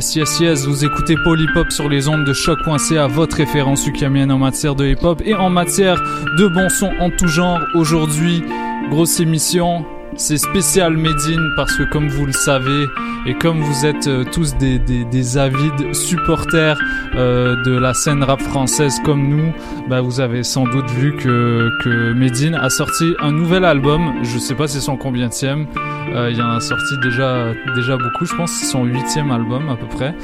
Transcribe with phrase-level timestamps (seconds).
[0.00, 4.38] Yes, yes, yes, vous écoutez Polypop sur les ondes de choc.ca, votre référence ukamienne en
[4.38, 6.00] matière de hip-hop et en matière
[6.38, 7.60] de bon son en tout genre.
[7.74, 8.42] Aujourd'hui,
[8.88, 9.84] grosse émission,
[10.20, 12.86] c'est spécial Medine parce que comme vous le savez
[13.26, 16.78] et comme vous êtes euh, tous des, des, des avides supporters
[17.16, 19.54] euh, de la scène rap française comme nous,
[19.88, 24.12] bah vous avez sans doute vu que, que Medine a sorti un nouvel album.
[24.22, 25.66] Je sais pas c'est son combienième.
[26.14, 28.50] Euh, il en a sorti déjà, déjà beaucoup, je pense.
[28.50, 30.14] C'est son huitième album à peu près.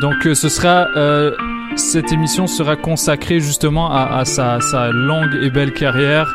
[0.00, 0.88] Donc ce sera...
[1.76, 6.28] cette émission sera consacrée justement à, sa longue et belle carrière.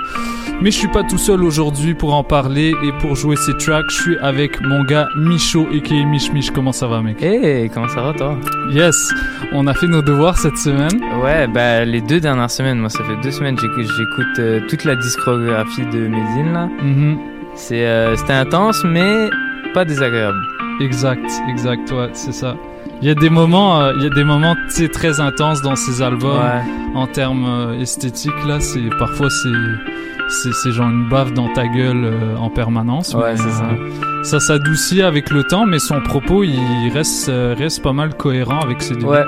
[0.64, 3.84] Mais je suis pas tout seul aujourd'hui pour en parler et pour jouer ces tracks.
[3.90, 6.52] Je suis avec mon gars Micho et qui Mich Mich.
[6.52, 7.22] Comment ça va, mec?
[7.22, 8.38] Hey, comment ça va toi?
[8.72, 8.96] Yes,
[9.52, 11.02] on a fait nos devoirs cette semaine.
[11.22, 14.86] Ouais, bah les deux dernières semaines, moi ça fait deux semaines que j'écoute, euh, toute
[14.86, 16.70] la discographie de Medine là.
[16.82, 17.18] Mhm.
[17.56, 19.30] C'est euh, c'était intense mais
[19.74, 20.40] pas désagréable.
[20.80, 22.56] Exact, exact, ouais, c'est ça.
[23.02, 24.56] Il y a des moments, euh, il y a des moments,
[24.94, 26.62] très intenses dans ces albums Ouais.
[26.96, 28.32] en termes euh, esthétiques.
[28.48, 29.50] Là, c'est parfois c'est
[30.54, 33.14] c'est genre une baffe dans ta gueule euh, en permanence.
[33.14, 33.66] Ouais, mais, ça.
[33.66, 38.16] euh, ça s'adoucit avec le temps, mais son propos, il reste euh, reste pas mal
[38.16, 39.08] cohérent avec ses débuts.
[39.08, 39.24] Ouais.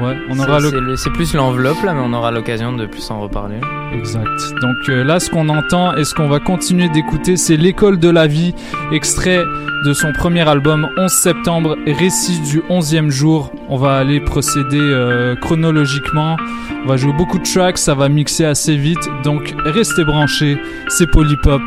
[0.00, 2.86] Ouais, on aura le c'est le- c'est plus l'enveloppe là, mais on aura l'occasion de
[2.86, 3.56] plus en reparler.
[3.94, 4.26] Exact.
[4.60, 8.08] Donc euh, là, ce qu'on entend et ce qu'on va continuer d'écouter, c'est L'école de
[8.10, 8.54] la vie,
[8.92, 9.42] extrait
[9.84, 13.52] de son premier album 11 septembre, récit du 11e jour.
[13.68, 16.36] On va aller procéder euh, chronologiquement.
[16.84, 19.08] On va jouer beaucoup de tracks, ça va mixer assez vite.
[19.22, 21.62] Donc restez branchés, c'est Polypop.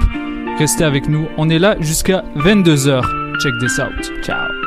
[0.59, 1.27] Restez avec nous.
[1.38, 3.01] On est là jusqu'à 22h.
[3.41, 4.11] Check this out.
[4.23, 4.66] Ciao.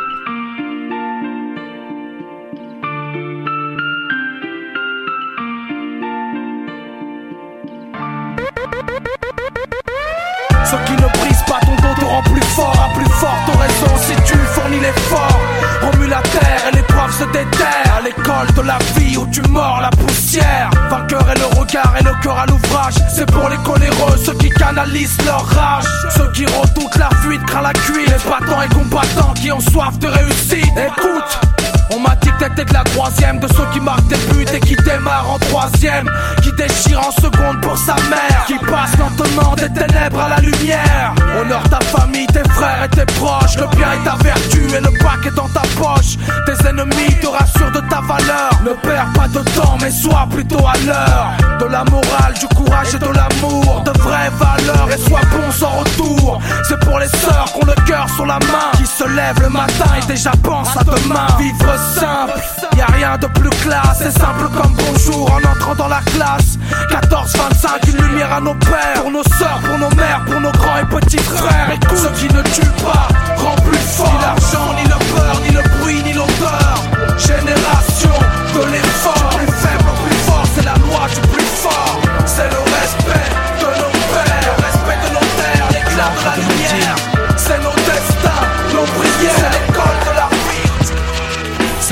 [10.70, 13.92] Ce qui ne brise pas ton dos te rend plus fort, à plus forte raison
[14.06, 15.40] si tu fournis l'effort.
[15.82, 17.96] Remue la terre et l'épreuve se déterre.
[17.98, 20.70] À l'école de la vie où tu mords la poussière.
[20.88, 22.94] Vainqueur et le regard et le cœur à l'ouvrage.
[23.12, 25.86] C'est pour les coléreux, ceux qui canalisent leur rage.
[26.16, 28.06] Ceux qui redoutent la fuite, craint la cuite.
[28.06, 30.70] Les battants et combattants qui ont soif de réussite.
[30.76, 31.59] Écoute.
[31.92, 34.60] On m'a dit que t'étais que la troisième de ceux qui marquent des buts et
[34.60, 36.08] qui démarre en troisième,
[36.42, 41.14] qui déchire en seconde pour sa mère, qui passe lentement des ténèbres à la lumière.
[41.38, 44.90] Honore ta famille, tes frères et tes proches, le bien est ta vertu et le
[45.02, 46.16] bac est dans ta poche.
[46.46, 48.50] Tes ennemis te rassurent de ta valeur.
[48.64, 51.30] Ne perds pas de temps, mais sois plutôt à l'heure.
[51.58, 55.70] De la morale, du courage et de l'amour, de vraies valeurs et sois bon sans
[55.78, 56.40] retour.
[56.68, 59.90] C'est pour les sœurs qu'on le cœur sur la main, qui se lèvent le matin
[60.00, 61.26] et déjà pensent à demain.
[61.38, 62.40] Vivre simple,
[62.76, 66.58] y a rien de plus classe, c'est simple comme bonjour en entrant dans la classe.
[66.90, 70.78] 14-25, une lumière à nos pères, pour nos sœurs, pour nos mères, pour nos grands
[70.78, 71.70] et petits frères.
[71.72, 74.12] Écoute, ce qui ne tue pas rend plus fort.
[74.12, 76.69] Ni l'argent, ni le peur, ni le bruit, ni l'odeur.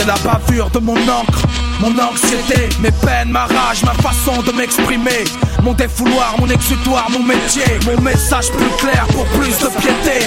[0.08, 1.42] La bavure de mon encre,
[1.80, 5.24] mon anxiété, mes peines, ma rage, ma façon de m'exprimer.
[5.62, 10.26] Mon défouloir, mon exutoire, mon métier, mon message plus clair pour plus de piété.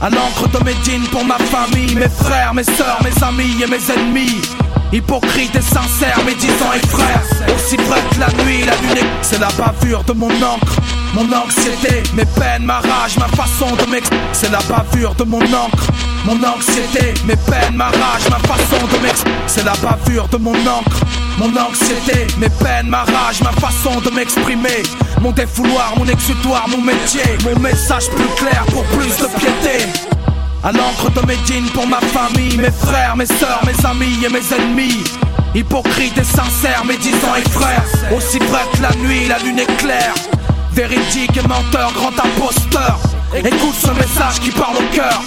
[0.00, 3.92] À l'encre de jeans pour ma famille, mes frères, mes sœurs, mes amis et mes
[3.92, 4.40] ennemis.
[4.94, 7.20] Hypocrite et sincère, médisant et frère.
[7.52, 9.10] Aussi près la nuit, la lune est...
[9.22, 10.76] C'est la bavure de mon encre,
[11.14, 14.08] mon anxiété, mes peines, ma rage, ma façon de m'ex...
[14.32, 15.88] C'est la bavure de mon encre,
[16.24, 19.24] mon anxiété, mes peines, ma rage, ma façon de m'ex...
[19.48, 21.00] C'est la bavure de mon encre,
[21.38, 24.84] mon anxiété, mes peines, ma rage, ma façon de m'exprimer.
[25.20, 29.86] Mon défouloir, mon exutoire, mon métier, mon message plus clair pour plus de piété.
[30.64, 31.36] À l'encre de mes
[31.74, 35.04] pour ma famille, mes frères, mes sœurs, mes amis et mes ennemis.
[35.54, 37.84] Hypocrite et sincère, médisant et frère.
[38.16, 40.14] Aussi près que la nuit, la lune est claire.
[40.72, 42.98] Véridique et menteur, grand imposteur.
[43.34, 45.20] Écoute ce message qui parle au cœur.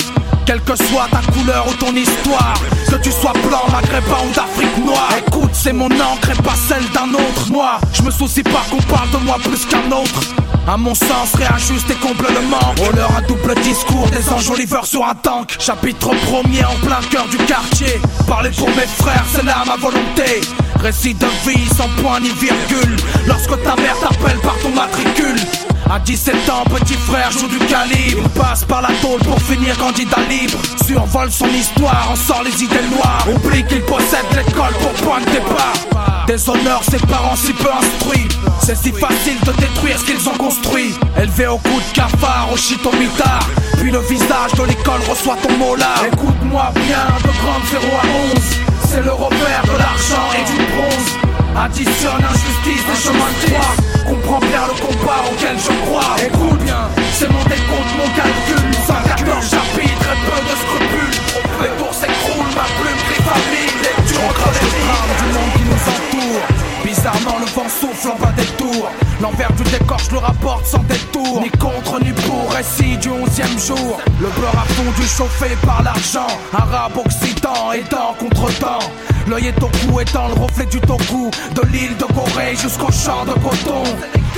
[0.47, 2.53] Quelle que soit ta couleur ou ton histoire,
[2.89, 5.09] que tu sois blanc, maghrébin ou d'Afrique noire.
[5.17, 7.51] Écoute, c'est mon encre et pas celle d'un autre.
[7.51, 10.21] Moi, je me soucie pas qu'on parle de moi plus qu'un autre.
[10.65, 12.77] À mon sens, réajuste et comble le manque.
[12.79, 15.53] Oh leur un double discours, des enjoliveurs sur un tank.
[15.59, 17.99] Chapitre premier en plein cœur du quartier.
[18.25, 20.39] Parler pour mes frères, c'est là ma volonté.
[20.79, 22.95] Récit de vie sans point ni virgule.
[23.27, 25.41] Lorsque ta mère t'appelle par ton matricule.
[25.89, 28.27] À 17 ans, petit frère joue du calibre.
[28.29, 30.57] Passe par la tôle pour finir candidat libre.
[30.85, 33.25] Survole son histoire, en sort les idées noires.
[33.33, 36.25] Oublie qu'il possède l'école pour point de départ.
[36.27, 38.27] Déshonore ses parents si peu instruits.
[38.63, 40.93] C'est si facile de détruire ce qu'ils ont construit.
[41.17, 43.47] Élevé au coup de cafard, au shit au mitard.
[43.77, 45.93] Puis le visage de l'école reçoit ton mot là.
[46.11, 48.43] Écoute-moi bien, de grande 0 à 11.
[48.89, 51.26] C'est le repère de l'argent et du bronze.
[51.59, 53.73] Additionne injustice des chemins de croix.
[54.05, 56.15] Comprends bien le combat auquel je crois.
[56.23, 58.69] Écoute bien, c'est mon décompte, mon calcul.
[58.85, 61.17] 114 chapitres et peu de scrupules.
[61.63, 66.41] Les tours s'écroulent, ma plume famille Lecture entre les drames du monde qui nous entoure.
[66.85, 68.91] Bizarrement le vent souffle en bas des tours.
[69.19, 71.41] L'envers du décor je le rapporte sans détour.
[71.41, 73.99] Ni contre ni pour, récit du onzième jour.
[74.21, 76.27] Le beurre a fondu chauffé par l'argent.
[76.53, 78.91] Arabe, occident, aidant contre temps
[79.27, 83.25] L'œil est au cou étant le reflet du toku De l'île de Corée jusqu'au champ
[83.25, 83.83] de coton.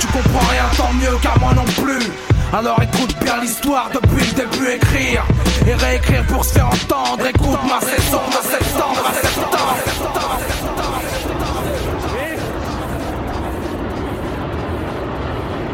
[0.00, 2.10] Tu comprends rien tant mieux car moi non plus.
[2.52, 5.24] Alors écoute bien l'histoire depuis le début écrire.
[5.66, 7.24] Et réécrire pour se faire entendre.
[7.24, 9.60] Écoute ma saison de septembre à septembre.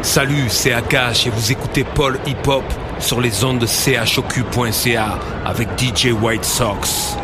[0.03, 2.63] Salut, c'est Akash et vous écoutez Paul Hip Hop
[2.99, 7.17] sur les ondes de choq.ca avec DJ White Sox.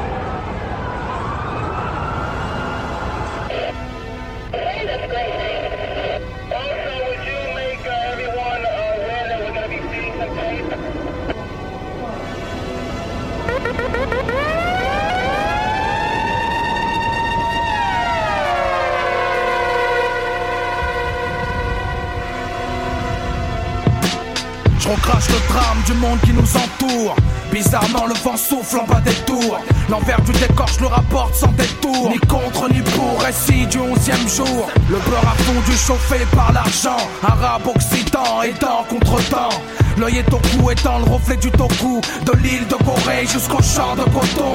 [28.33, 29.59] Vent souffle en bas des tours.
[29.89, 32.09] L'envers du décor je le rapporte sans détour.
[32.09, 34.69] Ni contre ni pour récit du onzième jour.
[34.89, 36.97] Le beurre a fondu chauffé par l'argent.
[37.23, 39.61] Arabe occident aidant contre temps
[39.97, 42.01] L'œil est au cou étant le reflet du toku.
[42.25, 44.53] De l'île de Corée jusqu'au champ de coton.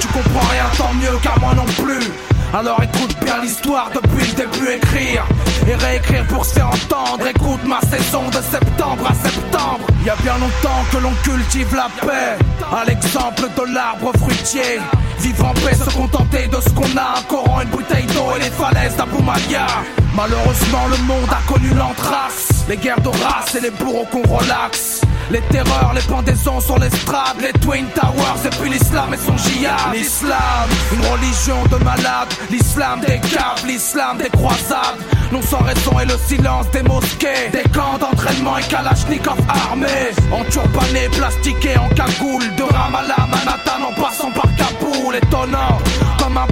[0.00, 2.10] Tu comprends rien tant mieux car moi non plus.
[2.54, 5.24] Alors écoute bien l'histoire depuis le début écrire.
[5.68, 7.26] Et réécrire pour se faire entendre.
[7.26, 11.88] Écoute ma saison de septembre à septembre Y a bien longtemps que l'on cultive la
[12.00, 12.38] paix.
[12.72, 14.78] À l'exemple de l'arbre fruitier
[15.18, 17.18] Vivre en paix, se contenter de ce qu'on a.
[17.18, 19.66] Un Coran, une bouteille d'eau et les falaises d'Aboumalia
[20.14, 25.00] Malheureusement le monde a connu l'anthrax Les guerres de race et les bourreaux qu'on relaxe.
[25.30, 29.92] Les terreurs, les pendaisons sur l'estrade, les Twin Towers et puis l'islam et son djihad.
[29.92, 35.00] L'islam, une religion de malades, l'islam des caves, l'islam des croisades.
[35.32, 40.14] Non sans raison et le silence des mosquées, des camps d'entraînement et kalachnikov armés.
[40.32, 45.78] Enturbanés, plastiqués en cagoule, de Ramallah, Manhattan en passant par Kaboul, étonnant.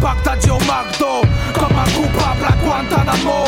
[0.00, 3.44] Baghdadi au comme un coupable à Guantanamo.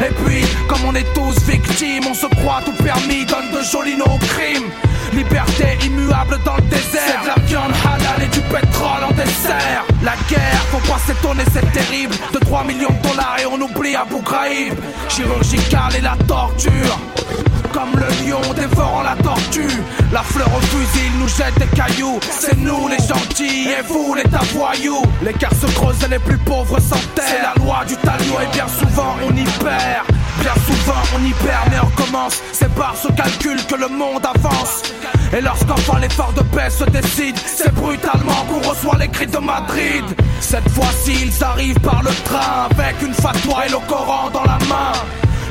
[0.00, 3.96] Et puis, comme on est tous victimes, on se croit tout permis, donne de jolis
[3.96, 4.70] noms au crime.
[5.12, 9.84] Liberté immuable dans le désert, de la viande halal et du pétrole en dessert.
[10.02, 12.14] La guerre, faut pas s'étonner, c'est terrible.
[12.32, 14.78] De 3 millions de dollars et on oublie Abu Ghraib.
[15.08, 16.98] Chirurgical et la torture.
[17.72, 19.82] Comme le lion dévorant la tortue.
[20.12, 22.18] La fleur au fusil nous jette des cailloux.
[22.30, 24.24] C'est nous les gentils et vous les
[24.54, 27.24] voyous L'écart se creuse et les plus pauvres s'enterrent.
[27.26, 30.06] C'est la loi du talion et bien souvent on y perd.
[30.40, 32.40] Bien souvent on y perd mais on commence.
[32.52, 34.82] C'est par ce calcul que le monde avance.
[35.36, 40.04] Et lorsqu'enfin l'effort de paix se décide C'est brutalement qu'on reçoit les cris de Madrid.
[40.40, 44.58] Cette fois-ci ils arrivent par le train Avec une fatwa et le Coran dans la
[44.68, 44.92] main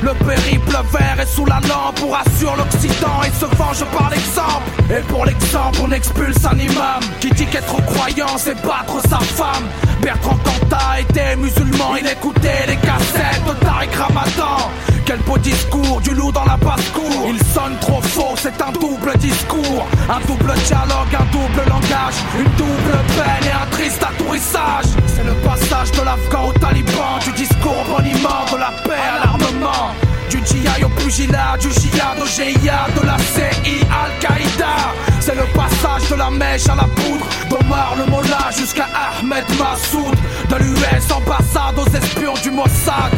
[0.02, 4.70] le périple vert est sous la lampe pour assure l'Occident et se venge par l'exemple.
[4.90, 9.64] Et pour l'exemple, on expulse un imam qui dit qu'être croyant c'est battre sa femme.
[10.00, 14.70] Bertrand Cantat était musulman, il écoutait les cassettes de Ramadan.
[15.08, 17.30] Quel beau discours, du loup dans la basse-cour.
[17.30, 19.86] Il sonne trop faux, c'est un double discours.
[20.06, 22.16] Un double dialogue, un double langage.
[22.38, 24.84] Une double peine et un triste atterrissage.
[25.06, 27.20] C'est le passage de l'Afghan au Taliban.
[27.24, 29.94] Du discours au de la paix à l'armement.
[30.28, 34.92] Du GI au pugilat, du jihad au GIA, de la CI Al-Qaïda.
[35.20, 40.14] C'est le passage de la mèche à la poudre, d'Omar le Mollah jusqu'à Ahmed Massoud.
[40.50, 43.17] De l'US ambassade aux espions du Mossad.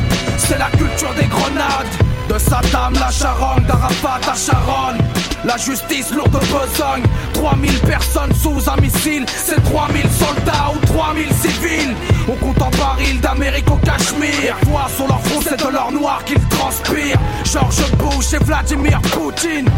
[0.50, 1.86] C'est la culture des grenades.
[2.28, 4.98] De Saddam la charogne, d'Arafat à Sharon.
[5.44, 7.04] La justice lourde de besogne
[7.34, 9.24] 3000 personnes sous un missile.
[9.28, 11.94] C'est 3000 soldats ou 3000 civils.
[12.28, 14.56] On compte en baril d'Amérique au Cachemire.
[14.66, 17.20] Voix sur leur front c'est de l'or noir qu'ils transpirent.
[17.44, 19.70] George Bush et Vladimir Poutine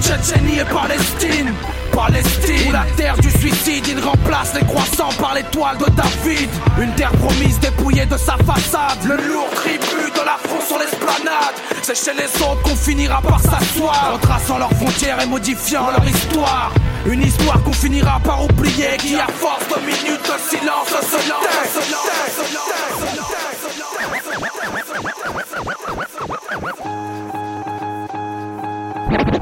[0.00, 1.52] Tchétchénie et Palestine.
[1.92, 2.68] Palestine.
[2.68, 6.48] Où la terre du suicide Il remplace les croissants par l'étoile de David.
[6.80, 9.04] Une terre promise dépouillée de sa façade.
[9.04, 11.54] Le lourd tribut de la France sur l'esplanade.
[11.82, 14.12] C'est chez les autres qu'on finira par s'asseoir.
[14.14, 16.72] Retraçant leurs frontières et modifiant leur histoire.
[17.06, 21.16] Une histoire qu'on finira par oublier Qui à force de minutes de silence se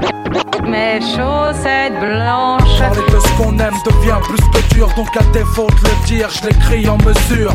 [0.01, 0.10] tait,
[0.71, 2.79] Mes chaussettes blanches.
[2.79, 6.29] Parler de ce qu'on aime devient plus que dur, donc à défaut de le dire,
[6.29, 7.53] je l'écris en mesure.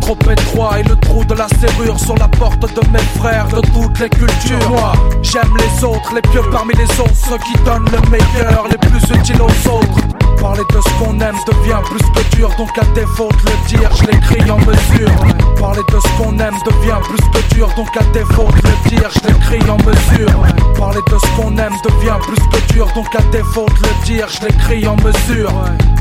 [0.00, 3.60] Trop étroit et le trou de la serrure sur la porte de mes frères de
[3.72, 4.70] toutes les cultures.
[4.70, 4.92] Moi,
[5.22, 9.02] j'aime les autres, les pieux parmi les autres, ceux qui donnent le meilleur, les plus
[9.12, 9.98] utiles aux autres.
[10.40, 13.90] Parler de ce qu'on aime devient plus que dur, donc à défaut de le dire,
[13.94, 15.10] je l'écris en mesure.
[15.56, 19.08] Parler de ce qu'on aime devient plus que dur, donc à défaut de le dire,
[19.10, 20.42] je l'écris en mesure.
[20.76, 24.28] Parler de ce qu'on aime devient plus que dur, donc à défaut de le dire,
[24.28, 25.52] je l'écris en mesure.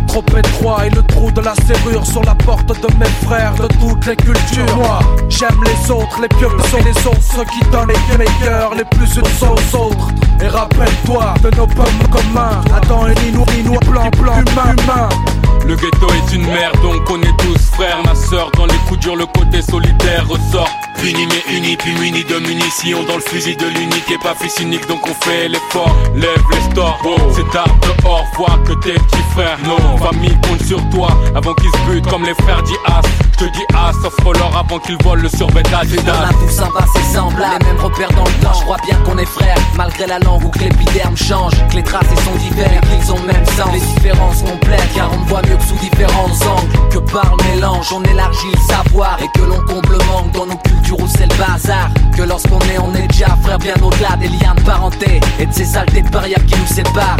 [0.08, 3.68] Trop étroit et le trou de la serrure sur la porte de mes frères de
[3.80, 4.76] toutes les cultures.
[4.76, 8.86] Moi, j'aime les autres, les pieux sont les autres, ceux qui donnent les meilleurs, les
[8.86, 10.10] plus utiles aux autres.
[10.42, 12.62] Et rappelle-toi de nos pommes communs.
[12.76, 15.10] Adam et Nino, Nino, plan, plan, humain, humain.
[15.66, 18.02] Le ghetto est une merde, donc on est tous frères.
[18.04, 20.70] Ma soeur, dans les coups durs, le côté solitaire ressort.
[21.02, 24.60] Puni mais uni, puis muni de munitions dans le fusil de l'unique et pas fils
[24.60, 25.96] unique, donc on fait l'effort.
[26.14, 27.00] Lève les stores,
[27.36, 29.58] c'est tard dehors, vois que tes petits frères.
[29.66, 33.02] Nos familles comptent sur toi avant qu'ils se butent comme les frères d'Ias.
[33.34, 37.00] Je te dis as, offre-leur avant qu'ils volent le survêt On a tous un passé
[37.12, 38.54] semblable, les mêmes repères dans le temps.
[38.54, 41.54] Je crois bien qu'on est frères, malgré la langue ou que l'épiderme change.
[41.70, 43.74] Que les tracés sont divers, qu'ils ont le même sens.
[43.74, 46.90] Les différences complètes, car on voit mieux sous différents angles.
[46.92, 49.18] Que par mélange, on élargit le savoir.
[49.22, 51.90] Et que l'on comble le manque dans nos cultures où c'est le bazar.
[52.16, 55.20] Que lorsqu'on est, on est déjà frères bien au-delà des liens de parenté.
[55.40, 57.18] Et de ces saletés de barrières qui nous séparent.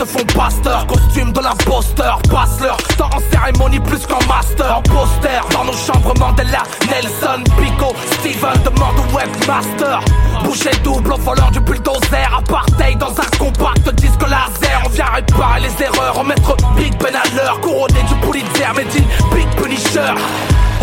[0.00, 4.78] Se font pasteur, costume de l'imposteur, passe leur temps en cérémonie plus qu'en master.
[4.78, 10.00] En poster, dans nos chambres Mandela, Nelson, Pico, Steven demande au webmaster.
[10.42, 14.80] Boucher double au voleur du bulldozer, apartheid dans un compact disque laser.
[14.86, 19.04] On vient réparer les erreurs, remettre Big Ben à l'heure, couronné du Pulitzer, dit
[19.34, 20.14] Big Punisher.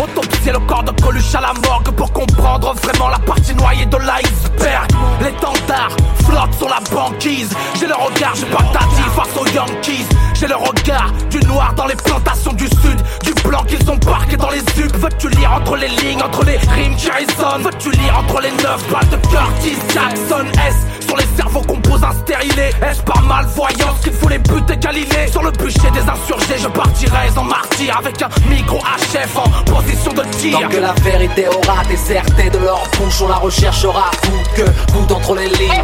[0.02, 3.96] Autopsier le corps de Coluche à la morgue pour comprendre vraiment la partie noyée de
[3.96, 4.88] l'iceberg.
[5.20, 5.90] L'étendard
[6.24, 7.50] flotte sur la banquise.
[7.78, 10.06] J'ai le regard, je patative face aux Yankees.
[10.34, 14.36] J'ai le regard du noir dans les plantations du sud, du blanc qu'ils ont parqué
[14.36, 14.94] dans les zucs.
[14.96, 17.62] Veux-tu lire entre les lignes, entre les rimes qui résonnent?
[17.62, 20.46] Veux-tu lire entre les neuf balles de Curtis Jackson?
[20.66, 25.42] S sur les cerveaux composés stérilés Est-ce par malvoyance qu'il faut les buter câlinés Sur
[25.42, 30.22] le bûcher des insurgés je partirai en martyr Avec un micro HF en position de
[30.36, 30.60] tir.
[30.60, 35.12] Tant que la vérité aura déserté de leur bouche On la recherchera coûte que coûte
[35.12, 35.82] entre les lignes.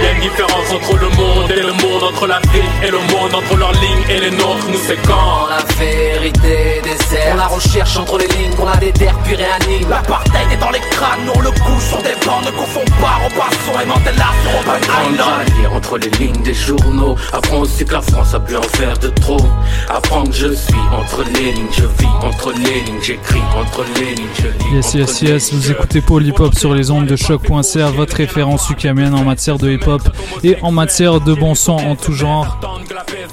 [0.00, 2.98] Il y a une différence entre le monde et le monde Entre l'Afrique et le
[2.98, 5.46] monde Entre leurs lignes et les nôtres Nous c'est quand?
[5.48, 10.52] La vérité déserte On la recherche entre les lignes Qu'on la déterre puis réanime L'apartheid
[10.52, 13.80] est dans les crânes, nous on le couche sur des bancs Ne confond pas Robinson
[13.82, 18.34] et Mandela sur À lire entre les lignes des journaux Apprends aussi que la France
[18.34, 19.40] a pu en faire de trop
[19.88, 24.14] Apprends que je suis entre les lignes Je vis entre les lignes J'écris entre les
[24.14, 26.02] lignes Je lis Yes, yes, yes, vous écoutez
[26.38, 30.02] Hop sur les ondes de choc.ca, votre référence ukamienne en matière de hip hop
[30.44, 32.58] et en matière de bon son en tout genre.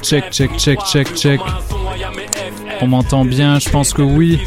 [0.02, 1.40] Check, check, check, check, check.
[2.82, 4.40] On m'entend bien, je pense que oui.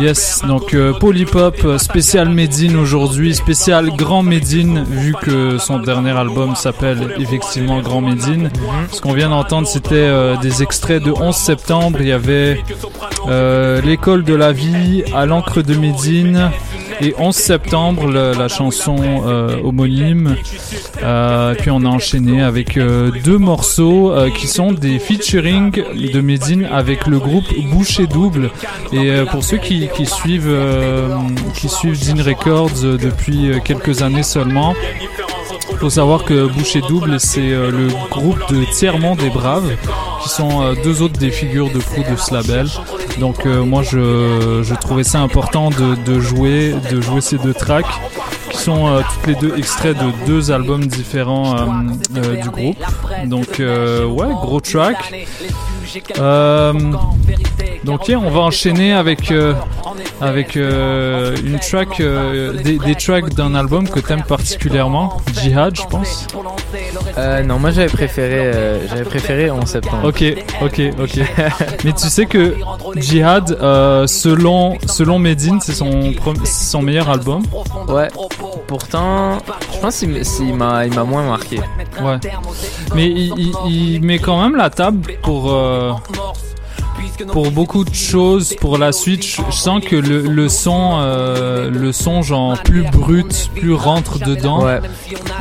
[0.00, 0.92] Yes, donc euh,
[1.34, 7.80] Hop, euh, spécial Medine aujourd'hui, spécial Grand Medine, vu que son dernier album s'appelle effectivement
[7.80, 8.50] Grand Medine.
[8.92, 11.98] Ce qu'on vient d'entendre, c'était euh, des extraits de 11 septembre.
[12.00, 12.62] Il y avait
[13.28, 16.50] euh, L'école de la vie, à l'encre de Médine.
[17.00, 20.36] Et 11 septembre, la chanson euh, homonyme.
[21.02, 26.20] Euh, puis on a enchaîné avec euh, deux morceaux euh, qui sont des featuring de
[26.20, 28.50] Medine avec le groupe Boucher Double.
[28.92, 30.56] Et pour ceux qui, suivent
[31.54, 34.74] qui suivent Records depuis quelques années seulement,
[35.78, 39.70] faut savoir que Boucher Double, c'est euh, le groupe de Tiers-Monde des Braves,
[40.22, 42.66] qui sont euh, deux autres des figures de proue de ce label.
[43.18, 47.54] Donc euh, moi, je, je trouvais ça important de, de jouer de jouer ces deux
[47.54, 47.86] tracks,
[48.50, 51.56] qui sont toutes les deux extraits de deux albums différents
[52.10, 52.76] du groupe.
[53.26, 54.96] Donc ouais, gros track.
[57.84, 59.54] Donc yeah, on va enchaîner avec euh,
[60.20, 65.86] avec euh, une track euh, des, des tracks d'un album que t'aimes particulièrement, Jihad, je
[65.86, 66.26] pense.
[67.46, 68.52] Non, moi j'avais préféré,
[68.88, 70.08] j'avais préféré en septembre.
[70.08, 70.22] Ok,
[70.62, 71.20] ok, ok.
[71.84, 72.54] Mais tu sais que
[72.96, 73.48] Jihad,
[74.06, 76.12] selon selon Medine, c'est son
[76.44, 77.42] son meilleur album.
[77.88, 78.08] Ouais.
[78.66, 79.38] Pourtant,
[79.72, 81.60] je pense qu'il m'a, il m'a moins marqué.
[82.02, 82.18] Ouais.
[82.94, 83.54] Mais il, il-
[83.94, 85.92] il met quand même la table pour euh,
[87.32, 89.24] pour beaucoup de choses pour la suite.
[89.24, 94.18] Je, je sens que le, le son euh, le son genre plus brut, plus rentre
[94.18, 94.64] dedans.
[94.64, 94.80] Ouais.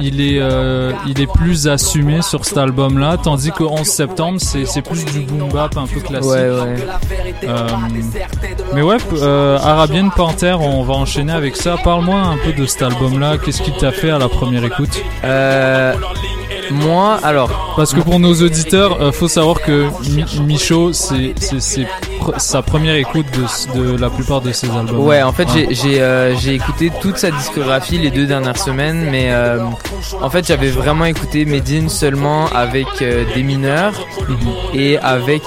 [0.01, 4.39] Il est euh, il est plus assumé sur cet album là, tandis que 11 septembre
[4.41, 6.29] c'est c'est plus du boom bap un peu classique.
[6.29, 6.75] Ouais, ouais.
[7.43, 7.67] Euh,
[8.73, 11.77] mais ouais, euh, Arabian Panther, on va enchaîner avec ça.
[11.83, 13.37] Parle-moi un peu de cet album-là.
[13.37, 15.93] Qu'est-ce qui t'a fait à la première écoute Euh,
[16.71, 17.73] moi, alors.
[17.75, 21.33] Parce que pour nos auditeurs, euh, faut savoir que Mi- Michaud, c'est
[22.19, 23.25] pr- sa première écoute
[23.75, 24.99] de, la plupart de ses albums.
[25.05, 29.27] Ouais, en fait, j'ai j'ai euh, écouté toute sa discographie les deux dernières semaines, mais
[29.31, 29.59] euh,
[30.21, 33.93] en fait, j'avais vraiment écouté Medine seulement avec euh, des mineurs
[34.73, 35.43] et avec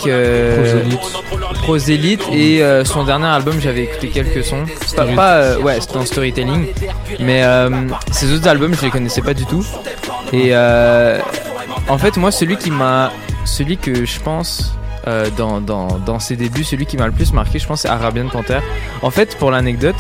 [1.62, 2.22] Prosélite.
[2.32, 4.64] Et euh, son dernier album, j'avais écouté quelques sons.
[4.96, 6.66] Pas, pas, ouais, c'était en storytelling,
[7.20, 7.42] mais
[8.10, 9.64] ces autres albums, je les connaissais pas du tout.
[10.32, 10.54] Et
[11.88, 13.12] en fait, moi, celui qui m'a,
[13.44, 14.74] celui que je pense
[15.06, 18.60] euh, dans, ses débuts, celui qui m'a le plus marqué, je pense, c'est Arabian Panther.
[19.02, 19.96] En fait, pour l'anecdote,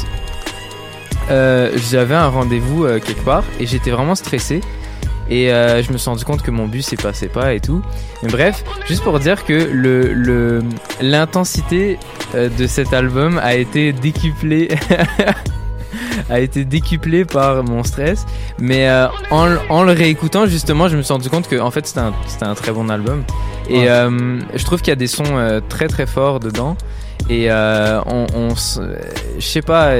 [1.30, 4.60] euh, j'avais un rendez-vous euh, quelque part et j'étais vraiment stressé.
[5.30, 7.80] Et je me suis rendu compte que mon bus ne passait pas et tout.
[8.22, 9.72] Mais bref, juste pour dire que
[11.00, 11.98] l'intensité
[12.34, 14.68] de cet album a été décuplée.
[16.30, 18.24] a été décuplée par mon stress
[18.58, 21.86] mais euh, en, en le réécoutant justement je me suis rendu compte que en fait
[21.86, 23.24] c'était un, un très bon album
[23.68, 23.88] et Ouais.
[23.88, 26.76] euh, je trouve qu'il y a des sons euh, très très forts dedans
[27.30, 28.26] et on,
[29.38, 29.92] je sais pas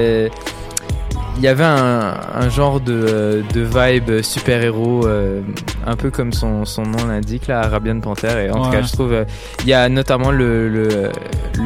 [1.38, 5.40] il y avait un, un genre de, de vibe super-héros, euh,
[5.86, 8.44] un peu comme son, son nom l'indique, là, Arabian Panther.
[8.46, 9.24] Et en tout cas, je trouve, euh,
[9.62, 10.88] il y a notamment le, le,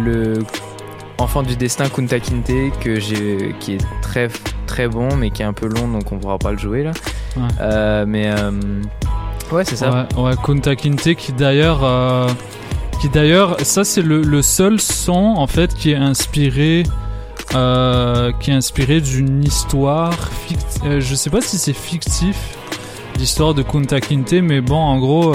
[0.05, 0.35] le
[1.18, 4.29] Enfant du Destin Kunta Kinte, que j'ai, qui est très,
[4.66, 6.92] très bon, mais qui est un peu long, donc on pourra pas le jouer là.
[7.37, 7.42] Ouais.
[7.61, 8.50] Euh, mais euh,
[9.50, 10.07] ouais, c'est ça.
[10.16, 12.29] Ouais, ouais, Kunta Kinte qui d'ailleurs, euh,
[13.00, 16.83] qui d'ailleurs, ça c'est le, le seul son en fait qui est inspiré,
[17.50, 20.12] qui est inspiré d'une histoire.
[20.46, 20.81] Fict...
[20.85, 22.59] euh, je sais pas si c'est fictif
[23.18, 25.35] l'histoire de Kunta Kinte, mais bon, en gros,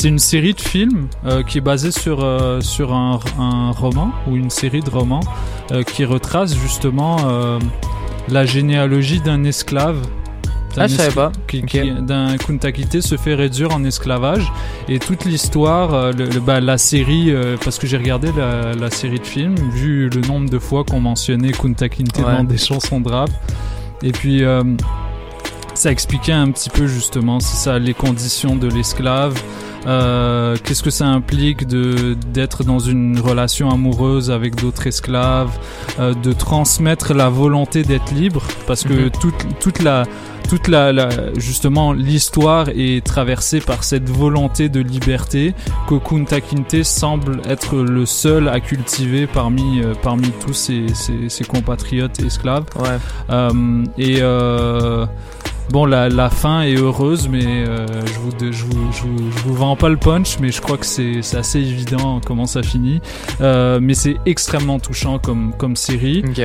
[0.00, 4.12] c'est une série de films euh, qui est basée sur, euh, sur un, un roman
[4.28, 5.24] ou une série de romans
[5.72, 7.16] euh, qui retrace justement
[8.28, 9.96] la généalogie d'un esclave.
[10.76, 11.32] Ah, je savais pas.
[11.48, 11.66] Qui, Ok.
[11.70, 14.52] qui- d'un Kunta Kinte se fait réduire en esclavage
[14.88, 17.32] et toute l'histoire, le, le- bah, la série,
[17.64, 21.00] parce que j'ai regardé la, la série de films, vu le nombre de fois qu'on
[21.00, 22.22] mentionnait Kunta Kinte Ouais.
[22.36, 23.30] dans des chansons de rap,
[24.04, 24.44] et puis
[25.74, 29.34] ça expliquait un petit peu justement c'est ça les conditions de l'esclave
[29.86, 35.50] euh, qu'est-ce que ça implique de d'être dans une relation amoureuse avec d'autres esclaves
[35.98, 38.42] euh, de transmettre la volonté d'être libre?
[38.66, 39.10] Parce que Mhm.
[39.20, 40.04] toute toute la
[40.48, 45.54] toute la, la- justement l'histoire est traversée par cette volonté de liberté
[45.86, 51.28] que Kunta Kinte semble être le seul à cultiver parmi euh, parmi tous ses, ses,
[51.28, 52.96] ses compatriotes esclaves Ouais.
[53.30, 55.04] euh, et euh,
[55.70, 59.42] bon, la, la fin est heureuse, mais euh, je, vous, je, vous, je, vous, je
[59.44, 63.00] vous vends pas le punch, mais je crois que c'est assez évident comment ça finit.
[63.40, 66.24] Euh, mais c'est extrêmement touchant comme, comme série.
[66.26, 66.40] Ok.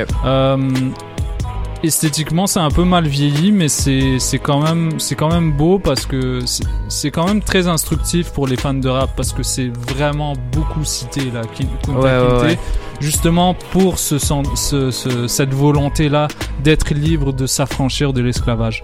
[1.83, 6.05] Esthétiquement, c'est un peu mal vieilli, mais c'est quand même c'est quand même beau parce
[6.05, 6.39] que
[6.87, 10.85] c'est- quand même très instructif pour les fans de rap parce que c'est vraiment beaucoup
[10.85, 12.59] cité là, Kunta Ouais, ouais, Kinte, ouais.
[13.01, 16.29] justement pour ce, sen- ce- ce- cette volonté là
[16.63, 18.83] d'être libre, de s'affranchir de l'esclavage.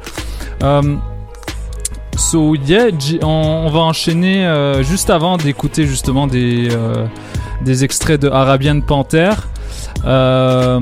[0.63, 0.97] Euh,
[2.17, 2.87] So yeah,
[3.23, 7.05] on va enchaîner euh, juste avant d'écouter justement des euh,
[7.61, 9.31] des extraits de Arabian Panther
[10.05, 10.79] euh,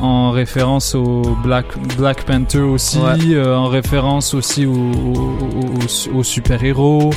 [0.00, 3.34] en référence au Black Black Panther aussi, Ouais.
[3.34, 7.10] euh, en référence aussi au- au- au- aux super héros.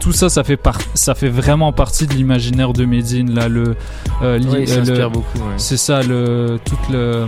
[0.00, 3.76] tout ça, ça fait par- ça fait vraiment partie de l'imaginaire de Medine là le
[4.22, 5.54] euh, euh, le- beaucoup, ouais.
[5.58, 7.26] C'est ça le tout le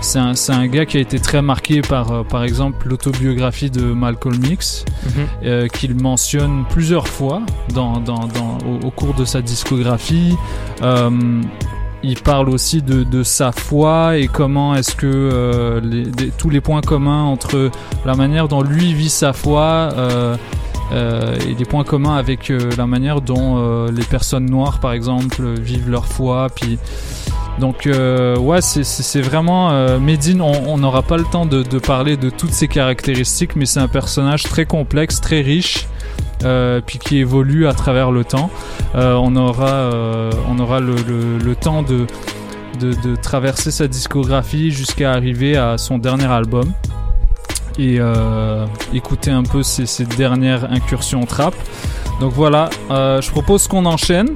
[0.00, 0.18] c'est
[0.52, 4.84] un, gars qui a été très marqué par, euh, par exemple, l'autobiographie de Malcolm X,
[5.06, 5.10] Mhm.
[5.44, 7.40] euh, qu'il mentionne plusieurs fois
[7.72, 10.36] dans, dans, dans- au, au cours de sa discographie.
[10.82, 11.08] Euh,
[12.04, 15.80] il parle aussi de, de sa foi et comment est-ce que euh,
[16.38, 17.70] tous les points communs entre
[18.04, 20.36] la manière dont lui vit sa foi euh,
[20.92, 25.88] euh, et les points communs avec la manière dont les personnes noires, par exemple, vivent
[25.90, 26.48] leur foi.
[26.54, 26.78] Puis
[27.58, 30.42] donc ouais, c'est- vraiment Medine.
[30.42, 33.88] On n'aura pas le temps de, de parler de toutes ses caractéristiques, mais c'est un
[33.88, 35.86] personnage très complexe, très riche.
[36.42, 38.50] Euh, puis qui évolue à travers le temps.
[38.94, 42.06] Euh, on aura, euh, on aura le, le- le temps de,
[42.80, 46.72] de, de traverser sa discographie jusqu'à arriver à son dernier album
[47.78, 47.98] et
[48.92, 51.54] écouter un peu ses, ses dernières incursions trap.
[52.20, 54.28] Donc voilà, je propose qu'on enchaîne.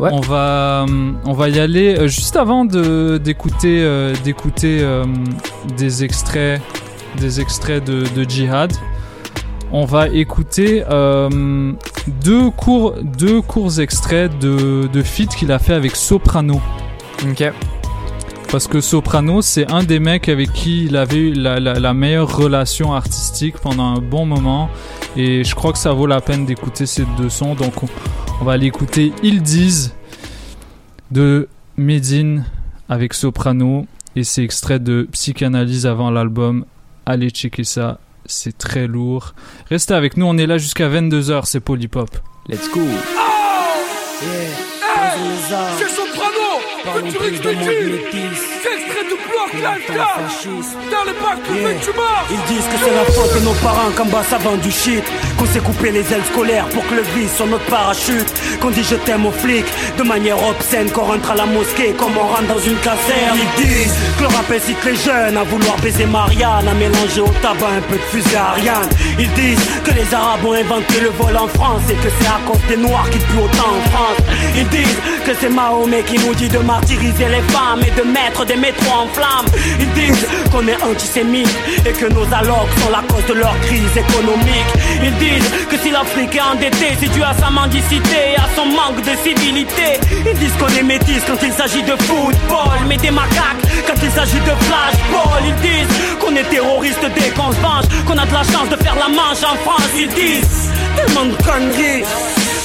[0.00, 0.86] On va,
[1.24, 5.04] on va y aller juste avant de d'écouter, d'écouter euh,
[5.76, 6.60] des extraits,
[7.20, 8.72] des extraits de, de Jihad.
[9.76, 11.72] On va écouter euh,
[12.22, 16.60] deux courts, deux courts extraits de de feat qu'il a fait avec Soprano.
[17.28, 17.42] Ok.
[18.52, 21.92] Parce que Soprano, c'est un des mecs avec qui il avait eu la, la- la
[21.92, 24.70] meilleure relation artistique pendant un bon moment.
[25.16, 27.56] Et je crois que ça vaut la peine d'écouter ces deux sons.
[27.56, 27.88] Donc on,
[28.40, 29.92] on va aller écouter Ils disent
[31.10, 32.44] de Medine
[32.88, 33.86] avec Soprano.
[34.14, 36.64] Et c'est extrait de Psychanalyse avant l'album.
[37.06, 39.34] Allez checker ça, c'est très lourd.
[39.70, 42.10] Restez avec nous, on est là jusqu'à 22h, c'est Polypop.
[42.48, 42.80] Let's go.
[45.78, 46.60] C'est Soprano
[47.10, 49.96] Futurix Métis C'est extrait du bloc Lifetime
[50.90, 51.04] Dans
[51.52, 51.74] Yeah.
[51.80, 51.90] tu
[52.30, 55.04] Ils disent que c'est la faute de nos parents qu'en bas ça vend du shit.
[55.38, 58.32] Qu'on s'est coupé les ailes scolaires pour que le vice sur notre parachute.
[58.60, 60.90] Qu'on dit je t'aime aux flics de manière obscène.
[60.90, 63.36] Qu'on rentre à la mosquée comme on rentre dans une caserne.
[63.36, 67.32] Ils disent que le rap incite les jeunes à vouloir baiser Marianne À mélanger au
[67.42, 68.88] tabac un peu de fusée Ariane.
[69.18, 72.40] Ils disent que les arabes ont inventé le vol en France Et que c'est à
[72.46, 74.20] cause des noirs qu'il pue autant en France.
[74.56, 78.44] Ils disent que c'est Mahomet qui nous dit de martyriser les femmes Et de mettre
[78.46, 79.46] des métros en flammes.
[79.80, 81.48] Ils disent qu'on est antisémite
[81.86, 84.70] Et que nos allocs sont la cause de leur crise économique.
[85.02, 88.66] Ils disent que si l'Afrique est endettée C'est dû à sa mendicité et à son
[88.66, 90.00] manque de civilité.
[90.26, 94.10] Ils disent qu'on est métis quand il s'agit de football Mais des macaques quand il
[94.10, 95.42] s'agit de flashball.
[95.46, 98.76] Ils disent qu'on est terroriste dès qu'on se venge Qu'on a de la chance de
[98.82, 99.88] faire la manche en France.
[99.96, 102.04] Ils disent tellement de conneries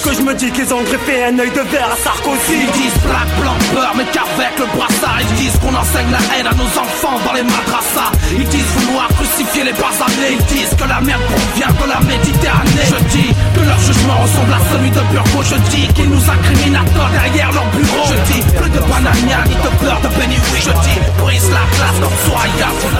[0.02, 2.68] que je me dis qu'ils ont greffé un œil de verre à Sarkozy.
[2.68, 6.48] Ils disent black, blanc, beurre, mais qu'avec le brassard Ils disent qu'on enseigne la haine
[6.48, 8.12] à nos enfants dans les madrassas.
[8.32, 12.88] Ils disent vouloir crucifier les basanés Ils disent que la merde provient de la Méditerranée.
[12.88, 15.40] Je dis que leur jugement ressemble à celui de Burgo.
[15.44, 18.04] Je dis qu'ils nous incriminent à tort derrière leur bureau.
[18.08, 21.98] Je dis plus de banania ni de peur de Benny Je dis brise la glace
[22.00, 22.18] comme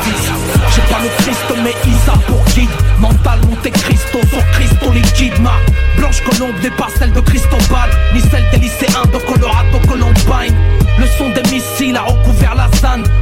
[0.04, 0.26] dis
[0.76, 5.54] J'ai pas le Christ mais Isa pour guide Mental Monte Cristo sur Cristo liquide Kidma.
[5.98, 10.56] Blanche Colombe n'est pas celle de Cristobal, ni celle des lycéens de Colorado Columbine.
[10.98, 12.39] Le son des missiles a recouvert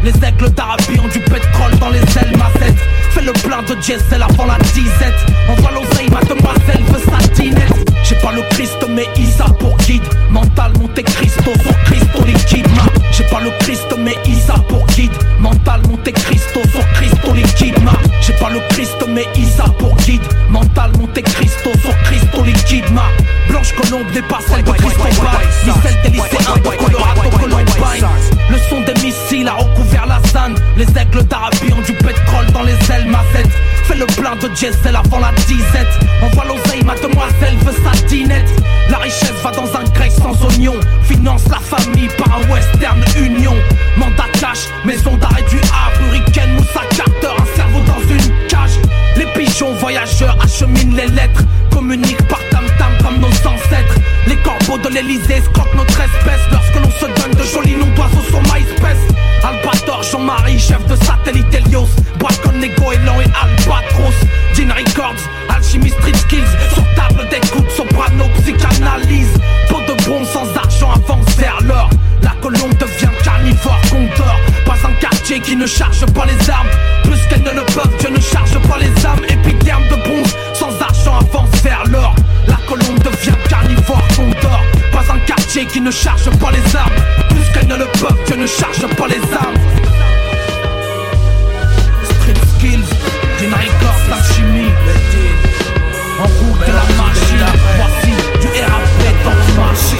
[0.03, 2.77] Les aigles d'Arabie ont du pétrole dans les ailes, ma tête.
[3.11, 5.25] Fais le plein de diesel avant la disette.
[5.49, 7.91] Envoie l'oseille, mademoiselle veut sa dinette.
[8.03, 10.03] J'ai pas le Christ, mais Isa pour guide.
[10.29, 12.67] Mental, Monte Cristo, sur Cristo liquide.
[12.75, 12.83] Ma.
[13.11, 15.11] J'ai pas le Christ, mais Isa pour guide.
[15.39, 17.83] Mental, Monte Cristo, sur Cristo liquide.
[17.83, 17.93] Ma.
[18.21, 20.21] J'ai pas le Christ, mais Isa pour guide.
[20.49, 22.89] Mental, Monte Cristo, sur Cristo liquide.
[22.93, 23.03] Ma.
[23.49, 28.36] Blanche Colombe n'est pas celle de Cristobal, ni celle des lycéens de Colorado Columbine.
[28.57, 30.55] Le son des missiles a recouvert la zone.
[30.77, 33.51] Les aigles d'Arabie ont du pétrole dans les ailes, ma tête.
[33.83, 35.93] Fais le plein de diesel avant la disette.
[36.23, 38.49] Envoie l'oseille, mademoiselle veut sa dinette.
[38.89, 40.73] La richesse va dans un grec sans oignon.
[41.03, 43.53] Finance la famille par un Western Union.
[43.95, 48.79] Mandat cash, maison d'arrêt du Havre, Hurricane, Moussa Carter, un cerveau dans une cage.
[49.17, 51.43] Les pigeons voyageurs acheminent les lettres.
[51.69, 52.66] Communiquent par ancêtres.
[54.27, 56.41] Les corbeaux de l'Elysée scroquent notre espèce.
[56.51, 58.99] Lorsque l'on se donne de jolis noms d'oiseaux sur MySpace.
[59.43, 61.87] Albator, Jean-Marie, chef de satellite Helios.
[62.19, 64.17] Boiscon, Nego, Elan et Albatros.
[64.53, 66.51] Gin Records, Alchemy Street Skills.
[66.73, 69.33] Sur table d'écoute, soprano, psychanalyse.
[69.69, 71.89] Pot de bronze sans argent avance vers l'or.
[72.21, 74.39] La colombe devient carnivore, condor.
[74.65, 76.67] Pas un quartier qui ne charge pas les armes.
[77.03, 79.36] Plus qu'elles ne le peuvent, Dieu ne charge pas les âmes.
[85.57, 86.93] Pas un quartier qui ne charge pas les armes.
[87.29, 89.55] Plus qu'elles ne le peuvent, Dieu ne charge pas les armes.
[92.03, 92.89] Street skills,
[93.39, 93.51] d'une
[94.09, 94.71] d'alchimie.
[96.19, 97.45] En route de la magie,
[97.77, 99.99] voici du RAP dans le marché.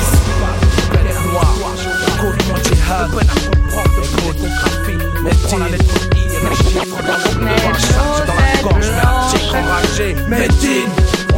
[1.32, 1.54] Noir,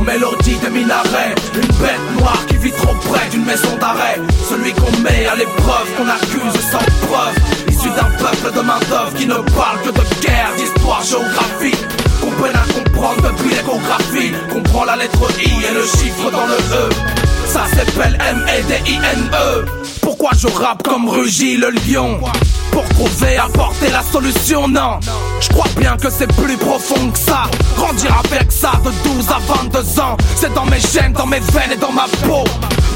[0.03, 1.35] mélodie de minaret.
[1.55, 4.19] Une bête noire qui vit trop près d'une maison d'arrêt.
[4.49, 7.35] Celui qu'on met à l'épreuve, qu'on accuse sans preuve.
[7.69, 11.77] Issu d'un peuple de main d'œuvre qui ne parle que de guerre, d'histoire, géographie.
[12.21, 14.31] Qu'on peine à comprendre depuis l'échographie.
[14.51, 16.89] Comprend la lettre I et le chiffre dans le E.
[17.45, 19.65] Ça s'appelle M-E-D-I-N-E
[20.01, 22.19] Pourquoi je rappe comme Rugy le lion?
[22.79, 24.99] Pour trouver, apporter la solution, non.
[25.41, 27.43] Je crois bien que c'est plus profond que ça.
[27.75, 31.71] Grandir avec ça de 12 à 22 ans C'est dans mes gènes, dans mes veines
[31.73, 32.43] et dans ma peau.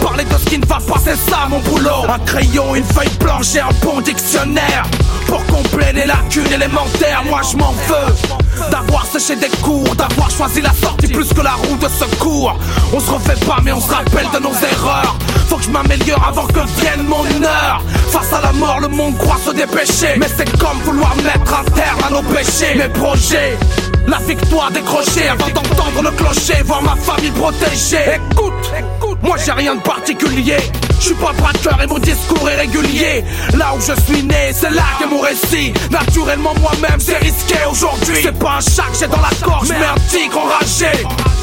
[0.02, 2.06] Parler de ce qui ne va pas, c'est ça mon boulot.
[2.10, 4.84] Un crayon, une feuille blanche et un bon dictionnaire.
[5.28, 8.70] Pour combler les lacunes élémentaires Moi je m'en veux.
[8.70, 12.58] D'avoir séché des cours, d'avoir choisi la sortie plus que la roue de secours.
[12.94, 15.18] On se refait pas mais on se rappelle de nos erreurs.
[15.48, 17.82] Faut que je m'améliore avant que vienne mon heure.
[18.10, 22.00] Face à la mort, le monde croit se Mais c'est comme vouloir mettre un terme
[22.06, 23.58] à nos péchés Mes projets
[24.06, 28.20] la victoire décrochée avant d'entendre le clocher, voir ma famille protégée.
[28.32, 30.58] Écoute, écoute, moi j'ai rien de particulier.
[31.00, 33.24] Je suis pas braqueur et mon discours est régulier.
[33.58, 35.74] Là où je suis né, c'est là qu'est mon récit.
[35.90, 38.18] Naturellement moi-même, c'est risqué aujourd'hui.
[38.22, 40.92] C'est pas un chat que j'ai dans la gorge, mais un tigre enragé.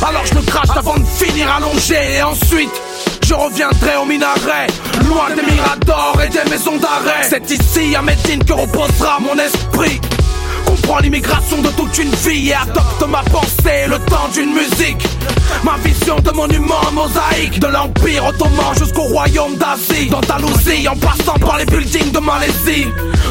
[0.07, 2.71] Alors je me crache avant de finir allongé et ensuite.
[3.31, 4.67] Je reviendrai au minaret,
[5.07, 7.23] loin des miradors et des maisons d'arrêt.
[7.23, 10.01] C'est ici à Médine que reposera mon esprit.
[10.83, 15.07] Comprends l'immigration de toute une vie et adopte ma pensée le temps d'une musique.
[15.63, 20.09] Ma vision de monument mosaïque, de l'Empire ottoman jusqu'au royaume d'Asie.
[20.09, 22.87] D'Andalousie en passant par les buildings de Malaisie.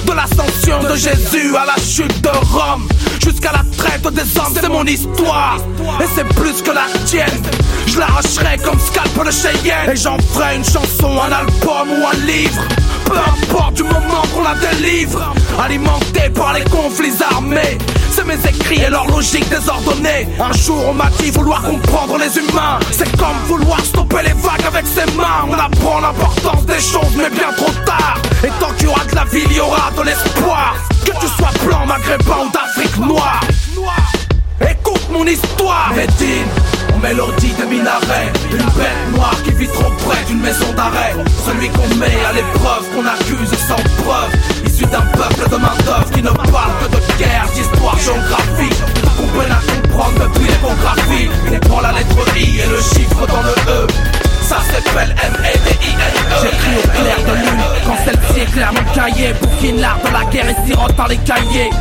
[0.05, 2.87] De l'ascension de Jésus à la chute de Rome.
[3.23, 5.57] Jusqu'à la traite des hommes, c'est mon histoire.
[6.01, 7.41] Et c'est plus que la tienne.
[7.87, 9.91] Je l'arracherai comme scalp de Cheyenne.
[9.91, 12.61] Et j'en ferai une chanson, un album ou un livre.
[13.05, 15.33] Peu importe du moment qu'on la délivre.
[15.59, 17.38] Alimenté par les conflits armés.
[18.11, 20.27] C'est mes écrits et leur logique désordonnée.
[20.39, 22.79] Un jour on m'a dit vouloir comprendre les humains.
[22.91, 25.47] C'est comme vouloir stopper les vagues avec ses mains.
[25.47, 28.17] On apprend l'importance des choses, mais bien trop tard.
[28.43, 30.75] Et tant qu'il y aura de la ville, il y aura de l'espoir.
[31.05, 33.41] Que tu sois blanc, maghrébin ou d'Afrique noire.
[34.61, 36.47] Écoute mon histoire, Médine.
[37.01, 41.95] Mélodie de minaret Une bête noire qui vit trop près d'une maison d'arrêt Celui qu'on
[41.95, 44.29] met à l'épreuve, qu'on accuse sans preuve
[44.79, 48.73] Issu d'un peuple de main d'œuvre qui ne parle que de guerre, d'histoire, géographie
[49.17, 53.41] Qu'on peine à comprendre depuis l'échographie On prend la lettre I et le chiffre dans
[53.41, 53.87] le E.
[54.41, 59.99] Ça s'appelle M-E-D-I-N-E J'écris au clair de lune Quand celle-ci éclaire mon cahier Bouquine l'art
[59.99, 61.71] de la guerre et sirote dans les cahiers.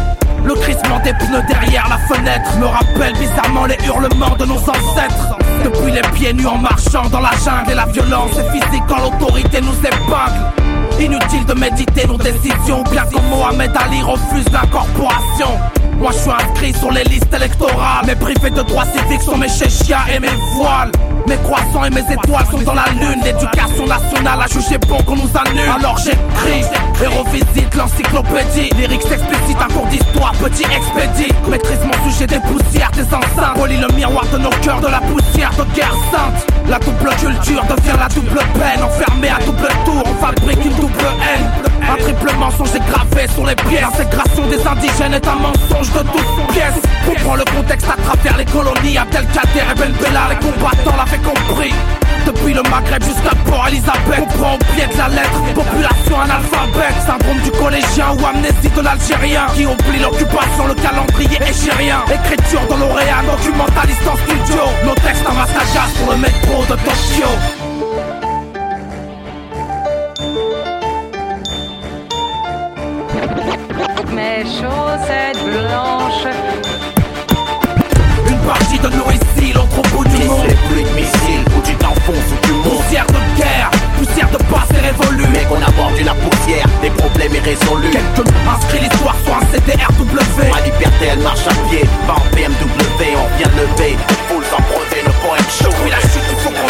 [0.44, 5.36] Le crissement des pneus derrière la fenêtre me rappelle bizarrement les hurlements de nos ancêtres.
[5.62, 8.98] Depuis les pieds nus en marchant dans la jungle et la violence est physique quand
[8.98, 10.77] l'autorité nous épingle.
[11.00, 15.58] Inutile de méditer nos décisions, bien comme Mohamed Ali refuse l'incorporation.
[15.98, 19.48] Moi je suis inscrit sur les listes électorales, mais privé de droits civiques sont mes
[19.48, 20.90] chéchias et mes voiles.
[21.26, 23.20] Mes croissants et mes étoiles sont dans la lune.
[23.24, 25.70] L'éducation nationale a jugé bon qu'on nous annule.
[25.78, 26.64] Alors j'écris
[27.02, 28.70] et revisite l'encyclopédie.
[28.76, 31.32] Lyrics explicites, un cours d'histoire, petit expédie.
[31.48, 33.58] Maîtrise mon sujet des poussières, des enceintes.
[33.60, 36.46] Relie le miroir de nos cœurs de la poussière de guerre sainte.
[36.68, 38.82] La double culture devient la double peine.
[38.82, 41.46] Enfermé à double tour, on fabrique une double haine.
[41.90, 43.80] Un triple mensonge est gravé sur les pièces.
[43.80, 46.82] L'intégration des indigènes est un mensonge de toutes pièces.
[47.06, 48.98] Comprends le contexte à travers les colonies.
[48.98, 51.74] Abdelkader et Ben Bella, les combattants l'avaient compris.
[52.26, 57.38] Depuis le Maghreb jusqu'à Port Elisabeth Comprends au pied de la lettre, population analphabète Syndrome
[57.42, 63.24] du collégien ou amnésie de l'Algérien Qui oublie l'occupation, le calendrier échérien Écriture dans l'oréal,
[63.24, 67.28] documentaliste en studio Nos textes en à gaz pour le métro de Tokyo
[74.14, 76.34] Mes chaussettes blanches.
[78.28, 79.04] Une partie de nous
[85.88, 91.20] Aborde la poussière, des problèmes irrésolus Quelques inscrit l'histoire sur un CDRW Ma liberté elle
[91.20, 93.96] marche à pied, pas en BMW On vient lever,
[94.28, 95.74] foule sans brevet, le poème chaud.
[95.84, 96.68] Oui la chute, il faut qu'on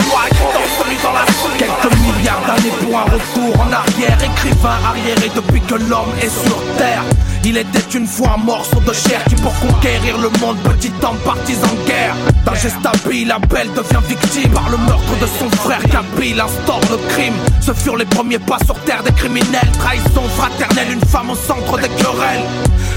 [0.55, 4.19] danse celui dans la soupe Quelques milliards d'années pour un retour en arrière.
[4.23, 7.03] Écrivain arriéré depuis que l'homme est sur terre
[7.49, 11.17] il était une fois un morceau de chair qui pour conquérir le monde, petit homme
[11.25, 12.15] partisan en guerre.
[12.45, 17.33] D'Ingestabil, Abel devient victime par le meurtre de son frère Kabil, instaure le crime.
[17.63, 21.79] Ce furent les premiers pas sur terre des criminels, trahison fraternelle, une femme au centre
[21.79, 22.45] des querelles.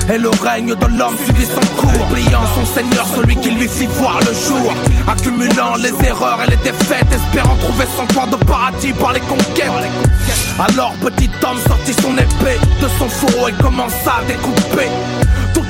[0.10, 3.88] Et le règne de l'homme suivit son cours, oubliant son seigneur, celui qui lui fit
[3.88, 4.74] voir le jour.
[5.08, 9.70] Accumulant les erreurs et les défaites, espérant trouver son point de paradis par les conquêtes.
[10.60, 14.90] Alors petit homme sortit son épée de son fourreau et commença à découper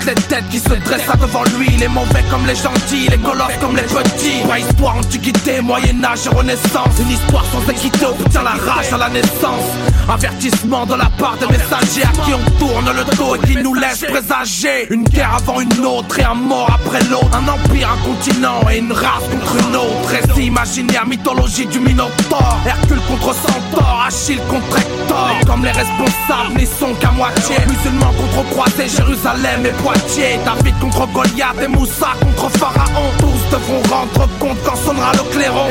[0.02, 3.58] toutes les têtes qui se dressent devant lui, les mauvais comme les gentils, les colosses
[3.60, 4.42] comme les petits.
[4.48, 7.00] Préhistoire, antiquité, Moyen-Âge et Renaissance.
[7.00, 9.66] Une histoire sans équité obtient la rage à la naissance.
[10.10, 13.74] Avertissement de la part des messagers à qui on tourne le dos et qui nous
[13.74, 14.88] laisse présager.
[14.90, 17.30] Une guerre avant une autre et un mort après l'autre.
[17.34, 20.10] Un empire, un continent et une race contre une autre.
[20.10, 22.58] Récit imaginaire, mythologie du Minotaure.
[22.66, 25.32] Hercule contre Centaure, Achille contre Hector.
[25.46, 27.56] Comme les responsables n'y sont qu'à moitié.
[27.68, 29.91] Musulmans contre croisés, Jérusalem et Poitiers.
[30.46, 33.12] David contre Goliath et Moussa contre Pharaon.
[33.20, 35.68] Tous devront rendre compte quand sonnera le clairon.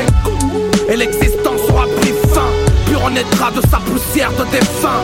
[0.89, 2.49] Et l'existence aura pris fin.
[2.85, 5.03] Puis on naîtra de sa poussière de défunt.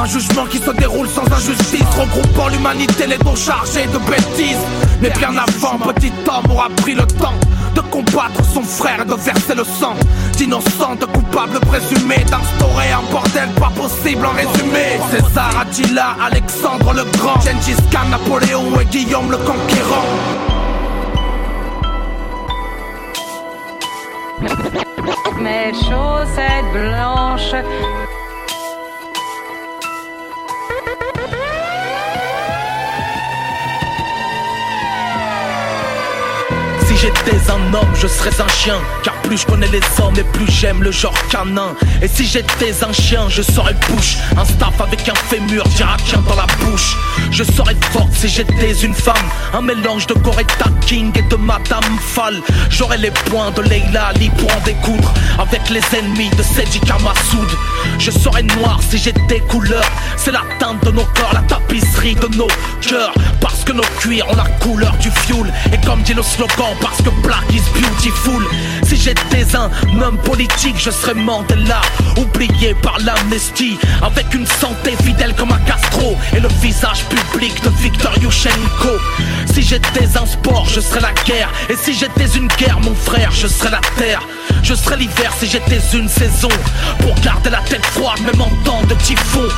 [0.00, 4.64] Un jugement qui se déroule sans injustice, regroupant l'humanité, les dos chargés de bêtises.
[5.00, 7.34] Mais bien avant, petit homme aura pris le temps
[7.74, 9.94] de combattre son frère de verser le sang
[10.36, 14.98] d'innocents, de coupables présumés, d'instaurer un bordel pas possible en résumé.
[15.10, 20.06] César, Attila, Alexandre le Grand, Gengis Khan, Napoléon et Guillaume le Conquérant.
[25.38, 27.54] Mes chaussettes blanches.
[37.00, 38.78] J'étais un homme, je serais un chien.
[39.02, 41.74] Car plus je connais les hommes et plus j'aime le genre canin.
[42.02, 44.16] Et si j'étais un chien, je serais bouche.
[44.36, 46.96] Un staff avec un fémur d'irakien dans la bouche.
[47.30, 49.28] Je serais forte si j'étais une femme.
[49.54, 52.40] Un mélange de Coretta King et de Madame Fall.
[52.68, 55.14] J'aurais les poings de Leila Ali pour en découdre.
[55.38, 57.48] Avec les ennemis de Sedika Massoud.
[57.98, 59.84] Je serais noir si j'étais couleur.
[60.16, 62.48] C'est la teinte de nos corps, la tapisserie de nos
[62.80, 63.14] cœurs.
[63.40, 65.50] Parce que nos cuirs ont la couleur du fioul.
[65.72, 68.42] Et comme dit le slogan, parce que black is beautiful.
[68.82, 69.70] Si j'étais un
[70.02, 71.80] homme politique, je serais Mandela,
[72.16, 73.78] oublié par l'amnestie.
[74.02, 78.98] Avec une santé fidèle comme un Castro et le visage public de Victor Yushchenko.
[79.52, 81.50] Si j'étais un sport, je serais la guerre.
[81.68, 84.22] Et si j'étais une guerre, mon frère, je serais la terre.
[84.62, 86.48] Je serais l'hiver si j'étais une saison.
[87.00, 89.48] Pour garder la tête froide, même en temps de typhon.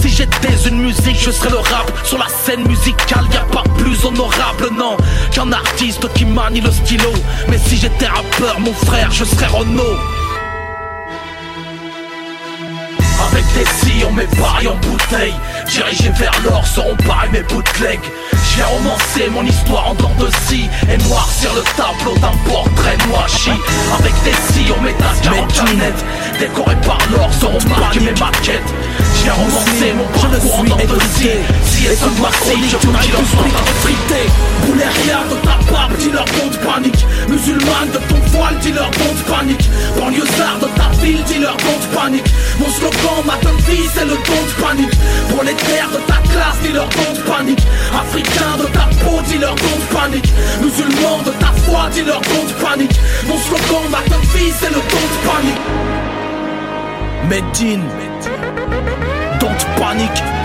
[0.00, 1.90] Si j'étais une musique, je serais le rap.
[2.04, 4.96] Sur la scène musicale, y a pas plus honorable, non,
[5.30, 7.12] qu'un artiste qui manie le stylo.
[7.48, 9.98] Mais si j'étais rappeur, mon frère, je serais Renault.
[13.30, 15.34] Avec des sillons, mes paris en bouteille
[15.68, 18.00] Dirigés vers l'or seront pareils mes bootlegs
[18.32, 22.98] Je vais romancer mon histoire en dents de scie Et noircir le tableau d'un portrait
[23.08, 23.52] noachi
[23.98, 26.04] Avec des sillons, mes tasses 40 net
[26.38, 28.74] Décorés par l'or seront marqués mes maquettes
[30.42, 31.28] Je vais romancer mon parcours en dents de scie
[31.64, 34.22] Si ce mois-ci, je leur frité
[34.66, 37.06] Bouléria de ta barbe, dis leur bon de panique.
[37.28, 39.70] Musulmane de ton voile, dis leur bon de panique.
[39.96, 42.32] Banlieusard de ta ville, dis-leur don't panique.
[42.58, 44.94] Mon slogan, ma vie, c'est le don't panique.
[45.30, 47.62] Pour les terres de ta classe, dis-leur don't panique.
[47.94, 50.32] Africain de ta peau, dis-leur don't panique.
[50.60, 53.00] Musulman de ta foi, dis-leur don't panique.
[53.26, 55.60] Mon slogan, ma vie, c'est le don't panique.
[57.28, 57.82] Medine
[59.82, 60.41] panique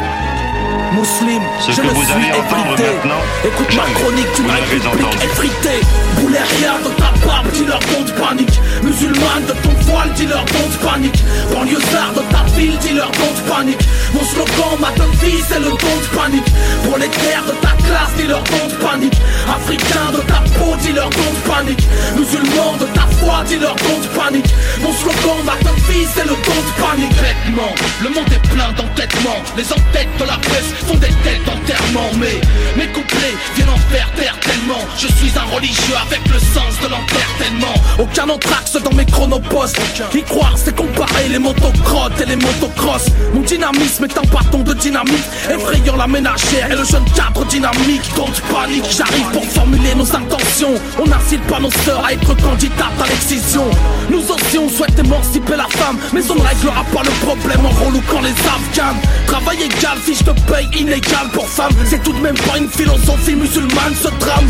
[0.94, 2.84] Muslim, Ce je que me vous suis allez entendre effrité.
[2.96, 5.26] maintenant, Écoute ma chronique l'avez république entendu.
[5.26, 5.82] effritée.
[6.18, 8.60] Boulet rien de ta barbe, dis-leur don't panique.
[8.84, 11.20] Musulmane de ton voile, dis-leur don't panique.
[11.54, 13.82] Banlieusard de ta ville, dis-leur don't panique.
[14.14, 14.90] Mon slogan, ma
[15.22, 16.48] vie, c'est le don't panique.
[16.86, 19.18] Pour les terres de ta classe, dis-leur don't panique.
[19.48, 21.84] Africain de ta peau, dis-leur don't panique.
[22.16, 24.50] Musulman de ta foi, dis-leur don't panique.
[24.82, 25.54] Mon slogan, ma
[25.92, 27.14] vie, c'est le don't panique.
[27.22, 29.42] Vêtements, le monde est plein d'entêtements.
[29.58, 32.40] Les entêtes de la presse font des têtes d'enterrement Mais
[32.76, 34.80] mes couplets viennent en faire taire tellement.
[34.98, 39.80] Je suis un religieux avec le sens de l'entertainment Aucun entraxe dans mes chronopostes.
[40.14, 44.74] Y croire c'est comparer les motocrottes et les motocross Mon dynamisme est un bâton de
[44.74, 48.04] dynamite Effrayant la ménagère et le jeune cadre dynamique.
[48.16, 50.76] Don't panique, j'arrive pour formuler nos intentions.
[51.00, 53.66] On n'incite pas nos sœurs à être candidates à l'excision.
[54.10, 57.86] Nous aussi on souhaite émanciper la femme Mais on ne réglera pas le problème en
[57.86, 62.38] relouquant les afghans Travail égal, fiche de paye inégale pour femmes C'est tout de même
[62.38, 64.48] pas une philosophie musulmane ce drame.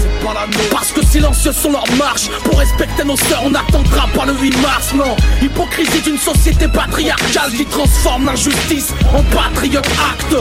[0.72, 4.62] Parce que silencieux sont leurs marches Pour respecter nos sœurs on n'attendra pas le 8
[4.62, 10.36] mars Non, hypocrisie d'une société patriarcale Qui transforme l'injustice en patriote acte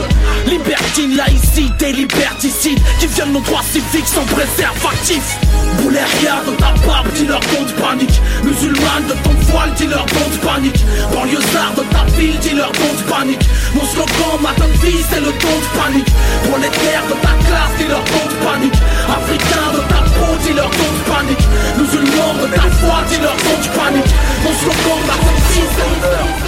[0.47, 5.37] Libertine, laïcité, liberticide Qui violent nos droits civiques sans préservatif
[5.81, 5.99] Boulet
[6.45, 8.21] de ta barbe, dis-leur don't panique.
[8.43, 10.85] Musulmane de ton voile, dis-leur don't panique.
[11.13, 13.47] Banlieusard de ta ville, dis-leur don't panique.
[13.75, 14.53] Mon slogan, ma
[14.83, 16.11] vie, c'est le don't panique.
[16.45, 18.79] Pour les terres de ta classe, dis-leur don't panique.
[19.09, 21.45] Africain de ta peau, dis-leur don't panique.
[21.77, 24.13] Musulman de ta foi, dis-leur don't panique.
[24.43, 26.47] Mon slogan, le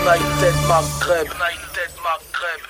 [0.00, 1.26] United Maghreb.
[1.26, 2.67] United Maghreb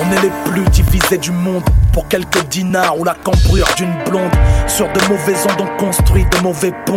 [0.00, 4.32] on est les plus divisés du monde pour quelques dinars ou la cambrure d'une blonde.
[4.66, 6.96] Sur de mauvais ondes, on construit de mauvais ponts.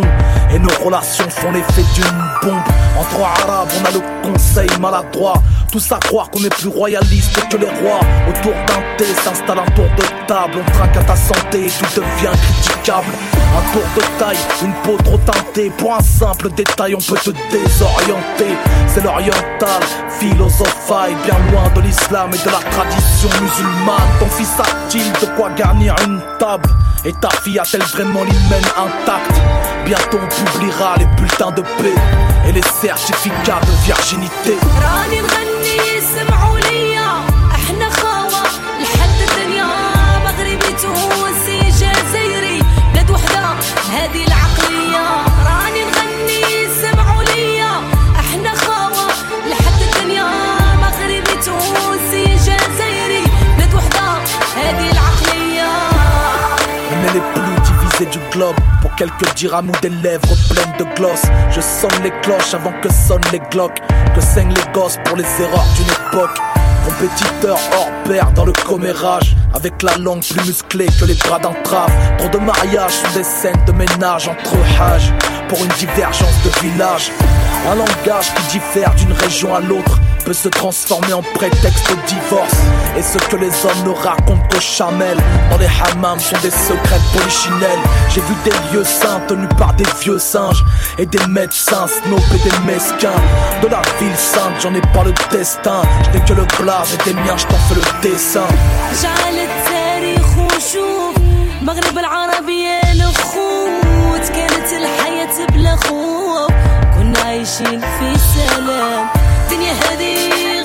[0.52, 2.04] Et nos relations font l'effet d'une
[2.42, 2.60] bombe.
[2.98, 5.40] Entre arabes, on a le conseil maladroit.
[5.70, 8.00] Tous à croire qu'on est plus royaliste que les rois.
[8.28, 10.54] Autour d'un thé s'installe un tour de table.
[10.58, 13.12] On trinque à ta santé et tout devient critiquable.
[13.56, 15.70] Un tour de taille, une peau trop teintée.
[15.78, 18.56] Pour un simple détail, on peut te désorienter.
[18.88, 19.82] C'est l'oriental,
[20.18, 22.87] philosophie, bien loin de l'islam et de la tradition
[23.40, 24.08] musulmane.
[24.20, 26.68] Ton fils a-t-il de quoi garnir une table?
[27.04, 29.32] Et ta fille a-t-elle vraiment l'hymen intact
[29.84, 31.94] Bientôt on publiera les bulletins de paix
[32.48, 34.56] et les certificats de virginité.
[57.18, 58.54] Les plus divisés du globe.
[58.80, 61.22] Pour quelques dirhams ou des lèvres pleines de gloss.
[61.50, 63.80] Je sonne les cloches avant que sonnent les glocks.
[64.14, 66.38] Que saignent les gosses pour les erreurs d'une époque.
[66.84, 69.34] Compétiteur hors pair dans le commérage.
[69.52, 71.90] Avec la langue plus musclée que les bras d'entrave.
[72.18, 75.12] Trop de mariages sont des scènes de ménage entre âges
[75.48, 77.10] Pour une divergence de village.
[77.68, 82.55] Un langage qui diffère d'une région à l'autre Peut se transformer en prétexte de divorce
[82.97, 85.17] Et ce que les hommes ne racontent qu'aux chamelles
[85.51, 89.73] Dans les hammams sont des secrets de polichinelles J'ai vu des lieux saints tenus par
[89.73, 90.63] des vieux singes
[90.97, 93.19] Et des médecins snob et des mesquins
[93.61, 97.03] De la ville sainte j'en ai pas le destin Je n'ai que le glace et
[97.03, 98.47] des miens je t'en fais le dessin
[99.03, 101.15] جعل التاريخ وشوف
[101.61, 106.51] مغرب العربية الأخوت كانت الحياة بلا خوف
[106.95, 109.16] كنا عايشين في سلام
[109.47, 110.15] الدنيا هذه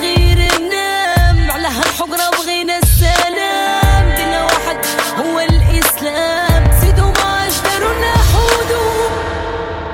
[0.01, 4.77] غير منام على هالحجرة بغينا السلام دينا واحد
[5.19, 9.09] هو الإسلام زيدوا ما أجدروا نحودوا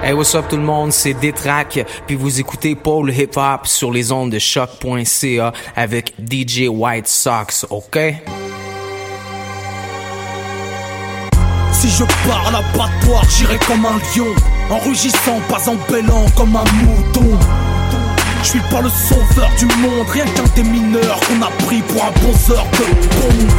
[0.04, 3.90] Hey, what's up tout le monde, c'est Détrac, puis vous écoutez Paul Hip Hop sur
[3.90, 7.98] les ondes de choc.ca avec DJ White Sox, ok?
[11.72, 14.32] Si je parle à battoir, j'irai comme un lion
[14.70, 17.38] En rugissant, pas en bêlant comme un mouton
[18.41, 22.03] Je suis pas le sauveur du monde, rien qu'un des mineurs qu'on a pris pour
[22.03, 22.85] un poseur de
[23.19, 23.51] bombe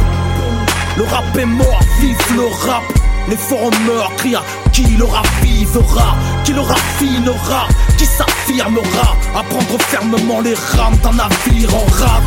[0.97, 2.83] Le rap est mort, vive le rap
[3.29, 7.67] Les forums meurent, crient à qui le ravivera Qui le raffinera,
[7.97, 12.23] qui s'affirmera À prendre fermement les rames d'un navire en rade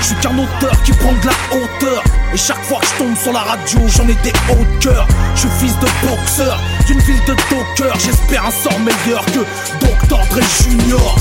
[0.00, 2.02] Je suis qu'un auteur qui prend de la hauteur.
[2.32, 5.06] Et chaque fois que je tombe sur la radio, j'en ai des hauts de cœur.
[5.34, 7.98] Je suis fils de boxeur d'une ville de dockers.
[8.00, 9.40] J'espère un sort meilleur que
[9.80, 10.18] Dr.
[10.30, 11.16] Dre Junior.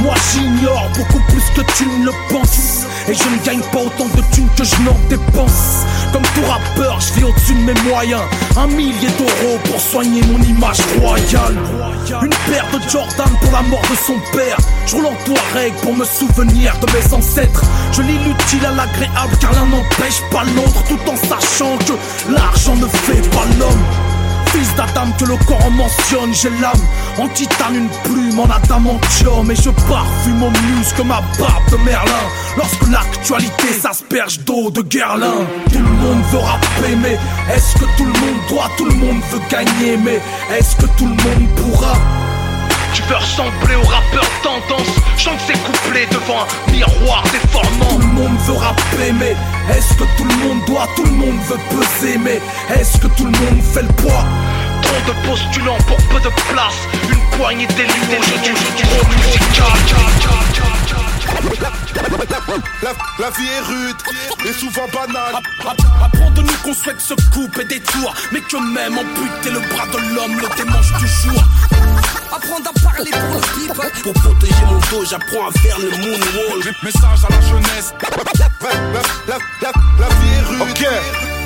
[0.00, 2.86] Moi j'ignore beaucoup plus que tu ne le penses.
[3.08, 5.84] Et je ne gagne pas autant de thunes que je n'en dépense.
[6.12, 8.22] Comme tout rappeur, je vis au-dessus de mes moyens.
[8.56, 11.56] Un millier d'euros pour soigner mon image royale.
[12.22, 14.58] Une paire de Jordan pour la mort de son père.
[14.86, 17.64] Je roule en Touareg pour me souvenir de mes ancêtres.
[17.92, 22.76] Je lis l'utile à l'agréable car l'un n'empêche pas l'autre Tout en sachant que l'argent
[22.76, 24.17] ne fait pas l'homme
[24.52, 26.72] Fils d'Adam que le corps en mentionne, j'ai l'âme
[27.18, 32.26] en titane, une plume en adamantium Et je parfume mon muse ma barbe de Merlin
[32.56, 35.46] Lorsque l'actualité s'asperge d'eau de Guerlain.
[35.72, 37.18] Tout le monde veut rapper mais
[37.54, 40.20] est-ce que tout le monde doit Tout le monde veut gagner mais
[40.56, 41.94] est-ce que tout le monde pourra
[42.94, 44.88] tu veux ressembler au rappeur tendance.
[45.16, 47.86] Chante ses couplets devant un miroir déformant.
[47.90, 49.36] Tout le monde veut rapper mais
[49.70, 50.86] est-ce que tout le monde doit?
[50.96, 52.40] Tout le monde veut peser mais
[52.74, 54.24] est-ce que tout le monde fait le poids?
[54.82, 56.78] Trop de postulants pour peu de place.
[57.10, 59.08] Une poignée d'élus aujourd'hui trop
[62.82, 63.96] La, la vie est rude
[64.48, 65.34] et souvent banale.
[66.02, 69.86] Apprends de nous qu'on souhaite se couper des tours Mais que même amputer le bras
[69.86, 71.44] de l'homme le démange toujours
[72.32, 76.82] Apprendre à parler pour le Pour protéger mon dos, j'apprends à faire le moonwalk.
[76.82, 77.92] Message à la jeunesse.
[78.02, 81.37] La, la, la, la, la vie est rude.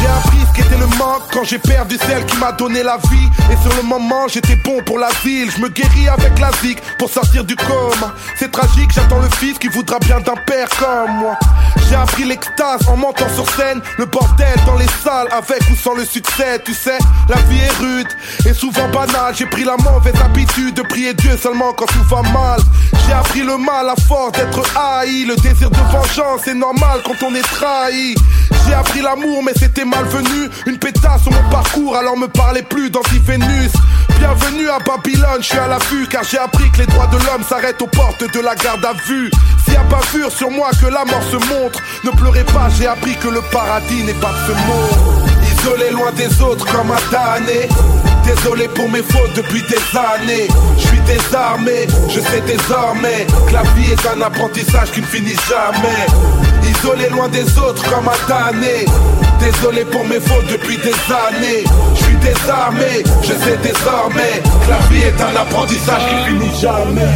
[0.00, 3.28] J'ai appris ce qu'était le manque quand j'ai perdu celle qui m'a donné la vie.
[3.52, 5.50] Et sur le moment, j'étais bon pour la ville.
[5.50, 8.14] Je me guéris avec la zik pour sortir du coma.
[8.36, 11.38] C'est tragique, j'attends le fils qui voudra bien d'un père comme moi.
[11.88, 13.80] J'ai appris l'extase en montant sur scène.
[13.98, 16.60] Le bordel dans les salles, avec ou sans le succès.
[16.64, 16.98] Tu sais,
[17.28, 18.08] la vie est rude
[18.46, 19.34] et souvent banale.
[19.34, 22.60] J'ai pris la mauvaise habitude de prier Dieu seulement quand tout va mal.
[23.06, 25.24] J'ai appris le mal à force d'être haï.
[25.24, 28.14] Le désir de vengeance est normal quand on est trahi.
[28.66, 30.48] J'ai appris l'amour, mais c'était malvenu.
[30.66, 33.72] Une pétasse sur mon parcours, alors me parlez plus d'anti-Vénus.
[34.18, 37.42] Bienvenue à Babylone, je suis à l'affût car j'ai appris que les droits de l'homme
[37.48, 39.30] s'arrêtent aux portes de la garde à vue.
[39.64, 42.68] S'il y a pas sûr sur moi que la mort se montre, ne pleurez pas,
[42.78, 45.30] j'ai appris que le paradis n'est pas de ce monde.
[45.58, 47.68] Isolé loin des autres comme un damné.
[48.24, 50.48] Désolé pour mes fautes depuis des années.
[50.76, 55.36] Je suis désarmé, je sais désormais que la vie est un apprentissage qui ne finit
[55.48, 56.06] jamais.
[56.82, 58.86] Isolé loin des autres comme un damné.
[59.38, 61.64] Désolé pour mes fautes depuis des années.
[61.94, 67.12] Je suis désarmé, je sais désormais la vie est un apprentissage qui finit jamais.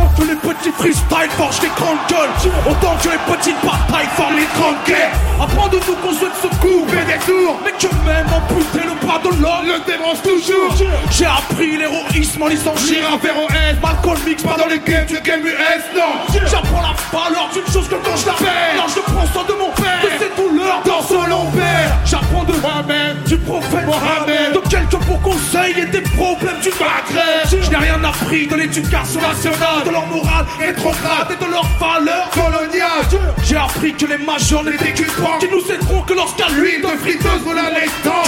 [0.00, 2.52] Apprends que les petits freestyle forgent des grandes gueules.
[2.68, 5.12] Autant que les petites batailles forment les grandes guerres.
[5.40, 7.60] Apprends de nous qu'on souhaite se couper des tours.
[7.64, 9.66] Mais que même amputer le bras de l'homme.
[9.66, 10.72] Le dérange toujours.
[11.10, 13.76] J'ai appris l'héroïsme en lisant Gérard S.
[13.82, 16.40] Malcolm X pas dans les games du game US Non.
[16.50, 18.76] J'apprends la valeur d'une chose que quand je la perds.
[18.76, 20.00] Non je prends soin de mon père.
[20.02, 24.52] De ses douleurs dans son long père J'apprends de moi-même du prophète Mohamed.
[24.54, 29.20] De quelques bons conseils et des problèmes du Maghreb Je n'ai rien appris de l'éducation
[29.20, 34.62] nationale De leur morale rétrograde et de leurs valeurs coloniales J'ai appris que les majors
[34.62, 35.06] n'étaient qu'une
[35.40, 38.22] Qui nous aideront que lorsqu'à l'huile de friteuse les temps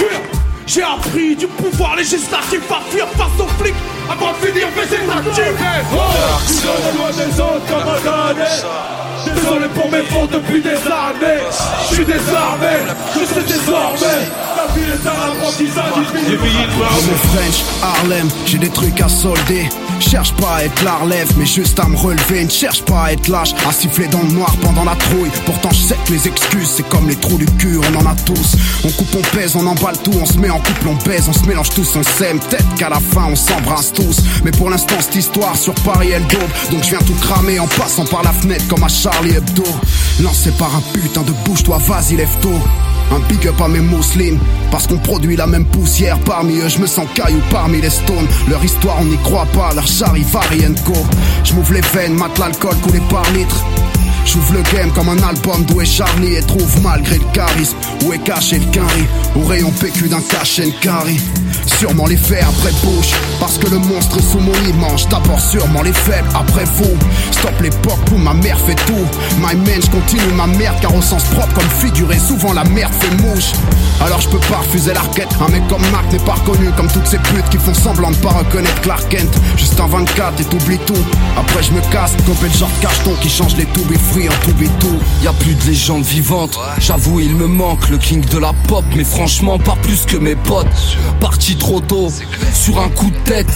[0.65, 3.75] j'ai appris du pouvoir législatif à fuir face aux flics
[4.09, 5.53] avant de finir végétatif.
[5.93, 8.33] Oh, loin des autres comme un.
[9.35, 11.43] Désolé pour mes fautes depuis des années.
[11.89, 12.77] Je suis désarmé,
[13.13, 14.52] je sais désormais.
[14.63, 14.69] La
[17.17, 19.67] French, Harlem, j'ai des trucs à solder.
[19.99, 22.45] Cherche pas à être la relève, mais juste à me relever.
[22.45, 25.31] Ne cherche pas à être lâche, à siffler dans le noir pendant la trouille.
[25.45, 28.15] Pourtant, je sais que les excuses, c'est comme les trous du cul, on en a
[28.25, 28.55] tous.
[28.85, 31.33] On coupe, on pèse, on emballe tout, on se met en couple, on baise, on
[31.33, 32.39] se mélange tous, on s'aime.
[32.39, 34.17] Peut-être qu'à la fin, on s'embrasse tous.
[34.43, 36.51] Mais pour l'instant, cette histoire sur Paris, elle daube.
[36.71, 39.63] Donc je viens tout cramer en passant par la fenêtre comme à Charlie Hebdo.
[40.21, 42.59] Lancé par un putain de bouche-toi, vas-y, lève tôt.
[43.13, 44.39] Un big up à mes mousselines
[44.71, 46.69] Parce qu'on produit la même poussière Parmi eux.
[46.69, 48.27] Je me sens caillou parmi les stones.
[48.49, 49.73] Leur histoire on n'y croit pas.
[49.73, 50.97] Leur charivari and go
[51.43, 53.63] Je m'ouvre les veines, mate l'alcool coulé par litre
[54.25, 58.13] J'ouvre le game comme un album d'où est Charlie et trouve malgré le charisme où
[58.13, 59.05] est caché le carry
[59.35, 61.19] au rayon PQ d'un cachet carry.
[61.65, 65.81] Sûrement les faits après bouche parce que le monstre sous mon lit mange d'abord sûrement
[65.81, 66.97] les faibles après vous.
[67.31, 69.05] Stop l'époque où ma mère fait tout.
[69.39, 72.93] My man, je continue ma merde car au sens propre comme figuré souvent la merde
[72.99, 73.51] fait mouche.
[74.01, 75.29] Alors je peux pas refuser l'arquette.
[75.45, 78.17] Un mec comme Marc n'est pas reconnu comme toutes ces putes qui font semblant de
[78.17, 79.33] pas reconnaître Clark Kent.
[79.57, 81.03] Juste un 24 et t'oublies tout.
[81.37, 83.83] Après je me casse, copé le genre de cacheton qui change les tout
[84.13, 84.43] free en.
[85.23, 86.59] Y a plus de légende vivante.
[86.79, 90.35] J'avoue, il me manque le king de la pop, mais franchement, pas plus que mes
[90.35, 90.67] potes.
[91.19, 92.11] Parti trop tôt.
[92.53, 93.47] Sur un coup de tête,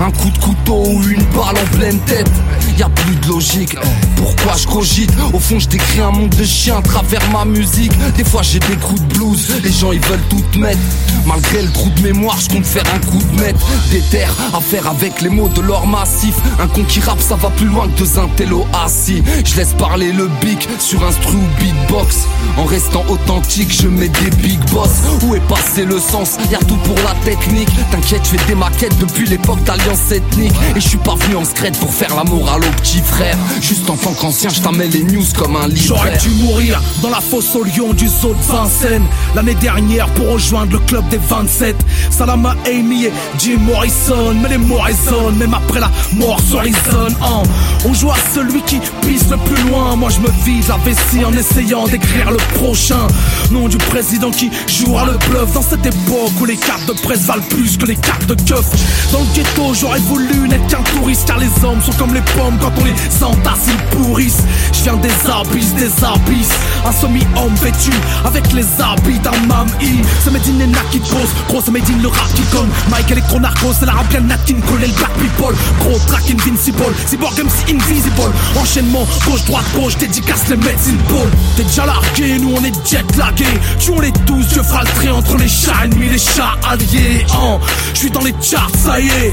[0.00, 2.30] un coup de couteau ou une balle en pleine tête.
[2.78, 3.76] Y a plus de logique.
[4.16, 5.12] Pourquoi je cogite?
[5.32, 7.92] Au fond, je décris un monde de chiens à travers ma musique.
[8.16, 9.48] Des fois, j'ai des coups de blues.
[9.64, 10.78] Les gens, ils veulent tout mettre.
[11.26, 13.66] Malgré le trou de mémoire, je compte faire un coup de maître.
[13.90, 16.36] Des terres à faire avec les mots de l'or massif.
[16.60, 19.22] Un con qui rappe, ça va plus loin que deux intello assis.
[19.44, 22.26] Je laisse parler le bic sur instru ou beatbox.
[22.56, 24.90] En restant authentique, je mets des big boss.
[25.24, 26.36] Où est passé le sens?
[26.50, 27.68] Y a tout pour la technique.
[27.90, 30.52] T'inquiète, je fais des maquettes depuis l'époque d'alliance ethnique.
[30.76, 33.36] Et je suis pas venu en secret pour faire la morale au petit frère.
[33.60, 35.96] Juste en tant qu'ancien, je t'amène les news comme un livre.
[35.96, 40.32] J'aurais dû mourir dans la fosse au lion du zoo de Vincennes L'année dernière pour
[40.32, 41.76] rejoindre le club des 27
[42.10, 47.16] Salama Amy et Jim Morrison Mais les mots résonnent même après la mort sur zones
[47.22, 47.42] hein.
[47.84, 51.24] On joue à celui qui pisse le plus loin Moi je me vise la vessie
[51.24, 53.06] en essayant d'écrire le prochain.
[53.50, 55.52] Nom du président qui jouera le bluff.
[55.54, 58.66] Dans cette époque où les cartes de presse valent plus que les cartes de keuf.
[59.12, 62.58] Dans le ghetto j'aurais voulu n'être qu'un touriste Car les hommes sont comme les pommes
[62.60, 64.44] quand on les entasse ils pourrissent.
[64.72, 66.58] Je viens des abysses, des abysses.
[66.86, 67.90] Un semi-homme vêtu
[68.24, 71.30] avec les habits d'un mamie C'est Medine et Nat qui pose.
[71.48, 74.38] Gros c'est Medine le rap qui comme Mike Electro Narco C'est la rap bien Nat
[74.46, 75.54] King Cole et le Black People.
[75.80, 76.94] Gros track invincible.
[77.06, 78.32] Cyborg MC invisible.
[78.60, 79.44] Enchaînement gauche
[79.78, 83.46] droite gauche Dédicace les médecines Paul T'es déjà largué nous on est jet lagué.
[83.78, 87.58] Tuons-les tous Dieu fera le trait entre les chats ennemis les chats alliés hein.
[87.94, 89.32] Je suis dans les charts ça y est.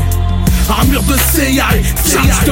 [0.68, 1.68] Armure de CIA,
[2.12, 2.52] charge de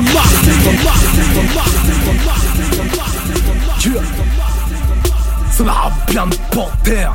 [5.67, 7.13] rap bien de panthère.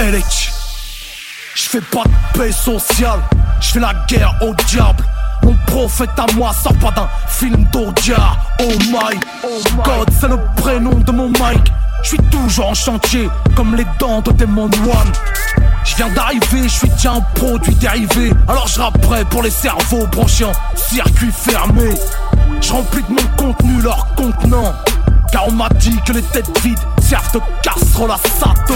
[0.00, 0.50] LH
[1.54, 3.20] Je fais pas de paix sociale.
[3.60, 5.04] Je la guerre au diable
[5.44, 9.18] mon prophète à moi sort pas d'un film d'Odia Oh my
[9.84, 11.72] God c'est le prénom de mon mic.
[12.02, 15.12] Je suis toujours en chantier comme les dents de Demon One.
[15.84, 18.32] Je viens d'arriver, je suis déjà un produit dérivé.
[18.48, 21.90] Alors je rapperai pour les cerveaux branchés circuit fermé.
[22.60, 24.74] Je remplis de mon contenu leur contenant.
[25.32, 28.74] Car on m'a dit que les têtes vides servent de casserole à Satan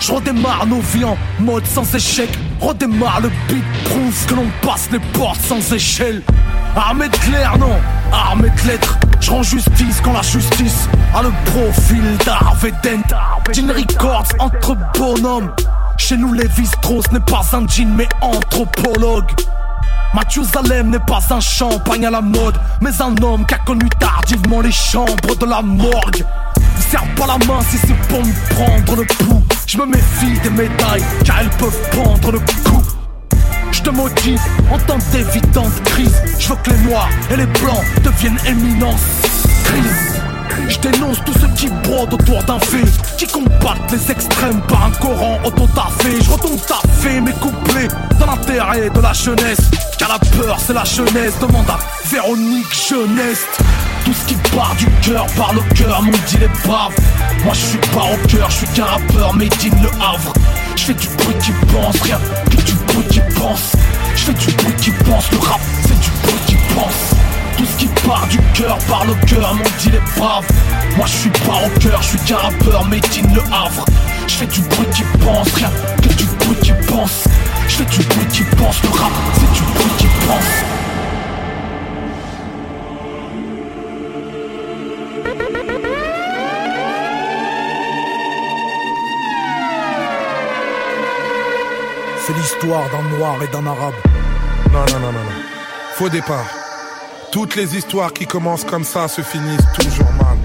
[0.00, 2.30] je redémarre nos vies en mode sans échec.
[2.60, 6.22] Redémarre le beat prouve que l'on passe les portes sans échelle.
[6.76, 7.76] Armée de clair, non,
[8.12, 8.98] armée de lettres.
[9.20, 13.72] Je rends justice quand la justice a le profil d'Harvey Dent.
[13.74, 15.50] Records entre bonhommes.
[15.96, 19.30] Chez nous Lévi Strauss n'est pas un jean mais anthropologue.
[20.14, 23.86] Mathieu Zalem n'est pas un champagne à la mode Mais un homme qui a connu
[24.00, 26.24] tardivement les chambres de la morgue.
[26.90, 30.48] Serre pas la main si c'est pour me prendre le pouls Je me méfie des
[30.48, 32.82] médailles car elles peuvent prendre le coup
[33.70, 34.40] je te motive
[34.72, 36.22] en temps d'évidente crise.
[36.38, 39.02] Je veux que les noirs et les blancs deviennent éminence
[39.64, 40.20] Crise.
[40.68, 42.84] Je dénonce tous ceux qui brodent autour d'un fait.
[43.18, 47.88] Qui combattent les extrêmes par un Coran autotafé Je retourne taffer mes couplets
[48.18, 49.70] dans l'intérêt de la jeunesse.
[49.98, 51.38] Car la peur c'est la jeunesse.
[51.40, 51.78] Demande à
[52.10, 53.46] Véronique Jeunesse
[54.04, 56.94] tout ce qui part du cœur par le cœur, mon dit les braves.
[57.44, 60.32] Moi je suis pas au cœur, je suis qu'un rappeur made in le Havre.
[60.76, 62.20] Je fais du bruit qui pense, rien
[62.50, 63.72] que du bruit qui pense.
[64.14, 67.14] Je fais du bruit qui pense, le rap c'est du bruit qui pense.
[67.56, 70.46] Tout ce qui part du cœur par le cœur, mon dit les braves.
[70.96, 73.84] Moi je suis pas au cœur, je suis qu'un rappeur made in le Havre.
[74.26, 75.70] Je fais du bruit qui pense, rien
[76.02, 77.24] que du bruit qui pense.
[77.68, 80.67] Je fais du bruit qui pense, le rap c'est du bruit qui pense.
[92.28, 93.94] C'est l'histoire d'un noir et d'un arabe.
[94.70, 95.42] Non, non, non, non, non.
[95.94, 96.44] Faux départ.
[97.32, 100.36] Toutes les histoires qui commencent comme ça se finissent toujours mal.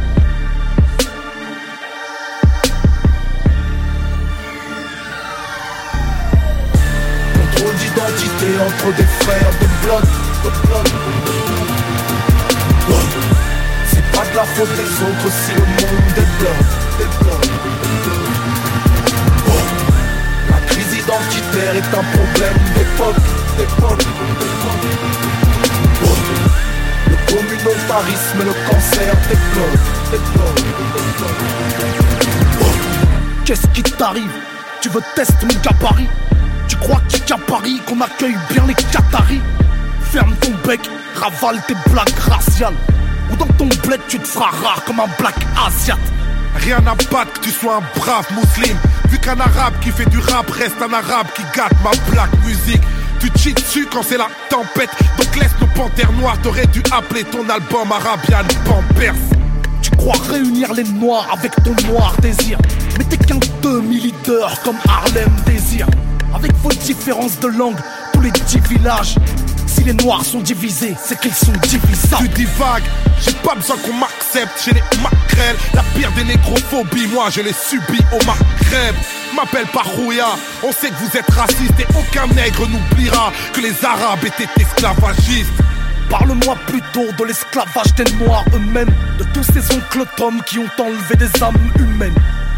[7.34, 9.66] Contrôle d'identité entre des frères de.
[12.90, 12.98] Ouais.
[13.88, 17.43] C'est pas de la faute des autres si le monde débloque, débloque.
[21.72, 23.16] Est un problème d'époque,
[23.58, 24.06] d'époque.
[27.10, 29.14] Le communautarisme et le cancer.
[30.12, 30.20] Ouais.
[33.46, 34.32] Qu'est-ce qui t'arrive?
[34.82, 36.10] Tu veux tester mon gabarit?
[36.68, 39.42] Tu crois qu'à Paris qu'on accueille bien les Qataris?
[40.12, 40.82] Ferme ton bec,
[41.16, 42.76] ravale tes blagues raciales
[43.32, 45.36] Ou dans ton bled tu te feras rare comme un black
[45.66, 45.98] asiat
[46.56, 48.80] Rien à battre que tu sois un brave musulman
[49.10, 52.82] Vu qu'un arabe qui fait du rap reste un arabe qui gâte ma black musique
[53.20, 57.24] tu chies dessus quand c'est la tempête Donc laisse nos panthères noires T'aurais dû appeler
[57.24, 59.14] ton album Arabian Pampers
[59.82, 62.58] Tu crois réunir les noirs avec ton noir désir
[62.98, 63.40] Mais t'es qu'un
[64.44, 65.88] couleurs comme Harlem Désir.
[66.34, 67.78] Avec vos différences de langue,
[68.14, 69.16] tous les dix villages.
[69.68, 72.24] Si les noirs sont divisés, c'est qu'ils sont divisables.
[72.24, 72.84] Tu divagues,
[73.22, 73.94] j'ai pas besoin qu'on
[74.34, 74.62] m'accepte.
[74.66, 77.08] J'ai les maquerelles, la pire des nécrophobies.
[77.08, 78.96] Moi, je l'ai subi au Maghreb.
[79.36, 80.28] M'appelle pas Rouya,
[80.62, 85.50] on sait que vous êtes raciste et aucun nègre n'oubliera que les Arabes étaient esclavagistes.
[86.10, 91.16] Parle-moi plutôt de l'esclavage des noirs eux-mêmes, de tous ces oncles Tom qui ont enlevé
[91.16, 92.14] des âmes humaines.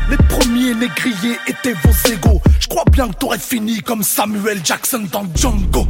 [0.10, 2.42] Les premiers négriers étaient vos égaux.
[2.60, 5.88] Je crois bien que t'aurais fini comme Samuel Jackson dans Django.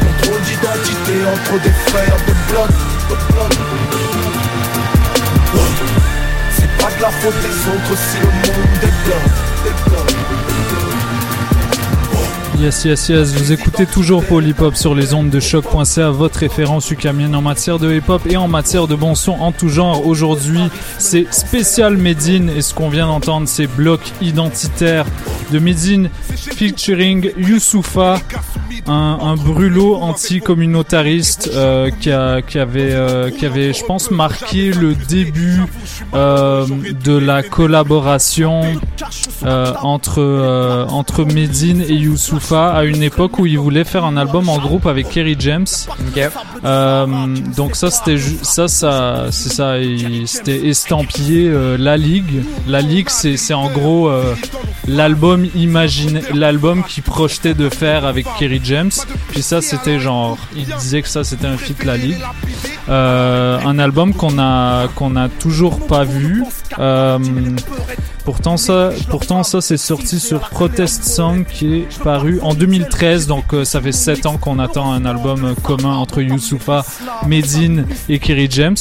[0.00, 2.70] Contrôle d'identité entre des frères de blood,
[3.10, 3.99] de blood.
[7.00, 9.39] La faute des autres si le monde est blood,
[12.60, 14.22] Yes, yes, yes, vous écoutez toujours
[14.60, 18.36] Hop sur les ondes de choc.ca, votre référence ukamienne en matière de hip hop et
[18.36, 20.06] en matière de bon son en tout genre.
[20.06, 20.60] Aujourd'hui,
[20.98, 25.06] c'est spécial Medine et ce qu'on vient d'entendre, c'est Bloc identitaire
[25.50, 28.18] de Medine featuring Youssoufa,
[28.86, 34.72] un, un brûlot anti-communautariste euh, qui, a- qui avait, euh, qui avait, je pense, marqué
[34.72, 35.60] le début
[36.14, 36.66] euh,
[37.04, 38.60] de la collaboration
[39.82, 44.58] entre, entre Medine et Youssoufa à une époque où il voulait faire un album en
[44.58, 45.66] groupe avec Kerry James.
[46.64, 47.06] Euh,
[47.56, 49.74] donc ça c'était ça ça c'est ça
[50.26, 52.42] c'était estampillé euh, la ligue.
[52.66, 54.34] La ligue c'est c'est en gros euh,
[54.88, 58.92] l'album imaginé l'album qu'il projetait de faire avec Kerry James.
[59.28, 62.24] Puis ça c'était genre il disait que ça c'était un feat la ligue.
[62.88, 66.44] Un album qu'on a qu'on a toujours pas vu.
[68.30, 73.52] Pourtant ça pourtant ça c'est sorti sur Protest Song qui est paru en 2013 donc
[73.52, 76.84] euh, ça fait 7 ans qu'on attend un album commun entre Youssoufa,
[77.26, 78.76] Medine et Kerry James.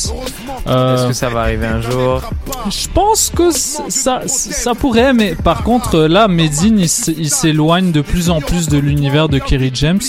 [0.67, 2.21] Euh, Est-ce que ça va arriver un jour?
[2.69, 8.29] je pense que ça, ça pourrait, mais par contre, là, Medine, il s'éloigne de plus
[8.29, 9.99] en plus de l'univers de Kerry James.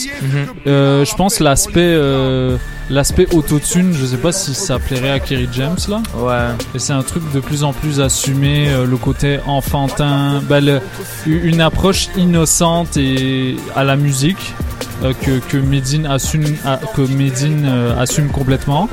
[0.66, 2.58] Euh, je pense l'aspect euh,
[2.90, 6.02] l'aspect autotune, je sais pas si ça plairait à Kerry James là.
[6.16, 6.54] Ouais.
[6.74, 10.80] Et c'est un truc de plus en plus assumé, euh, le côté enfantin, bah, le-
[11.26, 14.54] une approche innocente et à la musique
[15.04, 16.44] euh, que que Medine assume,
[16.94, 18.88] que Medine euh, assume complètement.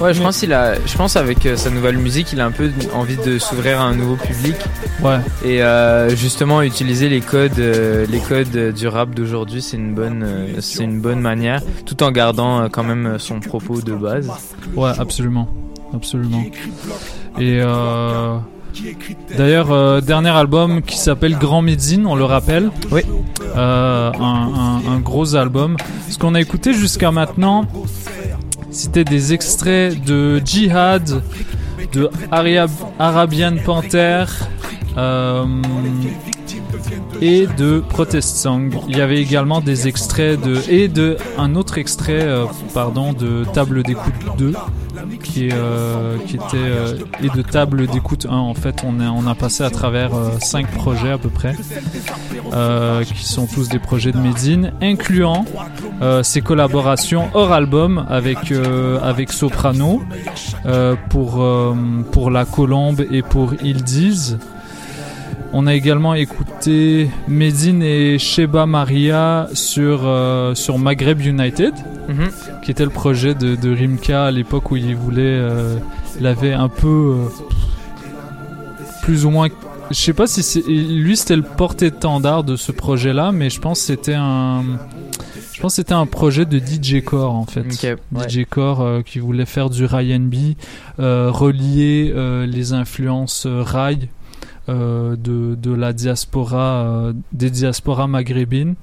[0.00, 2.52] Ouais, je pense qu'il a, je pense avec euh, sa nouvelle musique, il a un
[2.52, 4.54] peu envie de s'ouvrir à un nouveau public.
[5.02, 5.18] Ouais.
[5.44, 10.24] Et euh, justement, utiliser les codes, euh, les codes du rap d'aujourd'hui, c'est une bonne,
[10.60, 14.30] c'est une bonne manière, tout en gardant quand même son propos de base.
[14.76, 15.48] Ouais, absolument,
[15.92, 16.44] absolument.
[17.40, 17.60] Et
[19.36, 22.70] d'ailleurs, euh, dernier album qui s'appelle Grand Medine, on le rappelle.
[22.92, 23.00] Oui.
[23.56, 25.76] Euh, un, un- un gros album.
[26.08, 27.64] Ce qu'on a écouté jusqu'à maintenant,
[28.70, 31.22] c'était des extraits de Jihad,
[31.92, 32.10] de
[32.98, 34.24] Arabian Panther.
[34.96, 35.44] euh,
[37.20, 38.70] et de Protest Song.
[38.88, 43.44] Il y avait également des extraits de et de un autre extrait euh, pardon de
[43.52, 44.52] Table d'écoute 2
[45.22, 49.10] qui est euh, qui était euh, et de Table d'écoute 1 en fait on a
[49.10, 51.54] on a passé à travers euh, cinq projets à peu près
[53.04, 55.44] qui sont tous des projets de Medine incluant
[56.22, 58.52] ses collaborations hors album avec
[59.02, 60.02] avec Soprano
[61.10, 61.44] pour
[62.12, 64.38] pour La Colombe et pour disent
[65.52, 71.72] on a également écouté Medine et Sheba Maria sur, euh, sur Maghreb United,
[72.08, 72.28] Mhm.
[72.62, 75.22] qui était le projet de, de Rimka à l'époque où il voulait.
[75.22, 75.76] euh,
[76.20, 77.14] il avait un peu.
[77.16, 77.28] euh,
[79.02, 79.48] plus ou moins.
[79.90, 80.62] Je sais pas si.
[80.66, 84.62] Lui, c'était le porte-étendard de ce projet-là, mais je pense que c'était un.
[85.54, 87.64] Je pense c'était un projet de DJ Core en fait.
[88.12, 88.28] Ouais.
[88.28, 90.34] DJ Core euh, qui voulait faire du R&B,
[91.00, 94.08] euh, relier euh, les influences rail
[94.68, 98.74] de, de la diaspora, euh, des diasporas maghrébines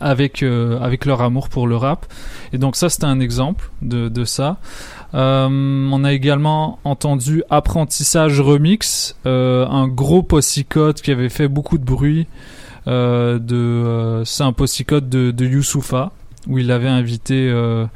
[0.00, 2.06] avec, euh, avec leur amour pour le rap.
[2.52, 4.58] Et donc ça, c'était un exemple de, de ça.
[5.14, 5.48] Euh,
[5.90, 11.84] on a également entendu Apprentissage Remix, euh, un gros possicode qui avait fait beaucoup de
[11.84, 12.26] bruit.
[12.88, 16.12] Euh, de, euh, c'est un possicode de, de Youssoufa,
[16.46, 17.86] où il avait invité euh,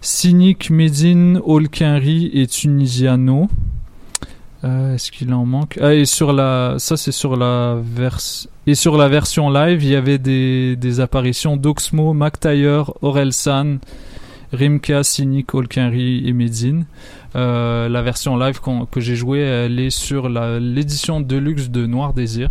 [0.00, 3.48] Cynic, Medine, Olkinri et Tunisiano.
[4.64, 5.78] Euh, Est-ce qu'il en manque?
[5.82, 9.90] Ah, et sur la, ça c'est sur la version et sur la version live, il
[9.90, 13.78] y avait des, des apparitions d'Oxmo, McTyre, Orelsan,
[14.52, 16.86] Rimka, Cynic, Olkinri et Medine.
[17.34, 18.60] Euh, la version live
[18.90, 22.50] que j'ai jouée, elle est sur l'édition deluxe de Noir Désir.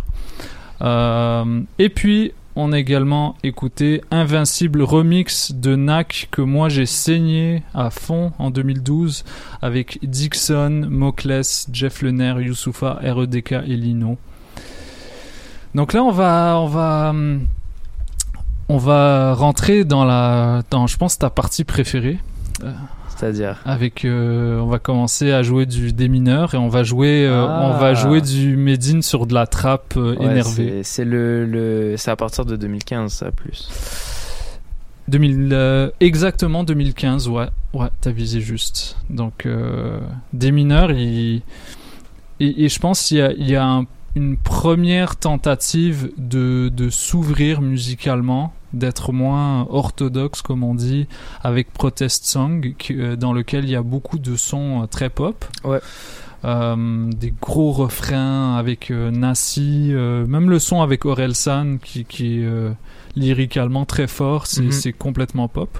[0.82, 7.62] Euh, et puis, on a également écouté Invincible Remix de NAC que moi j'ai saigné
[7.74, 9.24] à fond en 2012
[9.62, 14.18] avec Dixon, Mokles, Jeff Lener, Youssoufa, REDK et Lino.
[15.74, 17.14] Donc là, on va, on va,
[18.68, 22.18] on va rentrer dans la, dans, je pense, ta partie préférée.
[23.22, 27.46] C'est-à-dire Avec, euh, on va commencer à jouer du démineur et on va jouer, euh,
[27.48, 27.70] Ah.
[27.72, 30.80] on va jouer du Medine sur de la trappe euh, Ouais, énervée.
[30.82, 33.68] c'est- le, le, c'est à partir de 2015, ça plus.
[35.06, 38.96] 2000, euh, exactement 2015, ouais, ouais, t'as visé juste.
[39.08, 40.00] Donc, euh,
[40.32, 41.42] des mineurs, il,
[42.40, 46.70] et, et je pense qu'il y a, il y a un- une première tentative de,
[46.74, 51.06] de s'ouvrir musicalement, d'être moins orthodoxe, comme on dit,
[51.42, 55.10] avec Protest Song, qui- euh, dans lequel il y a beaucoup de sons euh, très
[55.10, 55.44] pop.
[55.64, 55.80] Ouais.
[56.44, 62.40] Euh, des gros refrains avec euh, Nassi, euh, même le son avec Orelsan qui, qui
[62.42, 62.48] est
[63.14, 64.72] lyricalement très fort, c'est Mhm.
[64.72, 65.78] c'est complètement pop.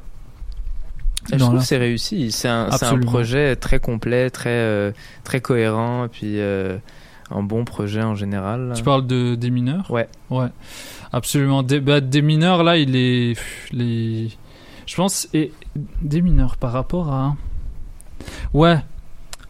[1.33, 2.31] Et je trouve la- que c'est réussi.
[2.33, 4.93] C'est un, un projet très complet, très,
[5.25, 8.73] très cohérent, et puis un bon projet en général.
[8.77, 9.91] Tu parles de des mineurs?
[9.91, 10.09] Ouais.
[10.31, 10.49] Ouais.
[11.13, 11.63] Absolument.
[11.63, 13.35] Des, bah, des mineurs, là, il est.
[13.73, 14.29] Les...
[14.87, 15.29] Je pense.
[15.35, 15.53] Et
[16.01, 17.37] des mineurs par rapport à.
[18.55, 18.79] Ouais.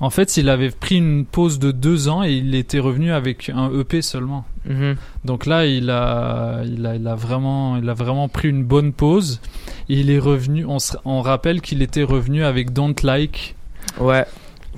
[0.01, 3.51] En fait, il avait pris une pause de deux ans et il était revenu avec
[3.55, 4.45] un EP seulement.
[4.69, 4.97] Mhm.
[5.25, 8.93] Donc là, il a, il a, il a vraiment, il a vraiment pris une bonne
[8.93, 9.41] pause.
[9.89, 10.65] Il est revenu.
[10.67, 13.55] On, se- on rappelle qu'il était revenu avec Don't Like.
[14.01, 14.25] Ouais.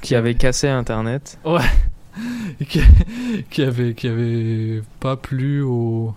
[0.03, 1.39] Qui avait cassé Internet.
[1.47, 1.61] Ouais.
[3.51, 6.14] Qui, avait, qui avait pas plu aux,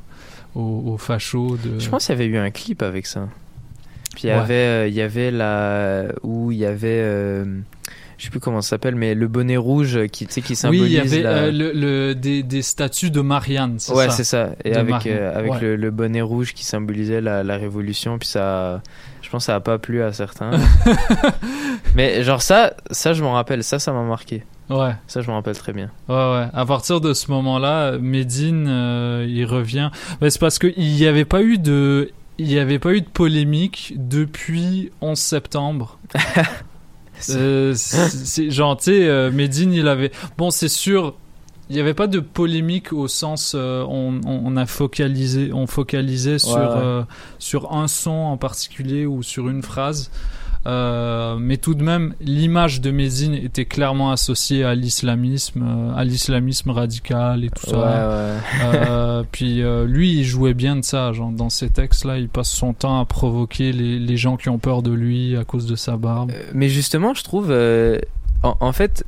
[0.58, 1.80] aux, aux fachos de.
[1.80, 3.28] Je pense qu'il y avait eu un clip avec ça.
[4.16, 4.40] Puis il y Ouais.
[4.40, 7.46] avait, euh, il y avait la où il y avait, euh,
[8.18, 10.56] je sais plus comment ça s'appelle, mais le bonnet rouge qui, tu sais, qui Oui,
[10.56, 14.06] symbolise il y avait la- euh, le, le- des, des statues de Marianne, c'est Ouais,
[14.06, 14.50] ça c'est ça.
[14.66, 15.18] Et De avec, Marianne.
[15.20, 15.62] euh, avec Ouais.
[15.62, 18.82] le, le bonnet rouge qui symbolisait la, la révolution, puis ça,
[19.22, 20.50] je pense que ça a pas plu à certains.
[21.96, 24.44] Mais genre ça, ça je m'en rappelle, ça, ça m'a marqué.
[24.70, 24.96] Ouais.
[25.08, 25.90] Ça, je m'en rappelle très bien.
[26.10, 26.48] Ouais, ouais.
[26.54, 29.92] À partir de ce moment-là, Medine, euh, il revient.
[30.22, 33.08] Mais c'est parce qu'il n'y avait pas eu de, il y avait pas eu de
[33.08, 36.00] polémique depuis 11 septembre.
[37.32, 40.12] Euh, c'est genre, tu sais, euh, Medine, il avait.
[40.38, 41.16] Bon, c'est sûr.
[41.68, 46.56] Il n'y avait pas de polémique au sens euh, on, a focalisé on focalisait sur
[46.56, 46.62] ouais.
[46.62, 47.04] euh,
[47.40, 50.12] sur un son en particulier ou sur une phrase
[50.66, 56.04] Euh, mais tout de même l'image de Medine était clairement associée à l'islamisme euh, à
[56.04, 58.74] l'islamisme radical et tout ça Ouais.
[58.74, 62.28] Euh, puis euh, lui il jouait bien de ça genre dans ses textes là il
[62.28, 65.68] passe son temps à provoquer les, les gens qui ont peur de lui à cause
[65.68, 67.52] de sa barbe Mais justement, je trouve,
[68.44, 69.06] en, en fait,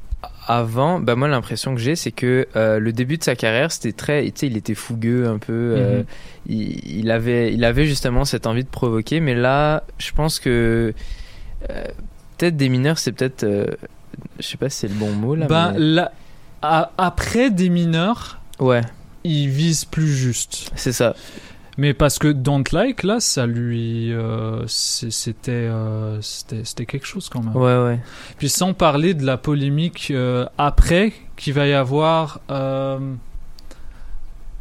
[0.47, 4.24] avant, bah moi l'impression que j'ai, c'est que le début de sa carrière, c'était très,
[4.26, 5.76] tu sais, il était fougueux un peu.
[5.78, 6.06] Mhm.
[6.47, 10.93] il, il avait, il avait justement cette envie de provoquer, mais là, je pense que
[12.38, 13.66] peut-être des mineurs, c'est peut-être, euh,
[14.39, 15.47] je sais pas si c'est le bon mot là.
[15.47, 16.03] Ben, mais-
[16.97, 18.82] après des mineurs, ouais,
[19.24, 20.72] il vise plus juste.
[20.76, 21.16] C'est ça.
[21.78, 24.12] Mais parce que Don't Like, là, ça lui.
[24.12, 27.55] euh, c'était, euh, c'était c'était quelque chose quand même.
[27.55, 27.99] Ouais, ouais.
[28.38, 32.41] Puis sans parler de la polémique euh, après qu'il va y avoir.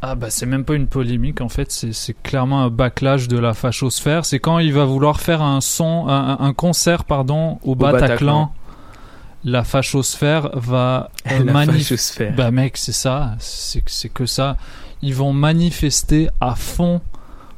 [0.01, 3.53] Ah bah c'est même pas une polémique en fait, c'est clairement un backlash de la
[3.53, 4.23] fachosphère.
[4.25, 7.99] C'est quand il va vouloir faire un son, un, un concert pardon au, Bataclan.
[8.07, 8.53] Bataclan.
[9.43, 12.33] La fachosphère va euh, La manif- fachosphère.
[12.35, 14.57] Bah mec, c'est ça, c'est que ça.
[15.01, 17.01] Ils vont manifester à fond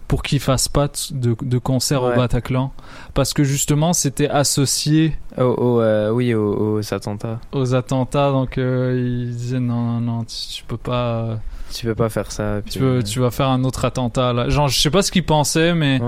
[0.07, 2.13] pour qu'ils fassent pas de, de concert Ouais.
[2.13, 2.73] au Bataclan
[3.13, 8.57] parce que justement c'était associé au, au, euh, oui aux, aux attentats aux attentats donc
[8.57, 8.93] euh,
[9.25, 11.35] ils disaient non non non tu, tu peux pas euh,
[11.73, 14.49] tu peux pas faire ça puis, tu, peux- tu vas faire un autre attentat là
[14.49, 15.99] genre je sais pas ce qu'ils pensaient mais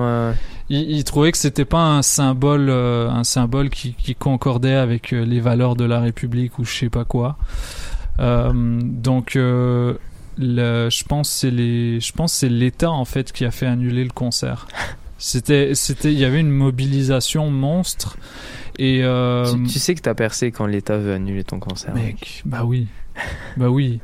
[0.70, 5.26] ils trouvaient que c'était pas un symbole euh, un symbole qui, qui concordait avec euh,
[5.26, 7.38] les valeurs de la République ou je sais pas quoi
[8.20, 9.96] Euh, donc euh,
[10.38, 13.52] le, je pense que c'est les je pense que c'est l'État en fait qui a
[13.52, 14.68] fait annuler le concert
[15.18, 18.18] c'était c'était il y avait une mobilisation monstre
[18.80, 21.94] et euh, tu, tu sais que t'as percé quand l'État veut annuler ton concert.
[21.94, 22.88] Mec, bah oui.
[23.58, 24.00] Bah oui.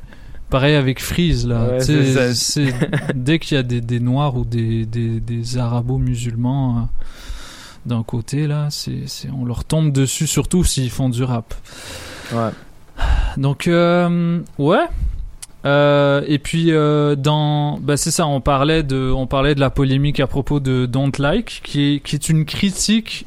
[0.50, 1.64] Pareil avec Freeze, là.
[1.74, 2.74] Ouais, c'est c'est-
[3.16, 6.82] dès qu'il y a des, des Noirs ou des, des, des Arabo-musulmans euh,
[7.86, 11.54] d'un côté, là, c'est, c'est- on leur tombe dessus, surtout s'ils font du rap.
[12.34, 12.50] Ouais.
[13.38, 14.86] Donc, euh, ouais.
[15.66, 16.72] Euh, et puis
[17.22, 20.86] dans bah c'est ça on parlait de on parlait de la polémique à propos de
[20.86, 23.26] Don't Like qui est qui est une critique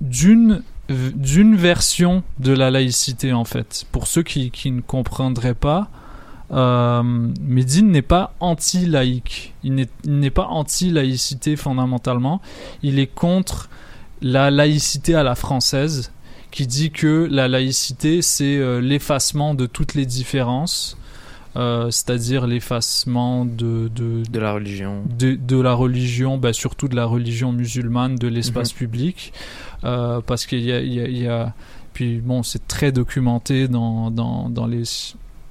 [0.00, 5.88] d'une d'une version de la laïcité en fait pour ceux qui, qui ne comprendraient pas
[6.52, 9.54] euh, Medine n'est pas anti-laïque.
[9.64, 12.40] Il n'est pas anti-laïcité fondamentalement.
[12.82, 13.68] Il est contre
[14.22, 16.12] la laïcité à la française
[16.50, 20.96] qui dit que la laïcité c'est euh, l'effacement de toutes les différences
[21.56, 26.94] euh, c'est-à-dire l'effacement de, de, de la religion, de, de la religion, bah, surtout de
[26.94, 28.78] la religion musulmane, de l'espace Mhm.
[28.78, 29.32] public,
[29.84, 31.54] euh, parce qu'il y a, il y a- il y a-
[31.94, 34.84] puis bon, c'est très documenté dans, dans, dans les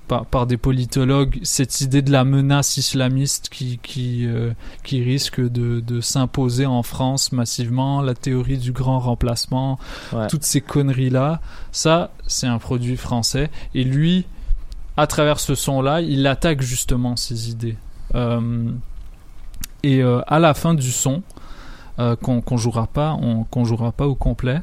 [0.08, 4.52] par, par des politologues cette idée de la menace islamiste qui qui, euh,
[4.84, 9.78] qui risque de, de s'imposer en France massivement, la théorie du grand remplacement,
[10.14, 10.28] Ouais.
[10.28, 11.42] toutes ces conneries là,
[11.72, 14.26] ça c'est un produit français et lui
[14.96, 17.78] à travers ce son-là, il attaque justement ces idées.
[18.16, 18.72] Euh,
[19.84, 21.22] et euh, à la fin du son,
[22.22, 24.62] qu'on qu'on jouera pas, on, qu'on jouera pas au complet,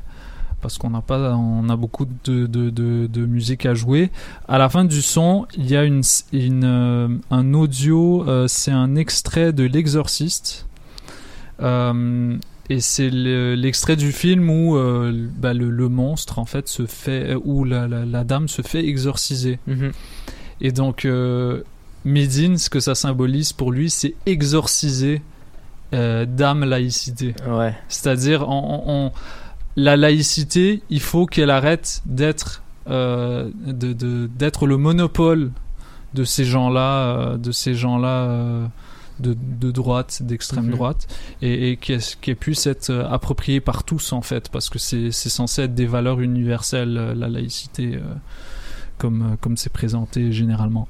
[0.64, 4.10] parce qu'on n'a pas, on a beaucoup de, de, de, de musique à jouer.
[4.48, 6.00] À la fin du son, il y a une,
[6.32, 10.66] une, euh, un audio, euh, c'est un extrait de L'Exorciste.
[11.60, 12.38] Euh,
[12.70, 14.78] et c'est le- l'extrait du film où
[15.38, 18.86] bah, le, le monstre en fait se fait, où la, la, la dame se fait
[18.86, 19.58] exorciser.
[19.66, 19.92] Mhm.
[20.62, 21.06] Et donc,
[22.06, 25.20] Médine, ce que ça symbolise pour lui, c'est exorciser
[25.92, 27.34] dame laïcité.
[27.46, 27.74] Ouais.
[27.88, 29.12] C'est-à-dire, en- en-
[29.76, 35.50] la laïcité, il faut qu'elle arrête d'être euh, de, de- d'être le monopole
[36.12, 36.90] de ces gens-là,
[37.32, 38.66] euh, de ces gens-là euh,
[39.20, 40.72] de, de droite, d'extrême Mhm.
[40.72, 41.06] droite,
[41.42, 45.28] et, et qu'elle puisse être euh, appropriée par tous en fait, parce que c'est c'est
[45.30, 47.98] censé être des valeurs universelles, la laïcité,
[48.98, 50.86] comme comme c'est présenté généralement.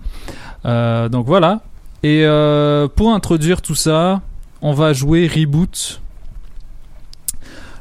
[0.67, 1.61] Euh, donc voilà.
[2.03, 4.21] Et euh, pour introduire tout ça,
[4.63, 6.01] on va jouer Reboot.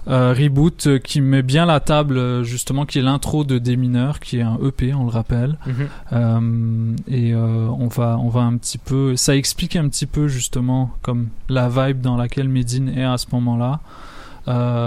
[0.08, 3.78] Euh, Reboot euh, qui met bien la table, euh, justement, qui est l'intro de Des
[3.78, 5.58] mineurs, qui est un EP, on le rappelle.
[5.66, 5.88] Mhm.
[6.12, 10.28] Euh, et euh, on va, on va un petit peu, ça explique un petit peu
[10.28, 13.80] justement comme la vibe dans laquelle Medine est à ce moment-là.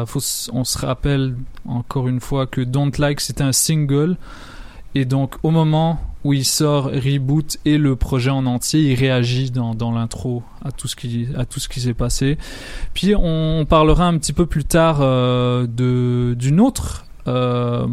[0.06, 0.20] Faut,
[0.52, 1.34] on se rappelle
[1.66, 4.18] encore une fois que Don't Like c'était un single
[4.94, 9.50] et donc au moment où il sort Reboot et le projet en entier, il réagit
[9.50, 12.36] dans, dans l'intro à tout ce qui à tout ce qui s'est passé.
[12.94, 17.86] Puis on parlera un petit peu plus tard euh, de d'une autre euh,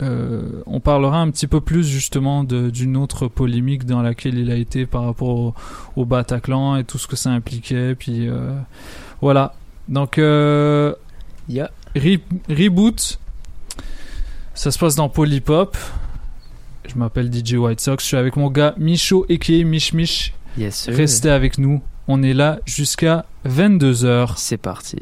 [0.00, 4.56] euh, on parlera un petit peu plus justement d'une autre polémique dans laquelle il a
[4.56, 5.54] été par rapport au,
[5.96, 7.94] au Bataclan et tout ce que ça impliquait.
[7.96, 8.28] Puis
[9.20, 9.54] voilà.
[9.88, 10.16] Donc
[11.50, 11.70] Yeah.
[11.96, 13.18] Re- Reboot,
[14.54, 15.76] ça se passe dans Polypop.
[16.88, 18.02] Je m'appelle DJ White Sox.
[18.02, 20.32] Je suis avec mon gars Micho et Mich Mich.
[20.56, 20.94] Yes, sir.
[20.94, 21.82] Restez avec nous.
[22.08, 24.34] On est là jusqu'à 22h.
[24.36, 24.96] C'est parti.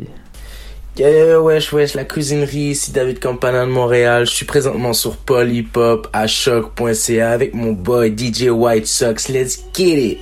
[0.98, 4.26] Yeah, wesh, wesh, la cuisinerie, ici David Campana de Montréal.
[4.26, 9.28] Je suis présentement sur Polypop à choc.ca avec mon boy DJ White Sox.
[9.28, 10.18] Let's get it!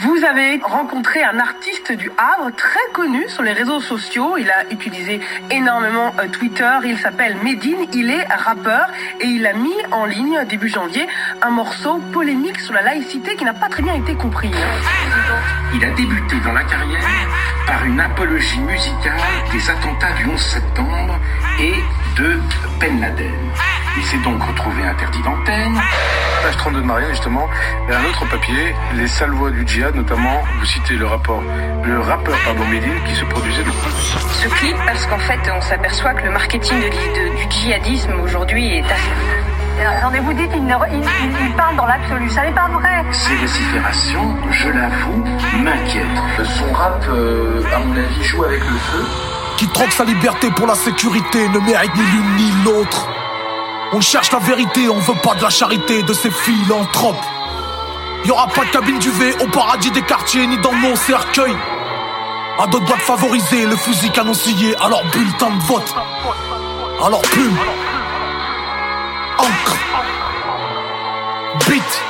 [0.00, 4.36] Vous avez rencontré un artiste du Havre très connu sur les réseaux sociaux.
[4.36, 5.20] Il a utilisé
[5.50, 6.70] énormément euh, Twitter.
[6.84, 7.86] Il s'appelle Medine.
[7.92, 8.88] Il est rappeur
[9.20, 11.06] et il a mis en ligne début janvier
[11.42, 14.50] un morceau polémique sur la laïcité qui n'a pas très bien été compris.
[15.74, 17.28] Il a débuté dans la carrière
[17.66, 19.20] par une apologie musicale
[19.52, 21.18] des attentats du 11 septembre
[21.60, 21.74] et
[22.20, 22.40] de
[22.80, 23.73] Ben Laden.
[23.96, 25.80] Il s'est donc retrouvé interdit d'antenne.
[26.42, 27.48] Page 32 de Marianne, justement,
[27.88, 31.42] et un autre papier, les sales voix du djihad, notamment, vous citez le rapport,
[31.84, 33.72] le rappeur, pardon, Médine, qui se produisait dans...
[33.72, 38.78] ce clip parce qu'en fait on s'aperçoit que le marketing de- de- du djihadisme aujourd'hui
[38.78, 39.10] est assez...
[39.98, 42.28] Attendez, vous dites qu'il il, parle dans l'absolu.
[42.30, 43.04] Ça n'est pas vrai.
[43.10, 45.24] Ces vociférations, je l'avoue,
[45.62, 46.22] m'inquiètent.
[46.44, 49.04] Son rap, euh, à mon avis, joue avec le feu.
[49.56, 53.08] Qui troque sa liberté pour la sécurité ne mérite ni l'une ni l'autre.
[53.96, 57.24] On cherche la vérité, on veut pas de la charité de ces philanthropes.
[58.24, 61.56] Y aura pas de cabine du V au paradis des quartiers ni dans nos cercueils.
[62.58, 65.94] À d'autres boîtes favorisées, le fusil canoncillé, alors bulletin de vote.
[67.06, 67.56] Alors plume,
[69.38, 69.76] encre,
[71.68, 72.02] beat,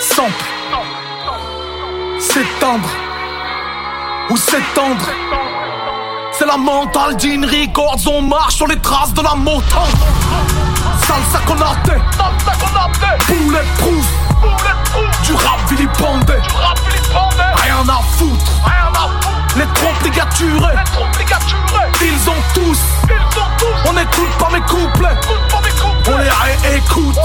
[0.00, 0.44] sample,
[2.18, 2.90] s'éteindre
[4.30, 5.08] ou s'étendre.
[6.38, 9.94] C'est la mentale d'In Records, on marche sur les traces de la montagne.
[11.06, 11.92] Salsa con arte,
[13.26, 14.06] bulletproof,
[15.22, 16.34] du rap vilipendé,
[17.62, 18.52] rien à foutre.
[19.56, 20.76] Les trompes ligaturées,
[22.02, 22.80] ils ont tous,
[23.88, 25.16] on n'écoute pas mes couplets,
[26.06, 26.28] on les
[26.68, 27.16] réécoute.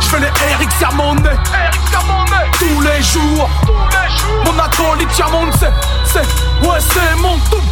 [0.00, 1.36] Je fais les Eric Sermonet,
[2.58, 3.50] tous les jours.
[4.44, 5.72] Mon acolyte Yamonde, c'est,
[6.04, 7.71] c'est, ouais, c'est mon tout.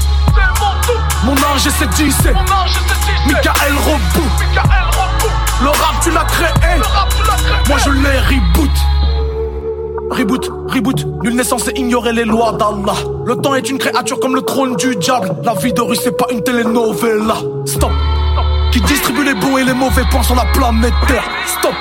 [1.25, 2.35] Mon ange c'est 10 c'est
[3.27, 4.27] Michael Robou.
[5.63, 6.49] Le rap tu l'as créé.
[7.69, 8.71] Moi je l'ai reboot.
[10.11, 12.99] Reboot, reboot, nul n'est censé ignorer les lois d'Allah.
[13.27, 15.37] Le temps est une créature comme le trône du diable.
[15.45, 17.37] La vie de rue c'est pas une telenovela.
[17.65, 17.93] Stop.
[18.73, 21.25] Qui distribue les bons et les mauvais points sur la planète Terre.
[21.47, 21.75] Stop.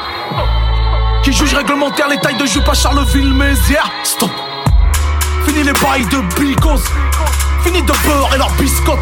[1.24, 3.90] Qui juge réglementaire les tailles de jupe à Charleville-Mézières.
[4.04, 4.32] Stop.
[5.46, 6.84] Fini les bails de bicos.
[7.64, 9.00] Fini de beurre et leur biscotte.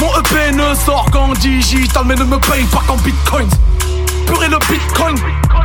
[0.00, 3.48] Mon EP ne sort qu'en digital, mais ne me paye pas qu'en bitcoins.
[4.26, 5.16] Purée le bitcoin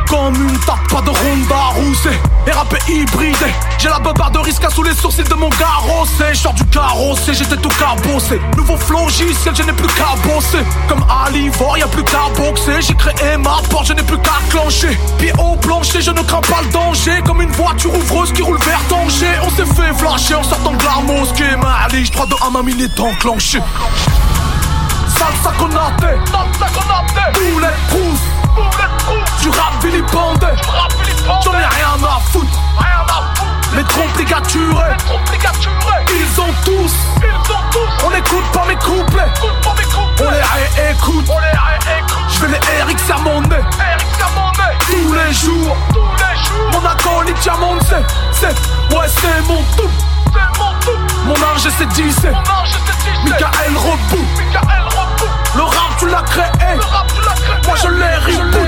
[0.08, 3.52] comme une tape, pas de Ronda roussée et rappé hybridé.
[3.78, 3.98] J'ai la
[4.42, 6.24] risque sous les sourcils de mon carrossé.
[6.32, 8.40] J'sors du carrossé, j'étais tout cabossé.
[8.56, 10.64] Nouveau flogiciel, je n'ai plus qu'à bosser.
[10.88, 12.80] Comme à l'ivore, y'a plus qu'à boxer.
[12.80, 14.98] J'ai créé ma porte, je n'ai plus qu'à clencher.
[15.18, 17.20] Pied au plancher, je ne crains pas le danger.
[17.24, 19.32] Comme une voiture ouvreuse qui roule vers danger.
[19.42, 21.56] On s'est fait flasher en sortant de la mosquée.
[21.60, 23.60] Ma lige 3 de 1 ma mine est enclenchée.
[25.18, 27.36] Salsa conate, salsa conate,
[27.90, 28.37] rousse,
[29.40, 30.46] du rap vilipendé,
[31.44, 32.58] j'en ai rien à foutre,
[33.74, 34.96] les complicaturés,
[36.10, 36.94] ils ont tous,
[38.04, 39.32] on écoute pas mes couplets,
[40.20, 40.42] on les
[40.76, 41.30] réécoute,
[42.28, 43.60] je vais les Eric Sermonné,
[44.86, 45.76] tous les jours,
[46.72, 49.90] mon acolyte Diamond c'est, c'est, ouais c'est mon tout,
[51.24, 52.32] mon âge c'est 10, c'est
[53.24, 54.24] Michael Rebou,
[55.56, 56.44] le rap tu l'as créé,
[57.68, 58.58] moi je l'ai reboot.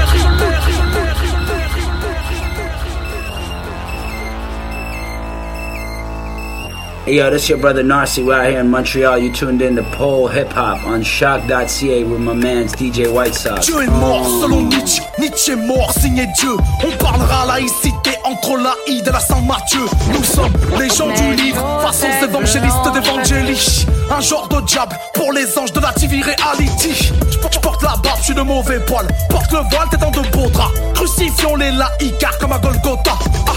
[7.06, 8.24] Hey yo, this your brother Narcy.
[8.24, 9.18] We're out here in Montreal.
[9.18, 13.66] You tuned in to Pole Hip Hop on Shock.ca with my man's DJ White Sox.
[13.66, 16.54] Dieu est mort selon Nietzsche, Nietzsche est mort, signé Dieu.
[16.84, 19.80] On parlera laïcité entre l'Aïd et la Saint-Mathieu.
[20.12, 23.86] Nous sommes les gens du livre, façon évangélistes d'évangélie.
[24.10, 27.12] Un genre de diable pour les anges de la TV Reality.
[27.62, 29.06] Porte la barbe, je suis de mauvais poil.
[29.28, 30.72] Porte le voile, t'es dans de beaux draps.
[30.94, 33.12] Crucifions les laïcars comme à Golgotha.
[33.46, 33.52] Ah.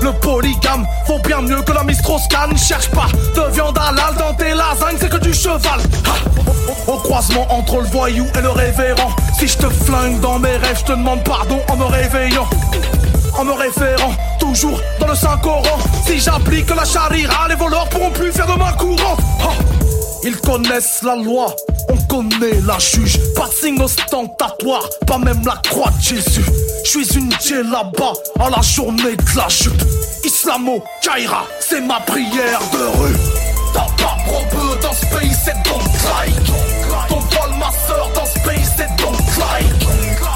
[0.00, 4.50] Le polygame vaut bien mieux que la Mistroscan Cherche pas de viande halal dans tes
[4.50, 6.90] lasagnes, c'est que du cheval Ah.
[6.90, 10.78] Au croisement entre le voyou et le révérend Si je te flingue dans mes rêves,
[10.80, 12.48] je te demande pardon en me réveillant
[13.38, 18.30] en me référant toujours dans le Saint-Coran Si j'applique la charira, les voleurs pourront plus
[18.32, 19.52] faire de ma courante Ah.
[20.24, 21.54] Ils connaissent la loi,
[21.88, 23.18] on connaît la juge.
[23.34, 26.44] Pas de signe ostentatoire, pas même la croix de Jésus.
[26.84, 27.30] Je suis une
[27.70, 29.84] là-bas à la journée de la chute.
[30.24, 33.16] Islamo, Kaira, c'est ma prière de rue.
[33.74, 34.16] T'as pas
[34.50, 36.46] peu dans ce pays, c'est donc like.
[37.08, 39.86] Ton poil, ma soeur, dans ce pays, c'est donc like.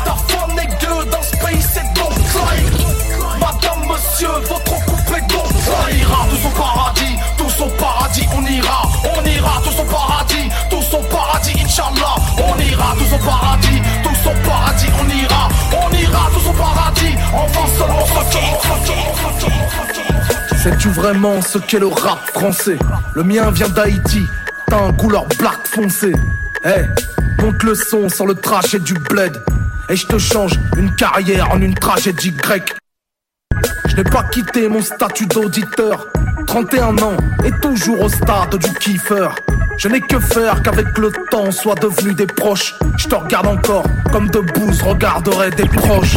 [0.05, 3.39] Ta femme est gueux dans ce pays, c'est donc like.
[3.39, 4.66] Madame, monsieur, votre
[11.79, 17.15] On ira tous au paradis, tous au paradis, on ira, on ira tous au paradis.
[17.35, 18.07] Enfin seulement.
[20.63, 22.79] Sais-tu vraiment ce qu'est le rap français?
[23.15, 24.27] Le mien vient d'Haïti,
[24.69, 26.13] t'as un couleur black foncé.
[26.65, 29.37] Eh, monte le son sur le trash et du bled.
[29.91, 32.75] Et je te change une carrière en une tragédie grecque.
[33.85, 36.07] Je n'ai pas quitté mon statut d'auditeur.
[36.47, 39.35] 31 ans et toujours au stade du kiffeur.
[39.79, 42.75] Je n'ai que faire qu'avec le temps soit devenu des proches.
[42.97, 46.17] Je te regarde encore comme de bouse regarderait des proches.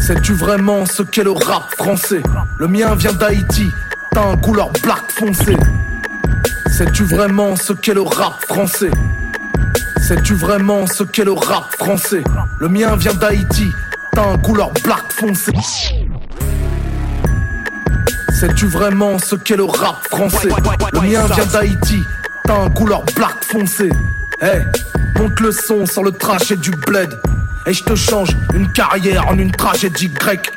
[0.00, 2.22] Sais-tu vraiment ce qu'est le rap français?
[2.58, 3.70] Le mien vient d'Haïti,
[4.10, 5.56] t'as un couleur black foncé.
[6.66, 8.90] Sais-tu vraiment ce qu'est le rap français?
[9.98, 12.24] Sais-tu vraiment ce qu'est le rap français?
[12.58, 13.72] Le mien vient d'Haïti,
[14.12, 15.52] t'as un couleur black foncé.
[18.42, 20.48] Sais-tu vraiment ce qu'est le rap français?
[20.92, 22.02] Le mien vient d'Haïti,
[22.42, 23.88] t'as un couleur black foncé.
[24.42, 27.16] Eh, monte le son sur le trash et du bled.
[27.66, 30.52] Et je te change une carrière en une tragédie grecque.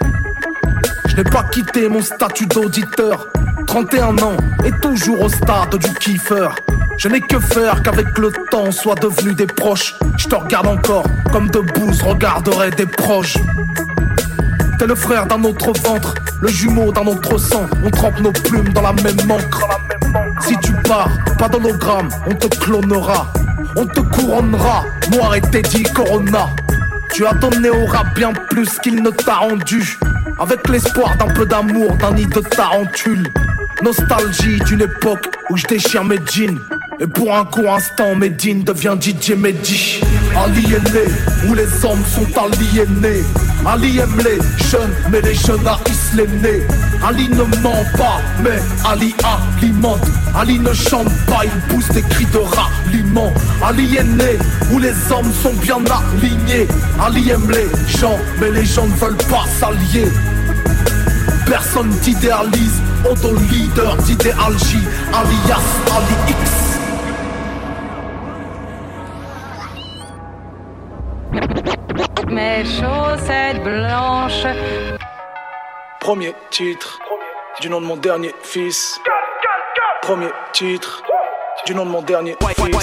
[1.05, 3.27] Je n'ai pas quitté mon statut d'auditeur.
[3.67, 6.55] 31 ans et toujours au stade du kiffeur.
[6.97, 9.93] Je n'ai que faire qu'avec le temps soit devenu des proches.
[10.17, 13.37] Je te regarde encore comme de bouse regarderait des proches.
[14.77, 17.65] T'es le frère d'un autre ventre, le jumeau d'un autre sang.
[17.83, 19.67] On trempe nos plumes dans la même encre.
[20.41, 23.31] Si tu pars, pas d'hologramme, on te clonera.
[23.77, 26.49] On te couronnera, moi et Teddy Corona.
[27.13, 29.97] Tu as donné au rap bien plus qu'il ne t'a rendu.
[30.39, 33.27] Avec l'espoir d'un peu d'amour, d'un nid de tarentule.
[33.81, 36.59] Nostalgie d'une époque où je déchire mes jeans.
[36.99, 40.01] Et pour un court instant, Medine devient DJ Mehdi.
[40.35, 41.07] Aliéné,
[41.47, 43.23] où les hommes sont aliénés.
[43.67, 44.37] Ali aime les
[44.69, 46.63] jeunes, mais les jeunes haïssent les.
[47.03, 50.05] Ali ne ment pas, mais Ali alimente.
[50.35, 53.33] Ali ne chante pas, il pousse des cris de ralliement.
[53.63, 54.37] Ali est né,
[54.71, 56.67] où les hommes sont bien alignés.
[57.03, 60.11] Ali aime les gens, mais les gens ne veulent pas s'allier.
[61.47, 64.83] Personne t'idéalise, auto-leader d'idéalgie,
[65.13, 65.65] alias
[65.95, 66.64] Ali X.
[72.35, 74.45] mes chaussettes blanches.
[76.01, 76.99] Premier titre
[77.61, 78.99] du nom de mon dernier fils.
[80.01, 81.01] Premier titre
[81.65, 82.55] du nom de mon dernier fils.
[82.57, 82.77] Premier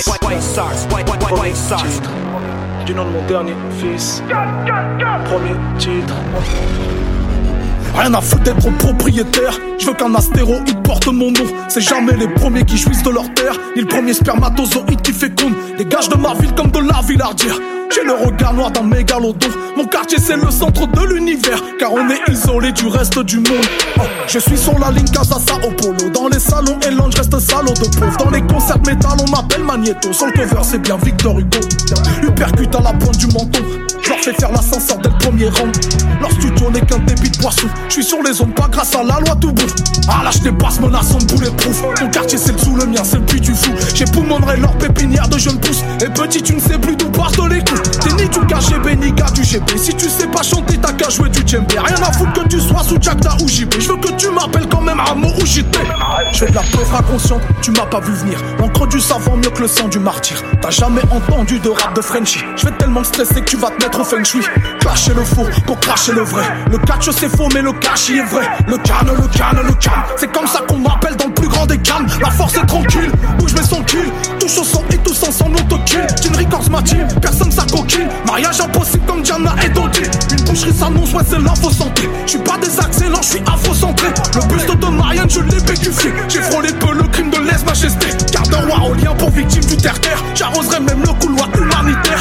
[1.53, 2.11] titre
[2.87, 4.23] du nom de mon dernier fils.
[5.27, 6.15] Premier titre.
[7.95, 9.59] Rien à foutre d'être propriétaire.
[9.79, 11.45] Je veux qu'un astéroïde porte mon nom.
[11.69, 15.53] C'est jamais les premiers qui jouissent de leur terre, ni le premier spermatozoïde qui féconde.
[15.79, 17.57] Les gages de ma ville comme de la villardière.
[17.95, 19.49] J'ai le regard noir d'un mégalodon.
[19.77, 23.67] Mon quartier c'est le centre de l'univers, car on est isolé du reste du monde.
[23.99, 26.11] Oh, je suis sur la ligne Casa Sao Paulo.
[26.15, 28.17] Dans les salons et je reste salaud de pauvre.
[28.17, 30.13] Dans les concerts métal, on m'appelle Magneto.
[30.13, 31.59] Sur le cover, c'est bien Victor Hugo.
[32.23, 33.82] Hypercute à la pointe du menton.
[34.03, 35.71] Je leur fais faire l'ascenseur dès le premier rang.
[36.21, 37.69] Leur studio n'est qu'un débit de poisson.
[37.89, 39.73] Je suis sur les ondes, pas grâce à la loi tout bout.
[40.09, 41.83] Ah là, je dépasse menaçant de bulletproof.
[41.97, 43.71] Ton quartier, c'est le sous, le mien, c'est le puits du fou.
[43.95, 45.85] J'ai poumonnerai leur pépinière de jeunes pousses.
[46.05, 47.99] Et petit, tu ne sais plus d'où partent les coups.
[48.01, 49.77] T'es ni du KGB, ni du GB.
[49.77, 51.79] Si tu sais pas chanter, t'as qu'à jouer du djembé.
[51.79, 53.75] Rien à foutre que tu sois sous Jackda ou JB.
[53.79, 55.79] Je veux que tu m'appelles quand même Amo ou JT.
[56.33, 58.39] Je de la peur inconsciente, tu m'as pas vu venir.
[58.59, 60.43] L'encre du savant mieux que le sang du martyr.
[60.61, 62.41] T'as jamais entendu de rap de Frenchy.
[62.57, 64.02] Je vais tellement stresser que tu vas te mettre
[64.81, 66.45] Clasher le faux pour cracher le vrai.
[66.71, 68.49] Le catch c'est faux, mais le cash il est vrai.
[68.67, 70.03] Le canne, le canne, le canne.
[70.17, 72.07] C'est comme ça qu'on m'appelle dans le plus grand des cannes.
[72.21, 74.13] La force est tranquille, bouge mais son kill.
[74.41, 76.07] Touche au sang et tous ensemble on te kill.
[76.21, 77.63] Team Records ma team, personne ça.
[78.27, 80.01] Mariage impossible comme Diana et Dodi.
[80.31, 82.09] Une boucherie s'annonce, ouais c'est l'info santé.
[82.27, 84.09] J'suis pas des accélérants, j'suis afro-centré.
[84.35, 86.13] Le buste de Marianne, je l'ai pécufié.
[86.29, 88.07] J'ai frôlé peu le crime de lèse-majesté.
[88.33, 90.23] Garde de roi au lien pour victime du terre-terre.
[90.35, 92.21] J'arroserai même le couloir humanitaire.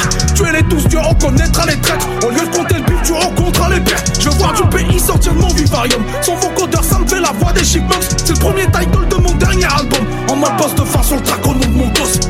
[0.52, 2.06] Les tous, tu reconnaîtra les traîtres.
[2.26, 4.20] Au lieu de compter le but, tu rencontreras les pertes.
[4.20, 6.04] Je voir du pays sortir de mon vivarium.
[6.20, 8.02] Son vocodeur, ça me fait la voix des chipmunks.
[8.18, 10.06] C'est le premier title de mon dernier album.
[10.28, 12.20] En mode poste de sur le track au nom de mon boss.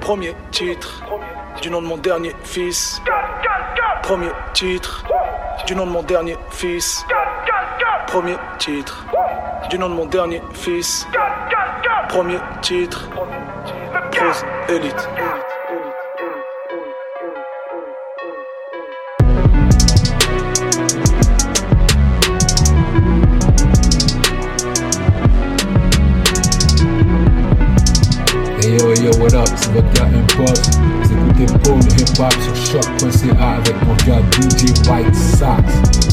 [0.00, 1.04] Premier titre
[1.62, 3.00] du nom de mon dernier fils.
[4.02, 5.04] Premier titre
[5.64, 7.04] du nom de mon dernier fils.
[8.08, 9.06] Premier titre
[9.70, 11.06] du nom de mon dernier fils.
[12.08, 13.08] Premier titre.
[14.10, 15.08] Prose Elite.
[29.08, 29.48] Hey yo, what up?
[29.56, 30.70] C'est votre gars Impulse.
[31.02, 35.62] Vous écoutez Paul Hip Hop sur choc.ca avec mon gars DJ White Sox.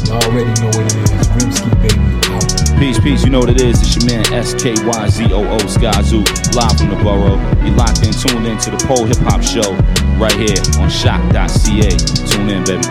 [0.06, 1.28] You already know what it is.
[1.36, 2.00] Rimsky baby
[2.32, 2.80] out.
[2.80, 3.82] Peace, peace, you know what it is.
[3.82, 6.24] It's your man SKYZOO Skyzoo,
[6.56, 7.40] live from the borough.
[7.66, 9.74] You locked in, tuned in to the Pole Hip Hop Show
[10.18, 11.98] right here on shock.ca.
[12.30, 12.88] Tune in, baby.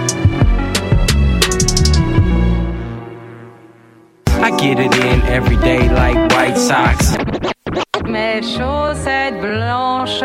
[4.26, 7.53] I get it in every day like White Sox.
[8.34, 10.24] Mes chaussettes blanches.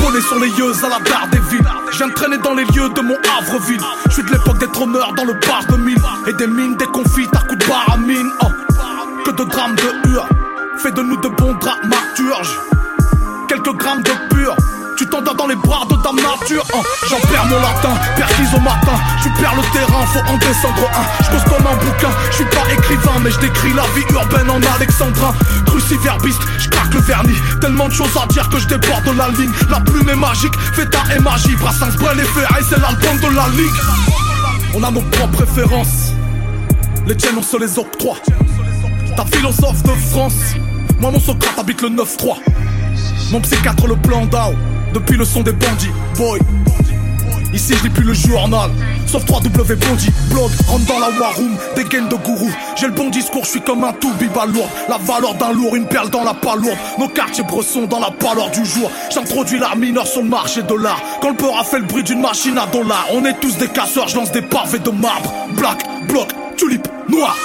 [0.00, 1.60] Bonnet sur les yeux à la barre des villes.
[1.60, 3.80] De traîner dans les lieux de mon Havreville.
[4.06, 5.98] Je suis de l'époque des tromeurs dans le bar de mine.
[6.26, 8.30] Et des mines, des confits à coups de barre à mine.
[8.40, 8.46] Oh.
[9.26, 10.26] Que de drames de hur.
[10.78, 12.58] Fais de nous de bons dramaturges.
[13.46, 14.56] Quelques grammes de pur.
[14.96, 16.82] Tu t'endors dans les bras de ta nature hein.
[17.08, 18.94] J'en perds mon latin, perquise au matin.
[19.22, 21.24] Tu perds le terrain, faut en descendre un.
[21.24, 24.50] Je cause comme un bouquin, je suis pas écrivain Mais je décris la vie urbaine
[24.50, 25.34] en alexandrin.
[25.66, 27.34] Cruciverbiste, je craque le vernis.
[27.60, 29.50] Tellement de choses à dire que je déborde de la ligne.
[29.68, 31.56] La plume est magique, feta et magie.
[31.56, 33.80] Brassens, Brel et Ferrari, c'est l'album de la ligue.
[34.74, 36.12] On a nos propres préférences.
[37.06, 38.18] Les tiennes on se les octroie.
[39.16, 40.54] Ta philosophe de France.
[41.00, 42.36] Moi mon Socrate habite le 9-3
[43.32, 44.54] Mon psychiatre le plan d'Ao
[44.94, 46.38] depuis le son des bandits, boy.
[47.52, 48.70] Ici je lis plus le journal,
[49.06, 52.50] sauf 3W Bondi, blog, rentre dans la war room, des gaines de gourou.
[52.76, 54.12] J'ai le bon discours, je suis comme un tout
[54.52, 54.68] lourd.
[54.88, 56.76] La valeur d'un lourd, une perle dans la palourde.
[56.98, 58.90] Nos quartiers bressons dans la pâleur du jour.
[59.12, 61.00] J'introduis l'art mineur sur le marché de l'art.
[61.20, 63.68] Quand le peur a fait le bruit d'une machine à dollars, on est tous des
[63.68, 65.32] casseurs, je lance des pavés de marbre.
[65.56, 67.36] Black, bloc, tulipe, noir.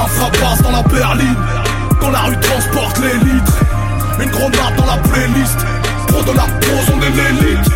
[0.00, 1.36] Un frappasse dans la berline,
[2.00, 3.58] quand la rue transporte les litres.
[4.20, 5.58] Une grenade dans la playlist.
[6.08, 7.70] Pro de la pose, on est l'élite.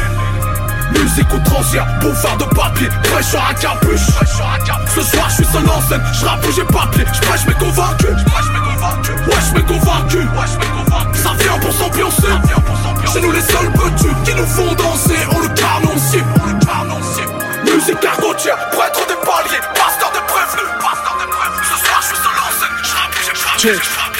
[0.99, 4.07] Musique outrancière, bouffard de papier, fraîcheur à capuche.
[4.95, 8.11] Ce soir je suis seul en scène, je rappe j'ai papier, je prêche mes convaincus
[8.11, 10.19] Ouais je m'ai convaincu.
[11.15, 12.29] Ça vient pour s'ambiancer.
[13.13, 16.23] C'est nous les seuls petits qui nous font danser On le carnoncier
[17.65, 20.69] Musique argotière, prêtre des paliers, pasteur des prévenus.
[21.63, 24.12] Ce soir je suis seul en scène, je rappe j'ai papier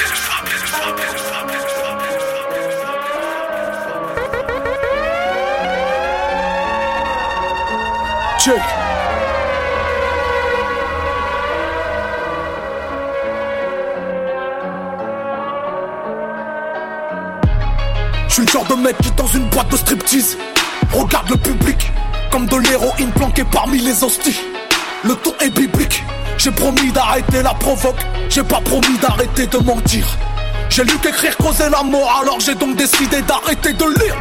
[8.43, 8.55] Check.
[18.27, 20.37] Je suis le genre de mec qui dans une boîte de striptease
[20.91, 21.89] Regarde le public
[22.29, 24.41] comme de l'héroïne planquée parmi les hosties
[25.05, 26.03] Le ton est biblique
[26.37, 30.17] J'ai promis d'arrêter la provoque J'ai pas promis d'arrêter de mentir
[30.69, 34.15] j'ai lu qu'écrire causer la mort, alors j'ai donc décidé d'arrêter de lire.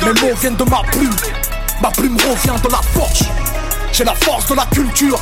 [0.00, 1.14] Les mots viennent de ma plume,
[1.82, 3.51] ma plume revient de la forge.
[3.92, 5.20] J'ai la force de la culture,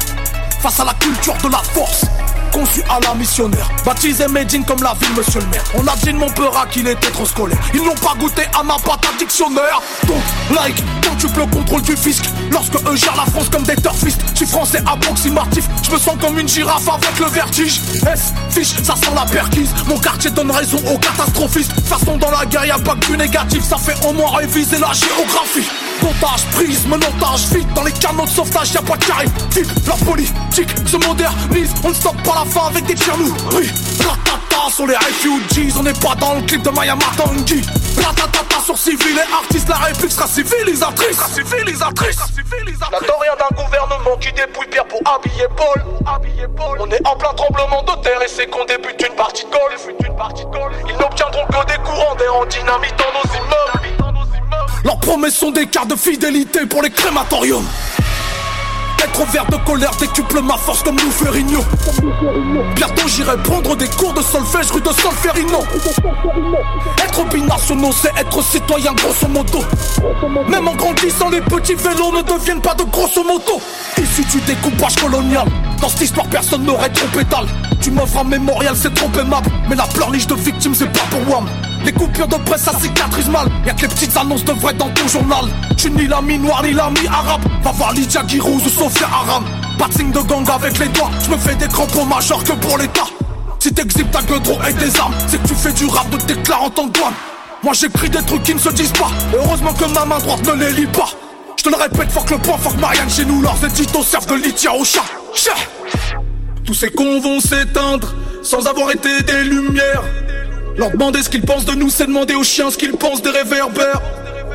[0.61, 2.05] face à la culture de la force
[2.53, 3.69] conçu à la missionnaire.
[3.85, 5.65] Baptisé Medine comme la ville, monsieur le maire.
[5.75, 7.59] On a dit de mon peur qu'il était trop scolaire.
[7.75, 9.81] Ils n'ont pas goûté à ma pâte à dictionnaire.
[10.07, 10.23] Donc,
[10.55, 12.25] like, quand tu peux le contrôle du fisc.
[12.51, 14.21] Lorsque eux gèrent la France comme des turfistes.
[14.33, 15.65] Je suis français approximatif.
[15.83, 17.81] Je me sens comme une girafe avec le vertige.
[18.13, 19.71] S, fiche, ça sent la perquise.
[19.87, 21.73] Mon quartier donne raison aux catastrophistes.
[21.87, 23.63] Façon dans la guerre, y'a pas que négatif.
[23.65, 25.69] Ça fait au moins réviser la géographie.
[26.03, 29.27] Montage, prise, menottage, vite dans les canaux de sauvetage, y'a pas de carré.
[29.51, 33.35] Type, la politique se modernise, on ne stoppe pas la fin avec des tirs nous.
[33.53, 37.63] Oui, ratata sur les refugees, on n'est pas dans le clip de Maya Matangi.
[37.97, 41.17] Ratatata sur civil et artistes, la réplique sera civilisatrice.
[41.17, 42.17] Sera civilisatrice.
[42.81, 45.83] N'attends rien d'un gouvernement qui dépouille Pierre pour habiller Paul.
[46.81, 49.87] On est en plein tremblement de terre et c'est qu'on débute une partie de golf.
[50.89, 52.41] Ils n'obtiendront que des courants d'air en.
[52.71, 53.00] Leurs
[55.21, 57.67] promesses sont des cartes de fidélité pour les crématoriums.
[59.05, 61.61] Être vert de colère décuple ma force comme nous Ferrigno.
[62.75, 65.59] Bientôt j'irai prendre des cours de solfège rue de Solferino.
[67.05, 69.63] Être binationaux, c'est être citoyen grosso modo.
[70.49, 73.61] Même en grandissant, les petits vélos ne deviennent pas de grosso modo.
[73.99, 75.47] Issu du découpage colonial,
[75.83, 77.47] dans cette histoire personne n'aurait trop pétale.
[77.83, 79.51] Tu m'offres un mémorial, c'est trop aimable.
[79.69, 81.47] Mais la pleurniche de victimes, c'est pas pour WAM.
[81.85, 83.49] Les coupures de presse, ça cicatrise mal.
[83.67, 85.45] Y'a que les petites annonces de vrai dans ton journal.
[85.77, 87.41] Tu ni l'ami noir ni l'ami arabe.
[87.63, 89.45] Va voir Lydia Girouz ou Sophia Aram.
[89.79, 91.11] Pas de de gang avec les doigts.
[91.25, 93.07] Je me fais des crampons majeurs que pour l'État.
[93.59, 96.17] Si t'exhibes ta gueule trop et tes armes, c'est que tu fais du rap de
[96.17, 97.13] déclarant en douane.
[97.63, 99.11] Moi j'écris des trucs qui ne se disent pas.
[99.35, 101.11] Heureusement que ma main droite ne les lit pas.
[101.57, 103.43] Je te le répète, fuck le point, fuck Marianne chez nous.
[103.43, 104.85] Leurs éditos servent de litière au.
[104.85, 105.05] Chat.
[106.65, 110.05] Tous ces cons vont s'éteindre sans avoir été des lumières.
[110.81, 113.29] Leur demander ce qu'ils pensent de nous, c'est demander aux chiens ce qu'ils pensent des
[113.29, 114.01] réverbères.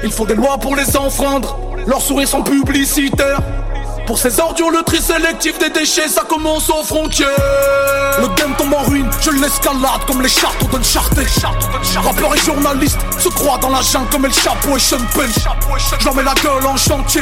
[0.03, 3.41] Ils font des lois pour les enfreindre, leurs sourires sont publicitaires.
[4.07, 7.29] Pour ces ordures, le tri sélectif des déchets, ça commence aux frontières.
[8.19, 11.27] Le game tombe en ruine, je l'escalade comme les châteaux d'Uncharted.
[12.03, 15.29] Rappeurs et journalistes se croient dans la jungle comme El Chapeau et Sean Penn.
[15.99, 17.21] J'en mets la gueule en chantier,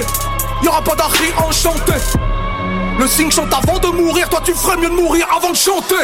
[0.64, 1.92] y'aura pas d'arri enchanté.
[2.99, 5.95] Le signe chante avant de mourir, toi tu ferais mieux de mourir avant de chanter.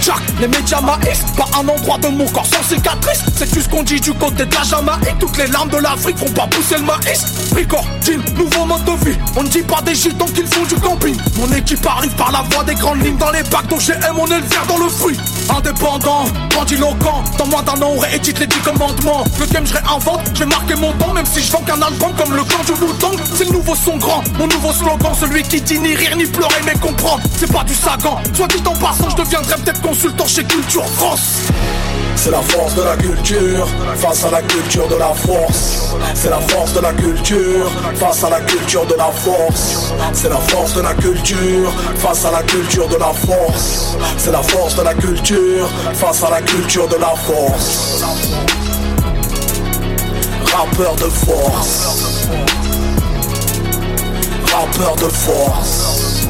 [0.00, 3.22] Jack, les médias maïs, pas un endroit de mon corps sans cicatrice.
[3.36, 5.18] C'est ce qu'on dit du côté de la Jamaïque.
[5.20, 7.24] Toutes les larmes de l'Afrique font pas pousser le maïs.
[7.54, 9.18] Ricor, jean, nouveau mode de vie.
[9.36, 11.16] On ne dit pas des gitans qu'ils font du camping.
[11.38, 14.26] Mon équipe arrive par la voie des grandes lignes dans les bacs dont j'ai on
[14.26, 15.16] est le vert dans le fruit.
[15.54, 19.24] Indépendant, grandiloquent, dans moins d'un an on réédite les 10 commandements.
[19.38, 22.12] Le game je réinvente, je vais marquer mon temps, même si je vends qu'un album
[22.16, 23.10] comme le clan du bouton.
[23.34, 26.60] C'est le nouveau son grand, mon nouveau slogan, celui qui dit ni rire ni pleurer
[26.64, 27.22] mais comprendre.
[27.36, 31.48] C'est pas du sagan, soit dit en passant, je deviendrai peut-être consultant chez Culture France.
[32.16, 33.66] C'est la force de la culture
[33.96, 35.96] face à la culture de la force.
[36.14, 39.92] C'est la force de la culture face à la culture de la force.
[40.12, 43.96] C'est la force de la culture face à la culture de la force.
[44.18, 48.04] C'est la force de la culture face à la culture de la force.
[50.54, 52.61] Rappeur de force.
[54.52, 56.28] Rappeur de force.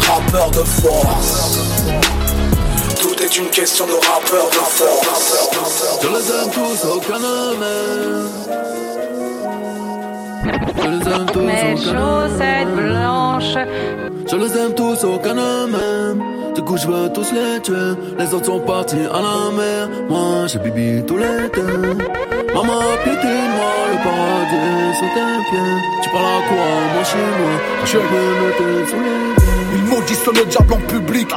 [0.00, 1.90] Rappeur de force.
[3.00, 5.50] Tout est une question de rappeur de force.
[6.02, 8.28] Je les aime tous, aucun ne m'aime.
[10.76, 13.58] Je les aime tous, Mes aucun chaussettes blanches.
[14.30, 16.22] Je les aime tous, aucun ne m'aime.
[16.54, 17.94] Du coup, je veux tous les tuer.
[18.18, 19.88] Les autres sont partis à la mer.
[20.08, 21.60] Moi, j'ai bibi tout l'été.
[22.54, 26.02] Maman, piétine-moi, le paradis est sous tes pieds.
[26.02, 28.04] Tu parles à quoi, moi chinois Je vais
[28.40, 31.28] noter sous les Ils maudissent le diable en public,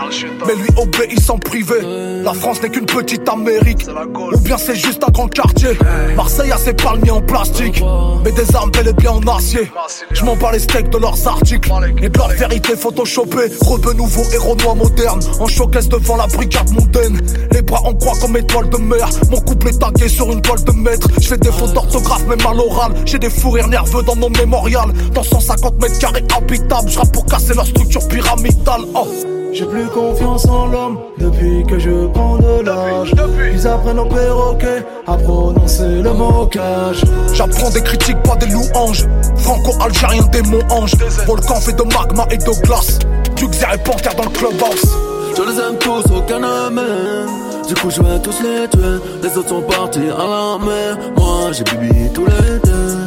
[0.48, 1.76] mais lui obéissent en privé.
[2.24, 3.86] La France n'est qu'une petite Amérique,
[4.34, 5.78] ou bien c'est juste un grand quartier.
[6.16, 7.84] Marseille a ses palmiers en plastique,
[8.24, 9.72] mais des armes bel et bien en acier.
[10.12, 11.72] Je m'en bats les steaks de leurs articles
[12.02, 13.50] et de leur vérité photoshopée.
[13.62, 17.20] Rebeu nouveau héros noir moderne, en showcase devant la brigade mondaine.
[17.52, 20.64] Les bras en croix comme étoile de mer, mon couple est tagué sur une toile
[20.64, 21.01] de maître.
[21.20, 22.94] Je fais des fautes d'orthographe, même à l'oral.
[23.06, 24.92] J'ai des fous rires nerveux dans mon mémorial.
[25.14, 28.82] Dans 150 mètres carrés habitables, je pour casser leur structure pyramidale.
[28.96, 29.08] Oh.
[29.54, 33.14] J'ai plus confiance en l'homme depuis que je prends de l'âge.
[33.54, 37.04] Ils apprennent au perroquet à prononcer le mocage.
[37.34, 39.06] J'apprends des critiques, pas des louanges.
[39.36, 40.96] Franco-algérien, démon ange.
[41.28, 43.00] Volcan fait de magma et de glace.
[43.36, 44.98] Duxer et panthère dans le clubhouse.
[45.36, 47.51] Je les aime tous, aucun ne m'aime.
[47.74, 49.00] Du coup je vais tous les tuer.
[49.24, 50.98] Les autres sont partis à la mer.
[51.16, 52.98] Moi j'ai bibi tous les deux.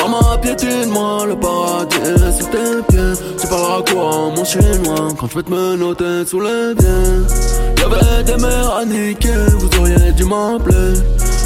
[0.00, 5.34] Maman piétine moi le paradis est sous tes Tu parleras quoi mon chinois Quand je
[5.34, 11.00] vais te menotter sous les pieds Y'avait des mères à niquer Vous auriez dû m'appeler.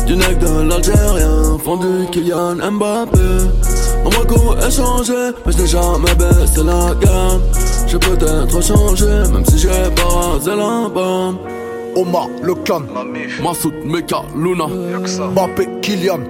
[0.07, 3.19] Du nec de l'Algérien Fondu Kylian Mbappé.
[4.05, 7.41] Mon coup est changé, mais je n'ai jamais baissé la gamme.
[7.87, 11.39] J'ai peut-être changé, même si j'ai pas rasé la bombe.
[11.97, 12.83] Omar, le clan,
[13.43, 16.21] Massoud, Meka, Luna, Mbappé, Kylian,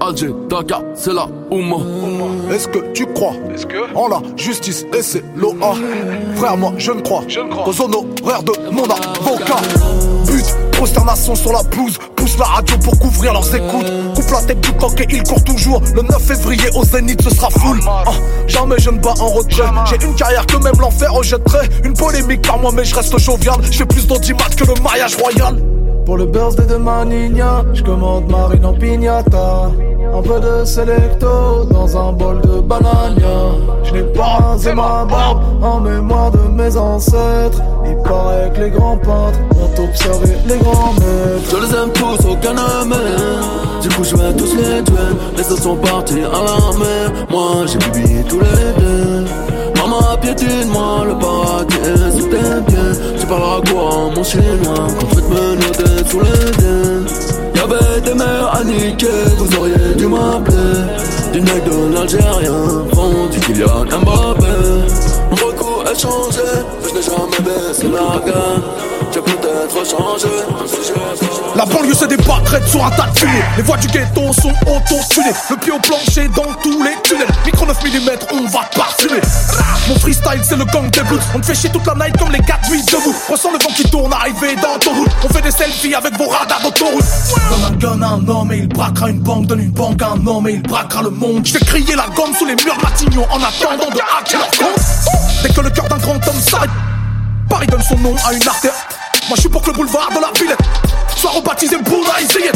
[0.00, 1.76] Alger, Dakar, c'est la Ouma.
[2.52, 3.32] Est-ce que tu crois
[3.94, 5.74] en la justice et c'est l'OA
[6.36, 7.22] Frère, moi je ne crois.
[7.64, 9.56] qu'aux honoraires de mon avocat.
[10.80, 13.92] Prosternation sur la pelouse, pousse la radio pour couvrir leurs écoutes.
[14.14, 15.82] Coupe la tête du coq et il court toujours.
[15.94, 17.78] Le 9 février au Zénith, ce sera full.
[17.86, 18.04] Ah,
[18.46, 19.68] jamais je ne bats en retrait.
[19.90, 21.68] J'ai une carrière que même l'enfer rejetterait.
[21.84, 23.56] Une polémique par moi, mais je reste jovial.
[23.70, 25.62] Je fais plus d'audimat que le mariage royal.
[26.06, 29.70] Pour le birthday de ma nina, je commande marine en pignata.
[30.12, 33.54] Un peu de selecto dans un bol de banania.
[33.84, 37.62] Je n'ai pas rasé ma barbe en mémoire de mes ancêtres.
[37.86, 41.50] Il paraît que les grands peintres ont observé les grands maîtres.
[41.50, 45.10] Je les aime tous, aucun ne Du coup je vais tous les tuer.
[45.36, 49.24] Les autres sont partis à la mer Moi j'ai bibi tous les deux.
[49.76, 53.18] Maman piétine moi le paradis est sous tes pieds.
[53.18, 57.29] Tu parleras quoi mon chinois Quand je vais te menotter sous les pieds
[57.60, 59.06] Y'avait des mères à niquer
[59.36, 60.56] Vous auriez dû m'appeler.
[61.32, 64.56] Du nec de l'Algérien Fond du Kylian Mbappé.
[65.30, 66.40] Mon recours a changé
[66.82, 68.62] je n'ai jamais baissé la gamme
[71.54, 73.42] La banlieue se débat traite sur un tas de fumée.
[73.56, 75.32] Les voies du ghetto sont auto-tunées.
[75.48, 77.28] Le pied au plancher dans tous les tunnels.
[77.44, 79.20] Micro 9 mm, on va parfumer.
[79.88, 81.20] Mon freestyle c'est le gang des blues.
[81.34, 83.14] On te fait chier toute la night comme les gars de debout.
[83.28, 85.10] Ressens le vent qui tourne arrivé dans ton route.
[85.24, 87.04] On fait des selfies avec vos radars d'autoroute.
[87.50, 89.46] Donne un gun à un homme et il braquera une banque.
[89.46, 91.46] Donne une banque à un homme et il braquera le monde.
[91.46, 94.84] Je fais crier la gomme sous les murs Matignon En attendant de hacker leur compte.
[95.44, 96.70] Dès que le cœur d'un grand homme s'arrête
[97.48, 98.74] Paris donne son nom à une artère
[99.30, 100.58] Moi je suis pour que le boulevard de la Villette
[101.14, 102.52] Soit rebaptisé Zayed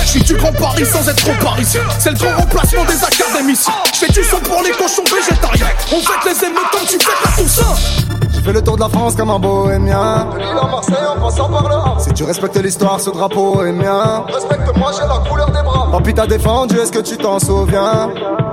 [0.00, 1.82] Je suis du grand Paris sans être trop parisien.
[1.98, 5.66] C'est le grand remplacement des académiciens Je fais du son pour les cochons végétariens.
[5.92, 9.30] On fête les émeutes tu fêtes la Toussaint fais le tour de la France comme
[9.30, 10.26] un bohémien.
[10.32, 11.94] De à Marseille en passant par là.
[11.98, 14.24] Si tu respectes l'histoire, ce drapeau est mien.
[14.32, 15.88] Respecte-moi, j'ai la couleur des bras.
[15.90, 18.10] Papy t'a défendu, est-ce que tu t'en souviens?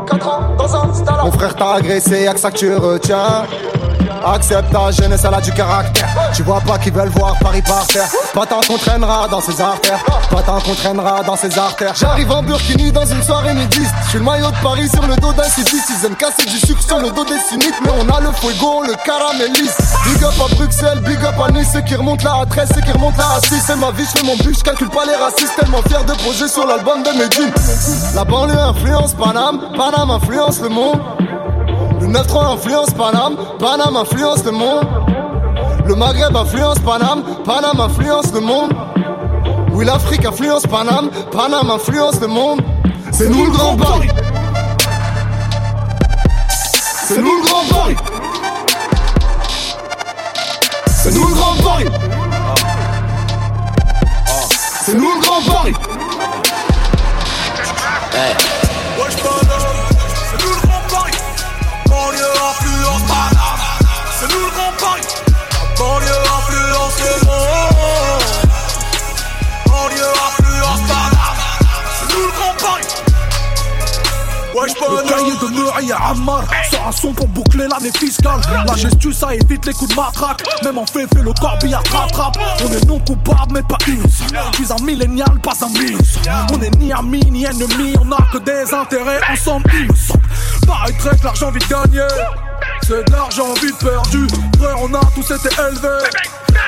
[0.07, 1.15] 4 ans dans un stade.
[1.23, 3.45] Mon frère t'a agressé, y'a que ça que tu retiens.
[4.23, 6.07] Accepte ta jeunesse, elle a du caractère.
[6.33, 8.07] Tu vois pas qu'ils veulent voir Paris par terre.
[8.35, 9.99] Pas tant qu'on traînera dans ses artères.
[10.29, 11.93] Pas tant qu'on traînera dans ses artères.
[11.95, 13.95] J'arrive en Burkini dans une soirée nudiste.
[14.03, 15.43] Je suis le maillot de Paris sur le dos d'un.
[15.57, 17.73] Ils aiment casser du sucre sur le dos des cyniques.
[17.83, 19.75] Mais on a le fuego, le caramélise.
[20.05, 21.69] Big up à Bruxelles, big up à Nice.
[21.73, 23.63] Ceux qui remontent là à 13, ceux qui remontent là à 6.
[23.65, 25.55] C'est ma vie, je fais mon but, je calcule pas les racistes.
[25.59, 27.51] Tellement fier de poser sur l'album de Medine.
[28.15, 30.99] La banlieue influence Paname, Paname influence le monde.
[32.01, 34.87] Le 9-3 influence Paname, Paname influence le monde.
[35.85, 38.71] Le Maghreb influence Paname, Paname influence le monde.
[39.73, 42.61] Oui, l'Afrique influence Paname, Paname influence le monde.
[43.11, 44.09] C'est nous le grand Paris.
[47.07, 47.95] C'est nous le grand Paris.
[51.11, 51.85] C'est nous le grand Paris.
[54.85, 55.73] C'est nous le grand Paris.
[58.13, 58.70] Wesh
[74.91, 78.41] Le cahier de Murray à Ammar Sort un son pour boucler l'année fiscale.
[78.67, 80.43] La gestu ça évite les coups de matraque.
[80.63, 82.37] Même en fait fait le corbillard rattrape.
[82.63, 86.17] On est non coupable mais pas Je suis un millénial pas un minus
[86.53, 91.23] On est ni amis ni ennemis On a que des intérêts ensemble me Paraîtrait que
[91.23, 92.05] l'argent vite gagné.
[92.83, 94.27] C'est de l'argent vite perdu.
[94.59, 96.05] Frère on a tous été élevés.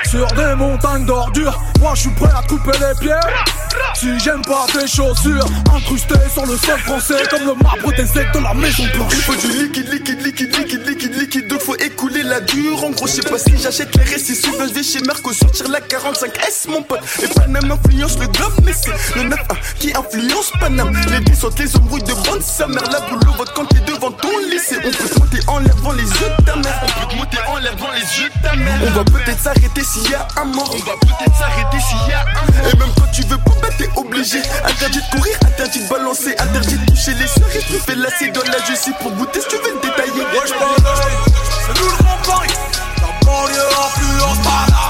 [0.06, 1.60] Sur des montagnes d'ordures.
[1.82, 3.62] Moi je suis prêt à te couper les pieds
[3.95, 8.32] Si j'aime pas tes chaussures Incrustées sur le sol français Comme le marbre des aides
[8.34, 9.14] de la maison blanche.
[9.14, 12.84] Il faut du liquide, liquide, liquide, liquide, liquide, liquide Donc faut écouler la dure.
[12.84, 15.70] En gros je sais pas si j'achète les récits Souvent je vais chez Merco sortir
[15.70, 17.02] la 45S mon pote.
[17.22, 19.38] Et Paname influence le globe Mais c'est le 9-1
[19.80, 20.94] qui influence Paname.
[21.10, 22.84] Les dés sont les embrouilles de bande Sa mère.
[22.91, 24.78] La boule vote quand t'es devant ton lycée.
[24.86, 26.84] On peut te monter en l'air devant les yeux de ta mère.
[26.84, 28.80] On peut te monter en l'air devant les yeux de ta mère.
[28.88, 30.74] On va peut-être s'arrêter s'il y a un mort.
[30.74, 32.72] On va peut-être s'arrêter s'il y a un mort.
[32.72, 34.40] Et même quand tu veux pas bête, t'es obligé.
[34.65, 37.56] Interdit de courir, interdit de balancer, interdit de toucher les soeurs.
[37.56, 40.23] Et tu fais la dans la justice pour goûter si tu veux le détailler.
[40.34, 42.53] Moi je c'est nous le grand Paris.
[42.98, 44.84] La banlieue influence pas là.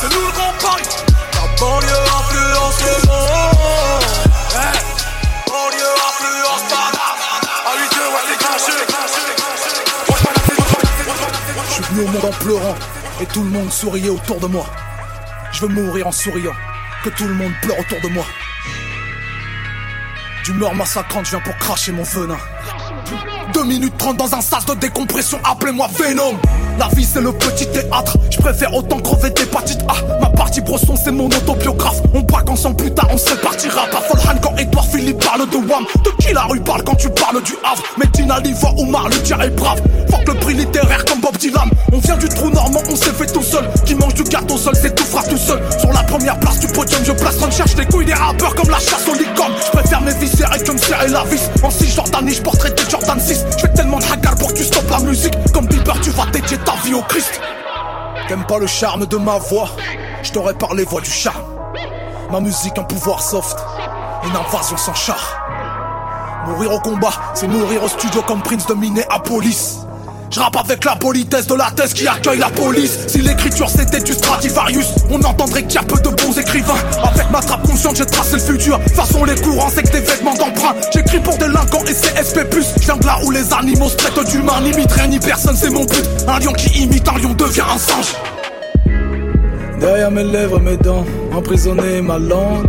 [0.00, 0.88] C'est nous le grand Paris.
[1.34, 4.04] La banlieue influence le monde.
[5.46, 7.08] Banlieue influence pas là.
[7.66, 8.78] À 8 heures, ouais, c'est.
[11.68, 12.76] Je suis venu au monde en pleurant
[13.20, 14.66] et tout le monde souriait autour de moi.
[15.52, 16.54] Je veux mourir en souriant
[17.02, 18.26] que tout le monde pleure autour de moi.
[20.44, 22.38] D'humeur massacrante, je viens pour cracher mon venin.
[23.52, 26.38] 2 minutes 30 dans un sas de décompression, appelez-moi Venom.
[26.78, 30.20] La vie c'est le petit théâtre, je préfère autant crever d'hépatite A.
[30.20, 32.00] Ma partie brosson c'est mon autobiographe.
[32.14, 33.86] On braque ensemble plus tard, on se répartira.
[33.90, 35.84] Pas Folhan quand Edouard Philippe parle de Wam.
[36.04, 37.82] De qui la rue parle quand tu parles du Havre?
[37.96, 39.80] Medina, Liva, Omar, le tir est brave.
[40.10, 41.68] Fuck le prix littéraire comme Bob Dylan.
[41.92, 43.68] On vient du trou normand, on s'est fait tout seul.
[43.84, 45.60] Qui mange du gâteau seul, c'est tout fera tout seul.
[45.78, 48.70] Sur la première place du podium, je place on cherche les couilles des rappeurs comme
[48.70, 49.54] la chasse aux licornes.
[49.64, 51.50] Je préfère mes viscères et que me serrer la vis.
[51.62, 53.37] En 6 Jordanie, je porterai des Jordan 6.
[53.50, 55.34] Je fais tellement de hagar pour que tu stoppes la musique.
[55.52, 57.40] Comme Bieber, tu vas dédier ta vie au Christ.
[58.28, 59.70] T'aimes pas le charme de ma voix?
[60.22, 61.42] Je t'aurais parlé voix du charme.
[62.30, 63.56] Ma musique, un pouvoir soft.
[64.24, 66.44] Une invasion sans char.
[66.46, 69.80] Mourir au combat, c'est mourir au studio comme Prince de Minneapolis.
[70.30, 72.98] Je rappe avec la politesse de la thèse qui accueille la police.
[73.06, 76.74] Si l'écriture c'était du Stradivarius, on entendrait qu'il y a peu de bons écrivains.
[77.02, 78.78] Avec ma trappe consciente, j'ai tracé le futur.
[78.94, 80.74] Façon, les courants, c'est que des vêtements d'emprunt.
[80.92, 82.40] J'écris pour délinquants et CSP.
[82.52, 84.60] Je viens de là où les animaux se traitent d'humains.
[84.60, 86.04] N'imite rien ni personne, c'est mon but.
[86.26, 88.14] Un lion qui imite un lion devient un singe.
[89.80, 92.66] Derrière mes lèvres, mes dents, emprisonné ma langue.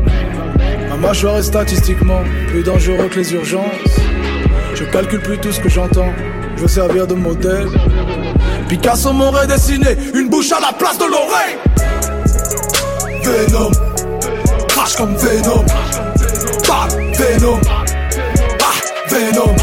[0.90, 4.00] Ma mâchoire est statistiquement plus dangereux que les urgences.
[4.76, 6.14] Je calcule plus tout ce que j'entends
[6.60, 7.70] je veux servir de modèle.
[8.68, 11.56] Picasso m'aurait dessiné une bouche à la place de l'oreille.
[13.24, 13.72] Venom,
[14.68, 15.64] crash comme Venom.
[16.68, 17.62] Bad Venom,
[18.62, 18.74] ah
[19.08, 19.56] Venom.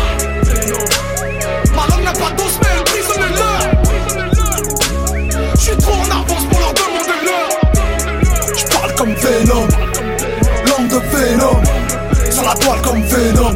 [1.74, 3.68] Ma langue n'a pas d'os, mais elle l'heure.
[5.58, 7.52] J'suis trop en avance pour leur demander l'heure.
[8.56, 9.66] J'parle comme Venom,
[10.66, 11.60] langue de Venom.
[12.30, 13.54] Sur la toile comme Venom,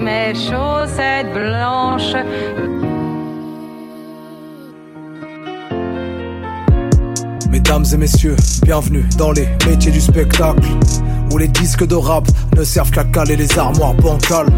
[0.00, 2.14] Mes chaussettes blanches.
[7.50, 10.66] Mesdames et messieurs, bienvenue dans les métiers du spectacle
[11.30, 12.24] Où les disques de rap
[12.56, 14.48] ne servent qu'à caler les armoires bancales.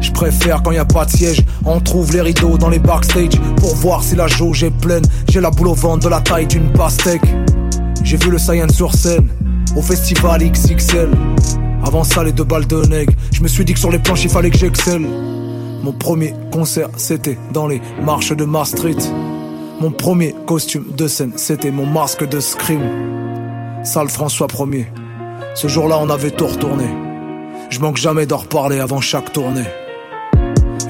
[0.00, 3.40] Je préfère quand y a pas de siège, on trouve les rideaux dans les backstage
[3.58, 6.46] Pour voir si la jauge est pleine, j'ai la boule au ventre de la taille
[6.46, 7.22] d'une pastèque.
[8.02, 9.28] J'ai vu le Saiyan sur scène,
[9.76, 11.10] au festival XXL
[11.84, 13.12] avant ça, les deux balles de nègre.
[13.32, 15.06] Je me suis dit que sur les planches, il fallait que j'excelle.
[15.82, 18.96] Mon premier concert, c'était dans les marches de Mar Street.
[19.80, 22.82] Mon premier costume de scène, c'était mon masque de scream.
[23.82, 24.86] Salle François 1er.
[25.54, 26.84] Ce jour-là, on avait tout retourné.
[27.70, 29.64] Je manque jamais d'en reparler avant chaque tournée.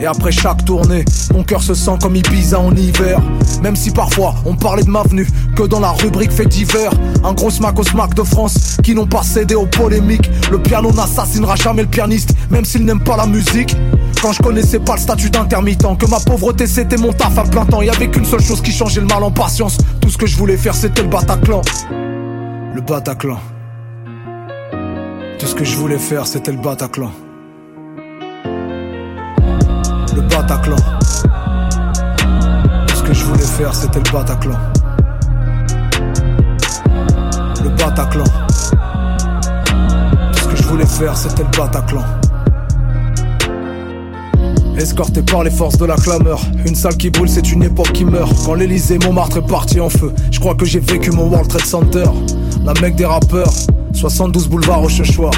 [0.00, 1.04] Et après chaque tournée,
[1.34, 3.20] mon cœur se sent comme Ibiza en hiver.
[3.62, 6.92] Même si parfois on parlait de ma venue que dans la rubrique fait divers.
[7.22, 10.30] Un gros smack au smack de France qui n'ont pas cédé aux polémiques.
[10.50, 13.76] Le piano n'assassinera jamais le pianiste, même s'il n'aime pas la musique.
[14.22, 17.66] Quand je connaissais pas le statut d'intermittent, que ma pauvreté c'était mon taf à plein
[17.66, 17.82] temps.
[17.82, 19.76] Y avait qu'une seule chose qui changeait le mal en patience.
[20.00, 21.60] Tout ce que je voulais faire c'était le Bataclan.
[22.74, 23.38] Le Bataclan.
[25.38, 27.12] Tout ce que je voulais faire c'était le Bataclan.
[30.20, 30.76] Le Bataclan.
[32.86, 34.58] Tout ce que je voulais faire, c'était le Bataclan.
[37.64, 38.24] Le Bataclan.
[40.32, 42.04] Tout ce que je voulais faire, c'était le Bataclan.
[44.76, 48.04] Escorté par les forces de la clameur Une salle qui brûle c'est une époque qui
[48.04, 51.48] meurt Quand l'Elysée Montmartre est parti en feu Je crois que j'ai vécu mon World
[51.48, 52.04] Trade Center
[52.64, 53.52] La mec des rappeurs
[54.00, 55.34] 72 boulevard au Chechouard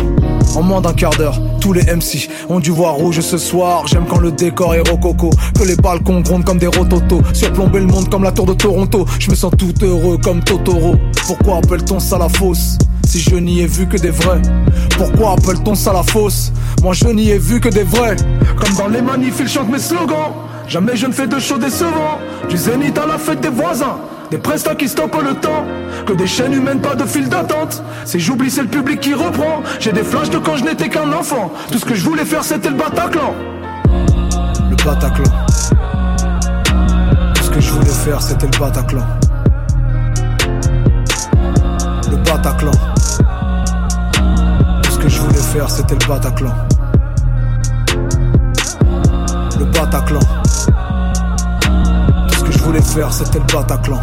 [0.54, 3.86] En moins d'un quart d'heure tous les MC ont dû voir rouge ce soir.
[3.88, 7.22] J'aime quand le décor est rococo Que les balcons grondent comme des rototos.
[7.34, 9.04] Surplomber le monde comme la tour de Toronto.
[9.18, 10.96] Je me sens tout heureux comme Totoro.
[11.26, 12.78] Pourquoi appelle-t-on ça la fosse?
[13.04, 14.42] Si je n'y ai vu que des vrais.
[14.96, 16.52] Pourquoi appelle-t-on ça la fosse?
[16.82, 18.16] Moi je n'y ai vu que des vrais.
[18.56, 20.32] Comme dans les manifs chantent mes slogans.
[20.68, 22.18] Jamais je ne fais de show décevant.
[22.48, 23.98] Du zénith à la fête des voisins
[24.32, 25.66] des prestats qui stoppent le temps
[26.06, 27.82] Que des chaînes humaines, pas de file d'attente.
[28.06, 29.62] Si j'oublie c'est le public qui reprend.
[29.78, 31.52] J'ai des flashs de quand je n'étais qu'un enfant.
[31.70, 33.34] Tout ce que je voulais faire c'était le Bataclan.
[34.70, 35.30] Le Bataclan.
[37.34, 39.06] Tout ce que je voulais faire c'était le Bataclan.
[42.10, 42.70] Le Bataclan.
[44.82, 46.54] Tout ce que je voulais faire c'était le Bataclan.
[49.58, 50.20] Le Bataclan.
[52.28, 54.00] Tout ce que je voulais faire c'était le Bataclan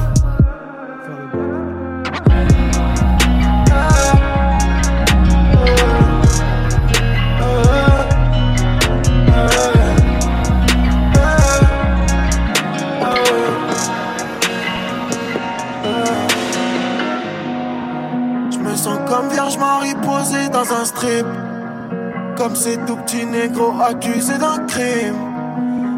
[22.59, 25.15] ces tout petits négros accusés d'un crime.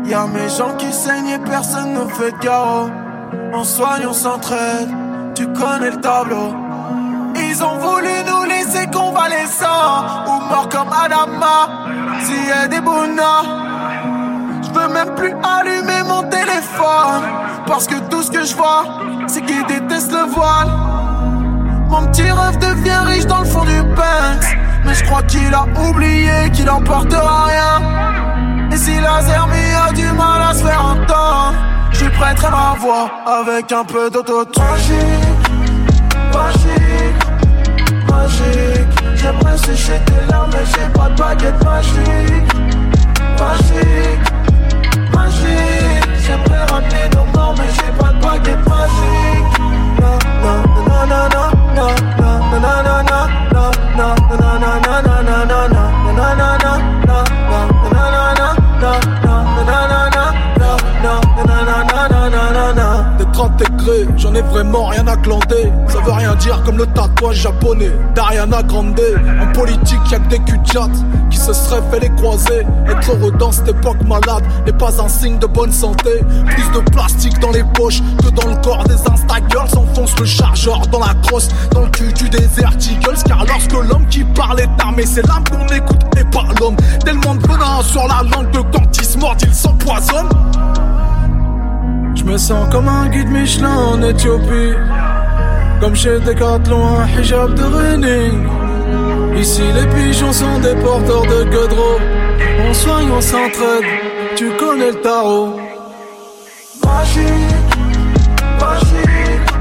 [0.06, 2.90] Y'a mes gens qui saignent et personne ne fait de garrot.
[3.54, 4.90] On soigne, on s'entraide,
[5.34, 6.54] tu connais le tableau.
[7.36, 11.88] Ils ont voulu nous laisser convalescents ou morts comme Adama.
[12.54, 13.46] A des bonheurs,
[14.62, 17.24] je peux même plus allumer mon téléphone.
[17.66, 18.84] Parce que tout ce que je vois,
[19.26, 20.70] c'est qu'ils détestent le voile.
[21.90, 24.61] Mon petit rêve devient riche dans le fond du Banks.
[24.86, 28.72] Mais je crois qu'il a oublié qu'il emportera rien.
[28.72, 31.56] Et si la Zermie a du mal à se faire entendre,
[31.92, 34.64] je suis prêt à ma voix avec un peu d'autotune.
[36.34, 37.22] Magique,
[38.10, 39.16] magique.
[39.16, 42.54] J'aimerais sécher tes larmes, mais j'ai pas de baguette magique.
[43.40, 44.26] Magique,
[45.14, 46.10] magique.
[46.26, 49.32] J'aimerais ramener nos morts, mais j'ai pas de baguette magique.
[64.42, 65.72] Vraiment rien à glander.
[65.88, 69.00] Ça veut rien dire comme le tatouage japonais d'Ariana Grande.
[69.42, 70.60] En politique, y'a que des cul
[71.30, 72.66] qui se seraient fait les croiser.
[72.88, 76.10] Être heureux dans cette époque malade n'est pas un signe de bonne santé.
[76.48, 79.70] Plus de plastique dans les poches que dans le corps des Instagirls.
[79.70, 83.24] S'enfonce le chargeur dans la crosse, dans le cul du désert Eagles.
[83.26, 86.76] Car lorsque l'homme qui parle est armé, c'est l'âme qu'on écoute et pas l'homme.
[87.04, 90.30] Tellement de venin sur la langue de quand il se mord, il s'empoisonne.
[92.24, 94.76] Je me sens comme un guide Michelin en Éthiopie.
[95.80, 98.48] Comme chez Decathlon, un hijab de running.
[99.36, 101.98] Ici, les pigeons sont des porteurs de godreau.
[102.70, 103.86] On soigne, on s'entraide.
[104.36, 105.56] Tu connais le tarot.
[106.86, 107.74] Magique,
[108.60, 109.52] magique,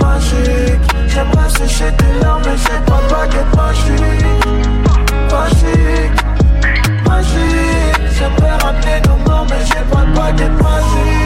[0.00, 0.80] magique.
[1.06, 4.26] J'aimerais sécher tes larmes, mais j'ai pas de baguette magique.
[5.30, 6.18] Magique,
[7.06, 8.02] magique.
[8.18, 11.25] J'aimerais ramener nos morts, mais j'ai pas de baguette magique.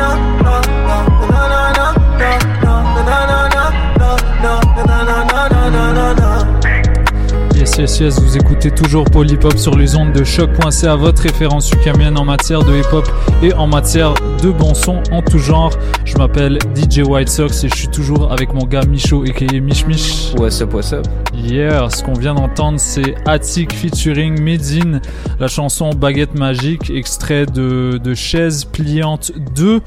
[7.71, 12.17] Yes, yes, yes, vous écoutez toujours Polypop sur les ondes de choc.ca, votre référence ukamienne
[12.17, 13.07] en matière de hip-hop
[13.41, 15.71] et en matière de bon son en tout genre.
[16.03, 19.87] Je m'appelle DJ White Sox et je suis toujours avec mon gars Micho et Mich
[19.87, 20.33] Mich.
[20.37, 21.07] What's up, what's up?
[21.33, 24.99] Yeah, ce qu'on vient d'entendre c'est Attic featuring Medine,
[25.39, 29.79] la chanson Baguette Magique, extrait de, de Chaise Pliante 2.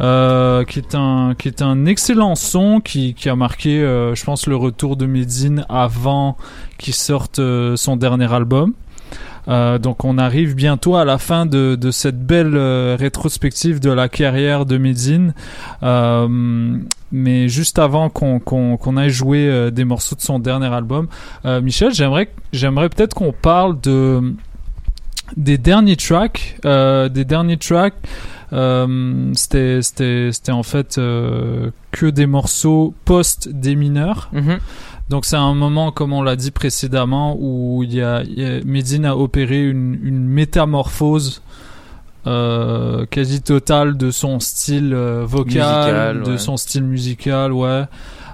[0.00, 4.24] Euh, qui est un qui est un excellent son qui, qui a marqué euh, je
[4.24, 6.38] pense le retour de Medine avant
[6.78, 8.72] qu'il sorte euh, son dernier album.
[9.46, 12.56] Donc on arrive bientôt à la fin de, de cette belle
[13.00, 15.34] rétrospective de la carrière de Medine.
[17.10, 21.08] Mais juste avant qu'on qu'on qu'on aille jouer des morceaux de son dernier album,
[21.44, 24.34] Michel, j'aimerais peut-être qu'on parle de
[25.36, 27.94] des derniers tracks, des derniers tracks.
[28.52, 34.28] Euh, c'était c'était c'était en fait euh, que des morceaux post des mineurs.
[34.32, 34.58] Mhm.
[35.08, 38.44] Donc c'est un moment, comme on l'a dit précédemment, où il y a, il y
[38.44, 41.42] a- Medine a opéré une, une métamorphose
[42.26, 46.38] euh, quasi totale de son style vocal, Musical, de ouais.
[46.38, 47.84] son style musical, ouais.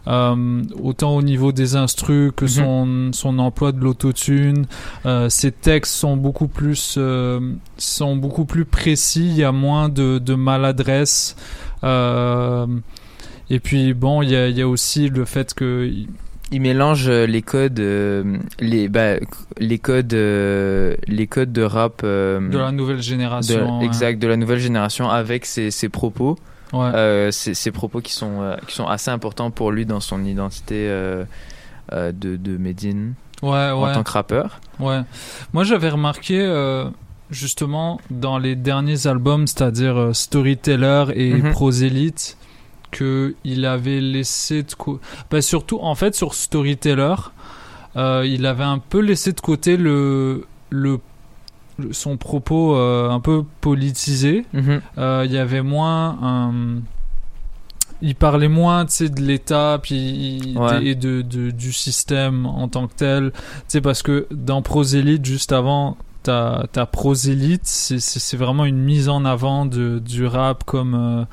[0.09, 2.49] Euh, autant au niveau des instrus que Mhm.
[2.51, 4.67] son, son emploi de l'autotune.
[5.05, 7.41] Euh, ses textes sont beaucoup plus euh,
[7.77, 9.27] sont beaucoup plus précis.
[9.27, 11.35] Il y a moins de, de maladresse.
[13.49, 15.91] Et puis bon, il y a, il y a aussi le fait que
[16.53, 17.79] il mélange les codes
[18.61, 19.15] les bah,
[19.59, 23.81] les codes les codes de rap de la nouvelle génération.
[23.83, 26.37] exact de la nouvelle génération avec ses, ses propos
[26.73, 26.91] Ouais.
[26.95, 30.89] Euh, ses propos qui sont euh, qui sont assez importants pour lui dans son identité
[30.89, 31.25] euh,
[31.93, 35.03] de de Medine Ouais, en tant que rappeur Ouais.
[35.53, 36.39] Moi, j'avais remarqué,
[37.31, 41.53] justement, dans les derniers albums, c'est-à-dire Storyteller et Mhm.
[41.53, 42.37] Proselyte,
[42.91, 45.05] que il avait laissé de côté.
[45.31, 47.15] Bah, surtout, en fait, sur Storyteller,
[47.95, 51.01] il avait un peu laissé de côté le, le-
[51.91, 54.45] son propos euh, un peu politisé.
[54.53, 54.81] Mhm.
[54.99, 56.17] Euh, il y avait moins
[58.03, 60.85] il parlait moins de l'État puis Ouais.
[60.85, 63.33] et de, de- du système en tant que tel
[63.69, 68.77] sais parce que dans Prosélite juste avant ta ta Prosélite c'est c'est c'est vraiment une
[68.83, 71.25] mise en avant de du rap comme euh,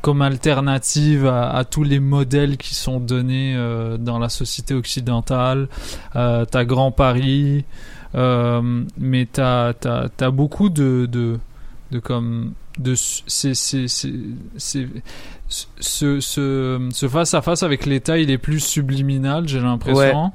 [0.00, 5.68] comme alternative à, à tous les modèles qui sont donnés euh, dans la société occidentale
[6.14, 7.64] euh, t'as Grand Paris
[8.14, 11.38] euh, mais t'as t'as t'as beaucoup de de
[11.90, 13.86] de comme de c'est ce
[15.80, 20.32] ce ce face à face avec l'État il est plus subliminal j'ai l'impression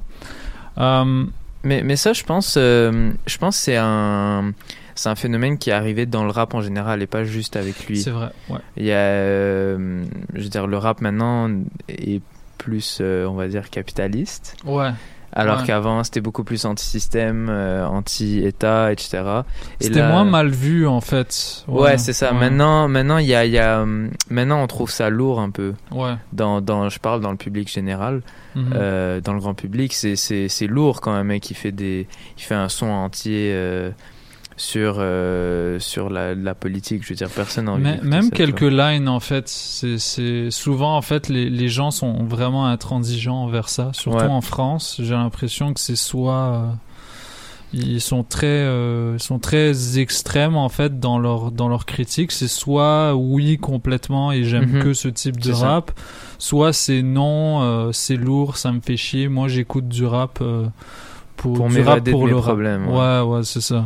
[0.78, 1.24] Euh,
[1.64, 4.52] Mais, mais ça, je pense, euh, je pense c'est un,
[4.94, 7.86] c'est un phénomène qui est arrivé dans le rap en général et pas juste avec
[7.88, 7.98] lui.
[7.98, 8.60] C'est vrai, ouais.
[8.76, 11.50] Il y a, euh, je veux dire, le rap maintenant
[11.88, 12.22] est
[12.58, 14.56] plus, euh, on va dire, capitaliste.
[14.64, 14.90] Ouais.
[15.32, 15.66] Alors Ouais.
[15.66, 19.22] qu'avant, c'était beaucoup plus anti-système, euh, anti-État, etc.
[19.80, 22.32] Et c'était là- moins mal vu en fait Ouais, c'est ça.
[22.32, 22.38] ouais.
[22.38, 25.74] Maintenant, maintenant, y a, y a, hum, maintenant, on trouve ça lourd un peu.
[25.92, 26.14] Ouais.
[26.32, 28.22] Dans, dans, je parle dans le public général.
[28.54, 28.72] Mhm.
[28.74, 32.08] Euh, dans le grand public, c'est, c'est, c'est lourd quand un mec qui fait des,
[32.36, 33.90] il fait un son entier euh,
[34.58, 37.02] sur, euh, sur la, la politique.
[37.04, 37.84] Je veux dire, personne n'a envie.
[37.84, 42.66] Mais- même quelques lines en fait c'est souvent en fait les, les gens sont vraiment
[42.66, 44.24] intransigeants envers ça surtout Ouais.
[44.24, 46.66] en France j'ai l'impression que c'est soit euh,
[47.72, 52.32] ils sont très euh, ils sont très extrêmes en fait dans leur dans leur critique
[52.32, 54.82] c'est soit oui complètement et j'aime Mhm.
[54.82, 55.68] que ce type de ça.
[55.68, 55.90] rap
[56.38, 60.66] soit c'est non euh, c'est lourd ça me fait chier moi j'écoute du rap euh,
[61.36, 62.44] pour, Pour du rap pour mes le rap.
[62.46, 62.96] problèmes, ouais.
[62.98, 63.84] ouais ouais c'est ça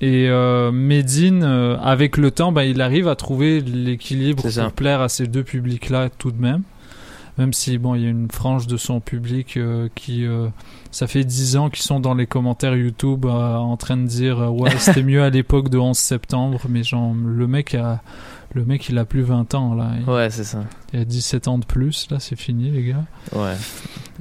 [0.00, 5.00] et euh, Medine, euh, avec le temps, bah, il arrive à trouver l'équilibre pour plaire
[5.00, 6.62] à ces deux publics-là tout de même.
[7.38, 10.48] Même si bon, il y a une frange de son public euh, qui, euh,
[10.90, 14.40] ça fait 10 ans qu'ils sont dans les commentaires YouTube euh, en train de dire
[14.40, 18.00] euh, ouais c'était mieux à l'époque de 11 septembre, mais genre le mec a,
[18.54, 19.90] le mec il a plus 20 ans là.
[20.00, 20.64] Il, Ouais, c'est ça.
[20.94, 23.04] il a 17 ans de plus là, c'est fini les gars.
[23.34, 23.54] Ouais.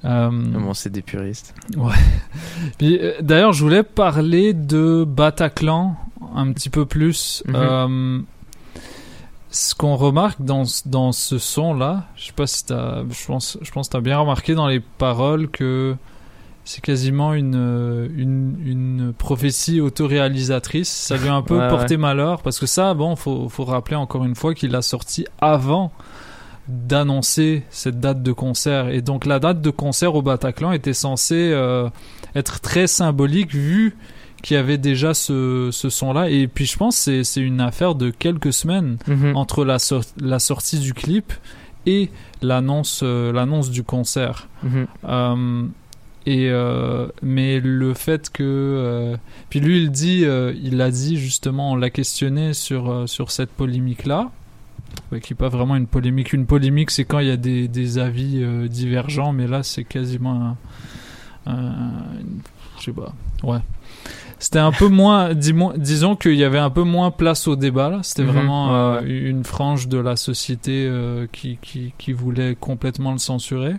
[0.06, 1.54] Euh, Bon, c'est des puristes.
[1.76, 1.94] Ouais.
[2.78, 5.96] Puis, euh, D'ailleurs, je voulais parler de Bataclan
[6.36, 7.44] un petit peu plus.
[7.48, 7.56] Mhm.
[7.56, 8.20] Euh,
[9.52, 13.58] ce qu'on remarque dans, ce- dans ce son-là, je sais pas si t'as, je pense,
[13.62, 15.96] je pense que t'as bien remarqué dans les paroles que
[16.66, 20.90] c'est quasiment une, euh, une, une prophétie autoréalisatrice.
[20.90, 22.02] Ça lui a un peu Ouais, porté ouais.
[22.02, 25.92] malheur parce que ça, bon, faut, faut rappeler encore une fois qu'il a sorti avant
[26.68, 28.90] d'annoncer cette date de concert.
[28.90, 31.90] Et donc la date de concert au Bataclan était censée euh,
[32.36, 33.96] être très symbolique vu
[34.42, 36.30] qu'il y avait déjà ce, ce son-là.
[36.30, 39.36] Et puis je pense que c'est- une affaire de quelques semaines Mhm.
[39.36, 39.78] entre la,
[40.22, 41.34] la sortie du clip
[41.86, 42.10] et
[42.42, 44.48] l'annonce euh, l'annonce du concert.
[44.64, 44.88] Mhm.
[45.08, 45.64] Euh,
[46.28, 46.50] et
[47.22, 49.16] mais le fait que
[49.52, 50.26] puis lui il dit
[50.64, 54.32] il l'a dit justement on l'a questionné sur sur cette polémique là
[55.22, 56.34] qui est pas vraiment une polémique.
[56.34, 59.84] Une polémique c'est quand il y a des, des avis euh, divergents mais là c'est
[59.84, 60.56] quasiment
[61.46, 61.92] un, un-
[62.80, 63.14] je sais pas.
[63.44, 63.60] Ouais.
[64.38, 67.90] C'était un peu moins dis-moi- disons qu'il y avait un peu moins place au débat
[67.90, 68.00] là.
[68.04, 73.12] C'était Mhm, vraiment euh, une frange de la société euh, qui, qui, qui voulait complètement
[73.14, 73.76] le censurer.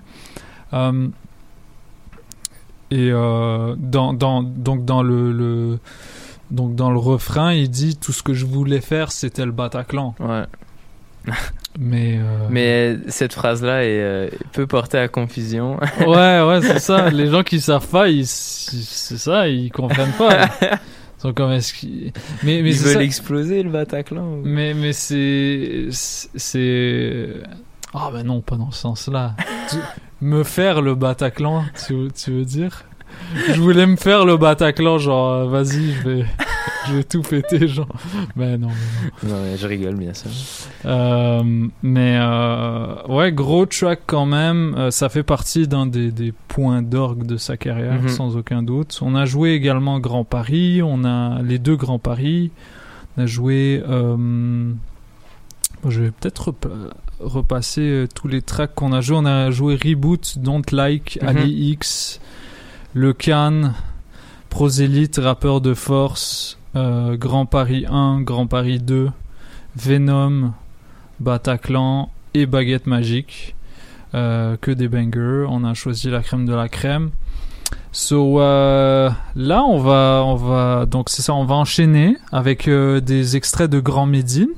[2.91, 5.79] Et dans, dans, donc dans le, le
[6.53, 10.15] donc dans le refrain il dit tout ce que je voulais faire c'était le Bataclan
[10.21, 10.45] Ouais.
[11.79, 15.79] mais euh, Mais cette phrase-là est, euh, peut porter à confusion.
[16.01, 20.49] ouais ouais c'est ça les gens qui savent pas ils c'est ça ils comprennent pas
[20.63, 20.79] ils
[21.21, 22.13] sont comme est-ce qu'ils
[22.43, 23.03] mais mais Ils c'est veulent ça.
[23.03, 24.23] exploser le Bataclan.
[24.25, 27.29] ou- mais mais c'est c'est
[27.95, 29.35] ah ben non pas dans ce sens-là
[30.21, 32.85] me faire le Bataclan tu, tu veux dire?
[33.49, 36.25] Je voulais me faire le Bataclan genre euh, vas-y je vais
[36.89, 37.89] je vais tout péter genre
[38.37, 39.35] ben non, mais non.
[39.37, 40.31] Non, mais je rigole, bien sûr.
[40.85, 41.43] Euh,
[41.83, 44.75] mais euh, ouais, gros track quand même.
[44.79, 48.09] Euh, ça fait partie d'un des, des points d'orgue de sa carrière, Mhm.
[48.09, 48.99] sans aucun doute.
[49.03, 50.81] On a joué également Grand Paris.
[50.85, 52.53] On a les deux Grands Paris.
[53.17, 53.83] On a joué.
[55.89, 59.17] je vais peut-être repa- repasser tous les tracks qu'on a joué.
[59.21, 61.19] On a joué Reboot, Don't Like.
[61.23, 62.21] Ali X,
[62.97, 63.73] Le Can,
[64.49, 69.11] Prosélite, Rappeur de Force, euh, Grand Paris 1, Grand Paris 2,
[69.77, 70.55] Venom,
[71.21, 73.55] Bataclan et Baguette Magique.
[74.15, 75.45] Euh, que des bangers.
[75.51, 77.11] On a choisi la crème de la crème.
[77.93, 83.01] So euh, là, on va, on va donc c'est ça, on va enchaîner avec euh,
[83.01, 84.49] des extraits de Grand Médine.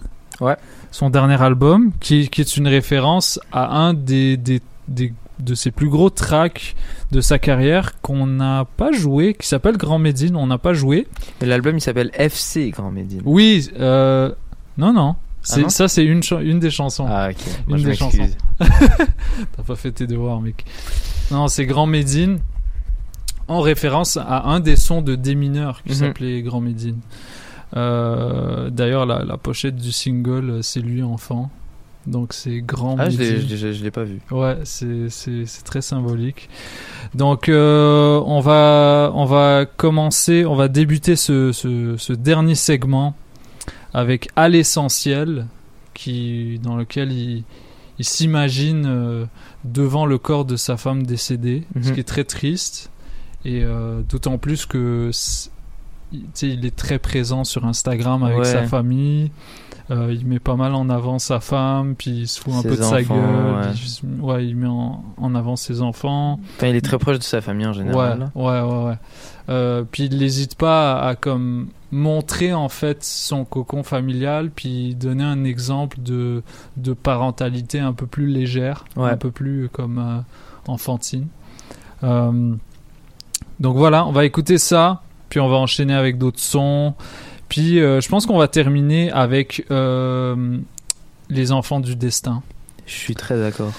[0.40, 0.54] Ouais.
[0.92, 5.70] Son dernier album, qui, qui est une référence à un des, des, des- de ses
[5.70, 6.74] plus gros tracks
[7.12, 10.36] de sa carrière qu'on n'a pas joué, qui s'appelle Grand Médine.
[10.36, 11.06] On n'a pas joué.
[11.40, 13.22] L'album il s'appelle FC Grand Médine.
[13.24, 14.32] Oui, euh,
[14.76, 15.16] non, non.
[15.42, 17.06] C'est- non ça, c'est une, une des chansons.
[17.08, 17.36] Ah, ok.
[17.68, 18.28] Moi, Une je des chansons.
[18.58, 20.64] T'as pas fait tes devoirs, mec.
[21.30, 22.40] Non, c'est Grand Médine
[23.46, 25.94] en référence à un des sons de Des mineurs qui Mhm.
[25.94, 26.98] s'appelait Grand Médine.
[27.76, 31.50] Euh, D'ailleurs, la, la pochette du single, euh, c'est lui enfant.
[32.08, 33.46] Donc c'est Grand Ah, Médine.
[33.48, 34.18] je l'ai pas vu.
[34.30, 35.08] Ouais, c'est
[35.64, 36.48] très symbolique.
[37.14, 43.14] Donc euh, on va on va commencer, on va débuter ce ce, ce dernier segment
[43.94, 45.46] avec À l'essentiel,
[45.94, 47.44] qui dans lequel il,
[47.98, 49.24] il s'imagine euh,
[49.64, 51.94] devant le corps de sa femme décédée, ce Mhm.
[51.94, 52.90] qui est très triste.
[53.44, 55.50] Et euh, d'autant plus que c'est-
[56.42, 58.44] il est très présent sur Instagram avec Ouais.
[58.44, 59.30] sa famille.
[59.90, 62.68] Euh, il met pas mal en avant sa femme, puis il se fout un Ses
[62.68, 63.72] peu de sa gueule.
[64.20, 64.44] ouais.
[64.46, 66.38] il met en, en avant ses enfants.
[66.56, 68.30] Enfin, il est très proche de sa famille en général.
[68.34, 68.84] Ouais, ouais, ouais.
[68.84, 68.98] ouais.
[69.48, 74.94] Euh, puis il n'hésite pas à, à comme montrer en fait son cocon familial, puis
[74.94, 76.42] donner un exemple de,
[76.76, 79.08] de parentalité un peu plus légère, Ouais.
[79.10, 80.18] un peu plus comme euh,
[80.70, 81.28] enfantine.
[82.04, 82.52] Euh,
[83.58, 85.00] donc voilà, on va écouter ça,
[85.30, 86.92] puis on va enchaîner avec d'autres sons.
[87.48, 90.58] Puis euh, je pense qu'on va terminer avec euh,
[91.30, 92.42] les enfants du destin.
[92.86, 93.72] Je suis très d'accord.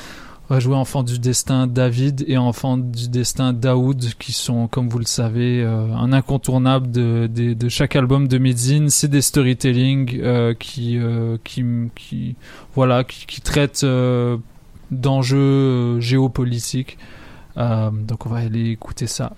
[0.50, 4.90] On va jouer Enfant du Destin David et Enfant du Destin Daoud, qui sont, comme
[4.90, 8.90] vous le savez, euh, un incontournable de, de, de chaque album de Medine.
[8.90, 10.08] C'est des storytelling
[10.58, 11.00] qui,
[11.44, 12.36] qui, qui,
[12.74, 13.86] voilà, qui, qui traitent
[14.90, 16.98] d'enjeux géopolitiques.
[17.56, 19.34] Donc on va aller écouter ça.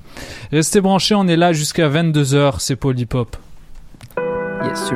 [0.53, 3.36] Restez branchés, on est là jusqu'à 22h, c'est Polypop.
[4.64, 4.92] Yes.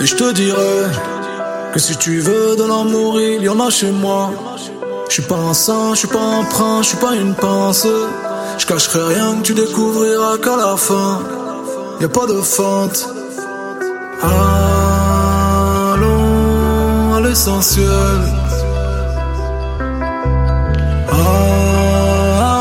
[0.00, 0.86] Et je te dirais
[1.72, 4.30] que si tu veux de l'amour, il y en a chez moi.
[5.08, 7.86] Je suis pas un saint, je suis pas un prince, je suis pas une pince.
[8.58, 11.20] Je cacherai rien que tu découvriras qu'à la fin,
[12.00, 12.40] y a pas de.
[14.22, 14.77] Allons à
[17.28, 18.20] l'essentiel.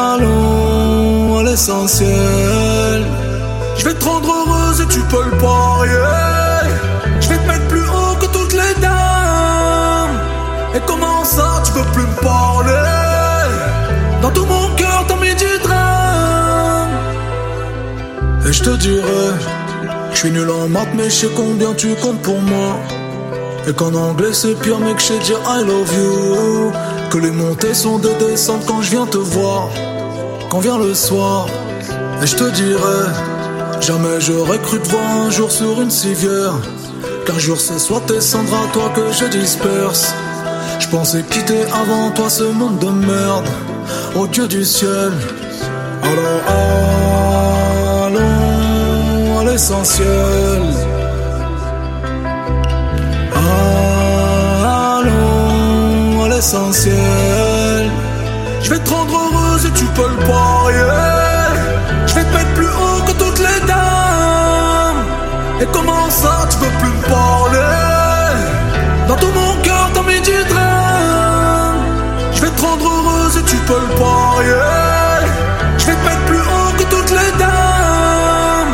[0.10, 3.06] Allons à l'essentiel.
[3.78, 5.94] Je vais te rendre heureuse et tu peux le parier.
[7.22, 10.18] Je vais te mettre plus haut que toutes les dames.
[10.76, 13.50] Et comment ça, tu peux plus me parler?
[14.22, 16.90] Dans tout mon cœur, t'as mis du drame.
[18.48, 19.34] Et je te dirais,
[20.12, 22.76] je suis nul en maths, mais je sais combien tu comptes pour moi.
[23.68, 26.72] Et qu'en anglais c'est pire, mais que je dire I love you.
[27.10, 29.70] Que les montées sont des descentes quand je viens te voir.
[30.50, 31.48] Quand vient le soir,
[32.24, 33.12] et je te dirais,
[33.82, 36.54] jamais j'aurais cru te voir un jour sur une civière.
[37.26, 40.14] Qu'un jour ce soit tes cendres à toi que je disperse.
[40.80, 43.50] Je pensais quitter avant toi ce monde de merde.
[44.16, 45.12] Au Dieu du ciel.
[46.04, 46.42] Alors
[48.06, 50.77] allons à l'essentiel.
[56.38, 57.90] L'essentiel.
[58.62, 60.94] Je vais te rendre heureuse et tu peux le parier.
[62.06, 65.02] Je vais te mettre plus haut que toutes les dames.
[65.62, 67.86] Et comment ça, tu peux plus me parler?
[69.08, 71.82] Dans tout mon cœur, t'as mis du drame.
[72.36, 74.76] Je vais te rendre heureuse et tu peux le parier.
[75.80, 78.74] Je vais te mettre plus haut que toutes les dames.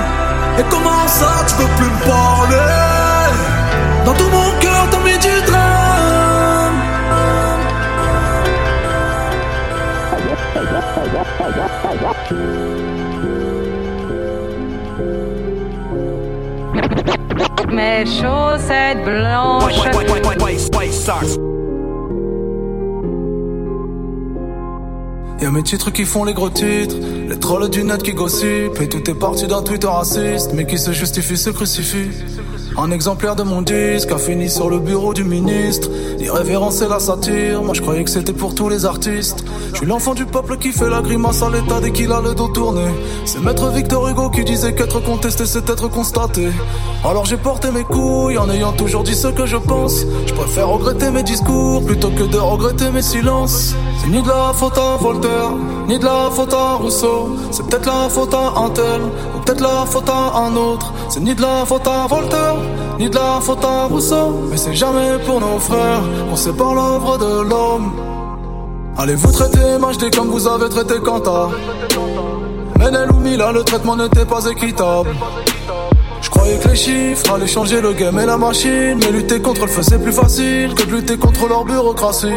[0.60, 2.83] Et comment ça, tu peux plus me parler?
[17.72, 19.74] Mes chaussettes blanches.
[25.42, 26.96] Y'a mes titres qui font les gros titres,
[27.28, 30.78] les trolls du net qui gossipent, et tout est parti d'un Twitter raciste, mais qui
[30.78, 32.10] se justifie se crucifie.
[32.76, 35.90] Un exemplaire de mon disque a fini sur le bureau du ministre.
[36.20, 39.46] Irrévérencer la satire, moi je croyais que c'était pour tous les artistes.
[39.74, 42.34] Je suis l'enfant du peuple qui fait la grimace à l'état dès qu'il a le
[42.34, 42.86] dos tourné.
[43.26, 46.50] C'est maître Victor Hugo qui disait qu'être contesté c'est être constaté.
[47.04, 50.06] Alors j'ai porté mes couilles en ayant toujours dit ce que je pense.
[50.26, 53.76] Je préfère regretter mes discours plutôt que de regretter mes silences.
[54.04, 55.52] C'est ni de la faute à Voltaire,
[55.88, 57.38] ni de la faute à Rousseau.
[57.52, 59.02] C'est peut-être la faute à un tel,
[59.34, 60.92] ou peut-être la faute à un autre.
[61.08, 62.58] C'est ni de la faute à Voltaire,
[63.00, 64.42] ni de la faute à Rousseau.
[64.52, 67.94] Mais c'est jamais pour nos frères qu'on sépare l'œuvre de l'homme.
[68.98, 71.48] Allez vous traiter MHD comme vous avez traité Kanta?
[72.80, 75.16] Menel ou Mila, le traitement n'était pas équitable.
[76.22, 78.98] Je croyais que les chiffres allaient changer le game et la machine.
[79.00, 82.34] Mais lutter contre le feu c'est plus facile que de lutter contre leur bureaucratie.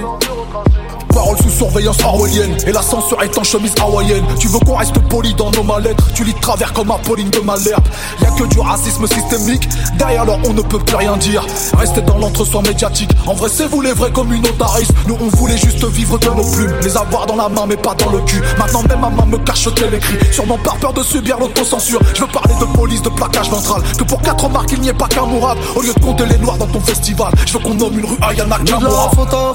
[1.17, 4.23] Parole sous surveillance orwellienne Et la censure est en chemise hawaïenne.
[4.39, 5.97] Tu veux qu'on reste poli dans nos mallettes?
[6.15, 7.85] Tu lis de travers comme Apolline de Malherbe.
[8.21, 9.67] Y'a que du racisme systémique.
[9.97, 11.47] Derrière alors on ne peut plus rien dire.
[11.79, 13.11] Restez dans l'entre-soi médiatique.
[13.27, 16.75] En vrai c'est vous les vrais communautaristes Nous on voulait juste vivre de nos plumes.
[16.83, 18.43] Les avoir dans la main mais pas dans le cul.
[18.59, 20.19] Maintenant même ma main me cache tel écrit.
[20.33, 22.01] Sûrement par peur de subir l'autocensure.
[22.15, 23.81] Je veux parler de police, de plaquage ventral.
[23.97, 26.37] Que pour quatre marques il n'y ait pas qu'un mourad Au lieu de compter les
[26.37, 27.33] noirs dans ton festival.
[27.47, 29.53] Je veux qu'on nomme une rue Ayana à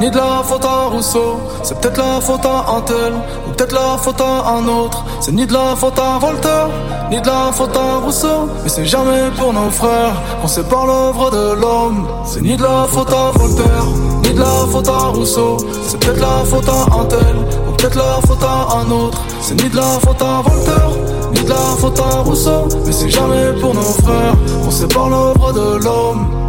[0.00, 3.12] ni de la faute à Rousseau C'est peut-être la faute à un tel,
[3.46, 6.68] ou peut-être la faute à un autre C'est ni de la faute à Voltaire,
[7.10, 11.30] ni de la faute à Rousseau Mais c'est jamais pour nos frères qu'on sépare l'œuvre
[11.30, 13.84] de l'homme C'est ni de la faute à Voltaire,
[14.24, 15.56] ni de la faute à Rousseau
[15.86, 17.36] C'est peut-être la faute à un tel,
[17.68, 20.90] ou peut-être la faute à un autre C'est ni de la faute à Voltaire,
[21.34, 25.52] ni de la faute à Rousseau Mais c'est jamais pour nos frères qu'on sépare l'œuvre
[25.52, 26.41] de l'homme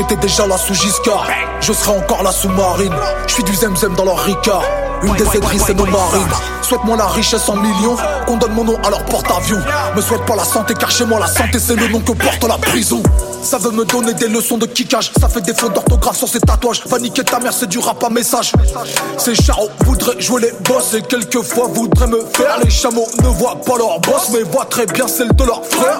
[0.00, 1.26] J'étais déjà là sous Giscard,
[1.60, 2.94] je serai encore là sous Marine.
[3.26, 4.62] Je suis du zemzem dans leur Ricard.
[5.02, 6.26] Une des aideries c'est nos marines.
[6.62, 7.96] Souhaite-moi la richesse en millions,
[8.26, 9.60] qu'on donne mon nom à leur porte-avions.
[9.94, 12.42] Me souhaite pas la santé car chez moi la santé c'est le nom que porte
[12.44, 13.02] la prison.
[13.42, 16.40] Ça veut me donner des leçons de kickage, ça fait des fautes d'orthographe sur ces
[16.40, 16.82] tatouages.
[16.86, 18.52] Va niquer ta mère, c'est du rap à message.
[19.18, 22.58] Ces charros voudraient jouer les boss et quelquefois voudraient me faire.
[22.64, 25.98] Les chameaux ne voient pas leur boss, mais voient très bien celle de leur frère.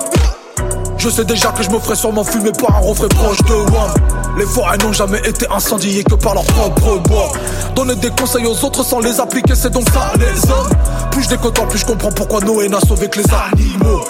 [1.00, 3.94] Je sais déjà que je me ferai sûrement fumer par un refrain proche de WAM
[4.36, 7.32] Les forêts n'ont jamais été incendiées que par leur propre bois.
[7.74, 10.68] Donner des conseils aux autres sans les appliquer c'est donc ça les hommes.
[11.10, 14.04] Plus je décote plus je comprends pourquoi Noé n'a sauvé que les animaux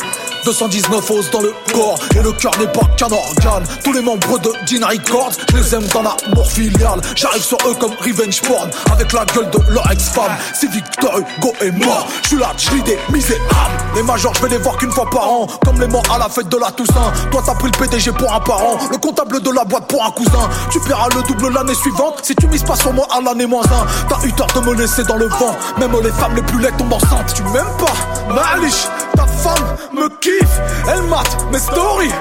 [0.45, 1.99] 219 os dans le corps.
[2.17, 3.65] Et le cœur n'est pas qu'un organe.
[3.85, 7.75] Tous les membres de Dean Records Je les aime dans l'amour filial J'arrive sur eux
[7.79, 8.71] comme revenge porn.
[8.93, 10.33] Avec la gueule de leur ex-femme.
[10.55, 13.51] Si Victor Hugo est mort Je suis là, je des misérables.
[13.95, 15.47] Les majors je vais les voir qu'une fois par an.
[15.65, 17.12] Comme les morts à la fête de la Toussaint.
[17.31, 18.79] Toi t'as pris le PDG pour un parent.
[18.91, 20.49] Le comptable de la boîte pour un cousin.
[20.71, 23.65] Tu paieras le double l'année suivante Si tu mises pas sur moi à l'année moins
[23.65, 23.87] un.
[24.09, 25.57] T'as eu tort de me laisser dans le vent.
[25.79, 27.35] Même les femmes les plus laides tombent enceintes.
[27.35, 30.61] Tu m'aimes pas Malish Ta femme me kiffe
[30.93, 32.12] Elle mate mes stories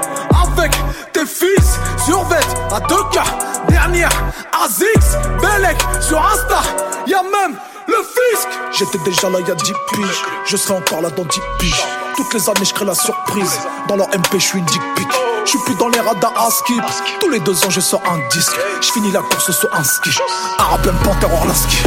[0.41, 0.71] Avec
[1.13, 1.79] tes fils.
[2.05, 3.21] Sur vête à 2K
[3.69, 4.09] Dernière
[4.63, 6.61] Azix Belek sur Insta
[7.07, 7.57] Y'a même
[7.87, 8.47] le fisc.
[8.71, 11.83] J'étais déjà là il y a 10 piges Je serai encore là dans 10 piges.
[12.15, 13.59] Toutes les années je crée la surprise.
[13.87, 15.07] Dans leur MP je suis une dick pic.
[15.45, 16.83] Je suis plus dans les radars à skip.
[17.19, 18.55] Tous les deux ans je sors un disque.
[18.81, 20.11] Je finis la course sur un ski.
[20.59, 21.77] Arabian Panther Orlaski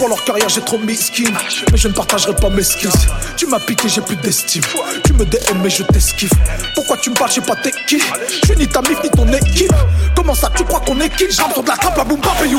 [0.00, 1.30] pour leur carrière j'ai trop miskin.
[1.70, 2.88] Mais je ne partagerai pas mes skills.
[3.36, 4.62] Tu m'as piqué j'ai plus d'estime.
[5.04, 6.32] Tu me DM mais je t'esquive.
[6.74, 9.10] Pourquoi tu me parles je sais pas t'es qui Je suis ni ta mif ni
[9.10, 9.72] ton équipe.
[10.16, 12.32] Comment ça tu crois qu'on est qui J'entre sur de la trappe la boum bap
[12.42, 12.58] et you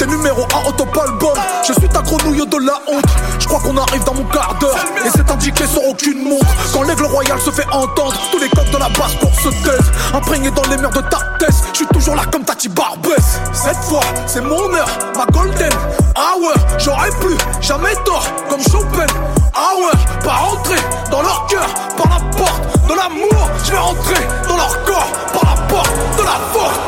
[0.00, 3.04] T'es numéro 1 au top album Je suis ta grenouille de la honte.
[3.38, 4.84] Je crois qu'on arrive dans mon quart d'heure.
[5.06, 6.46] Et c'est indiqué sur aucune montre.
[6.72, 9.92] Quand l'aigle royal se fait entendre Tous les codes de la basse pour se taise.
[10.12, 11.20] Imprégné dans les murs de ta
[11.72, 13.38] Je suis toujours là comme Tati Barbès.
[13.52, 15.70] Cette fois c'est mon heure Ma golden
[16.78, 19.06] J'aurais plus jamais tort comme Chopin
[19.54, 20.80] Ah ouais, pas rentrer
[21.10, 21.66] dans leur cœur
[21.96, 26.22] par la porte de l'amour Je vais rentrer dans leur corps par la porte de
[26.22, 26.78] la force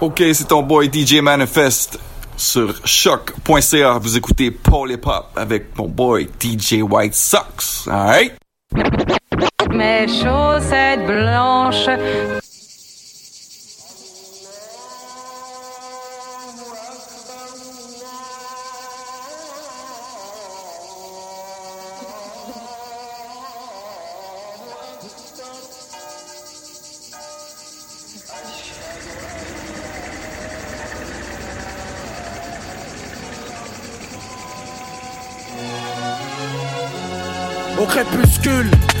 [0.00, 1.98] Ok, c'est ton boy DJ Manifest
[2.36, 3.98] sur choc.ca.
[3.98, 7.88] Vous écoutez Paul Hip Hop avec mon boy DJ White Sox.
[7.90, 8.34] Alright?
[9.70, 11.88] Mes chaussettes blanches.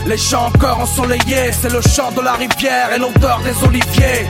[0.06, 4.26] Les champs encore ensoleillés, c'est le chant de la rivière et l'odeur des oliviers.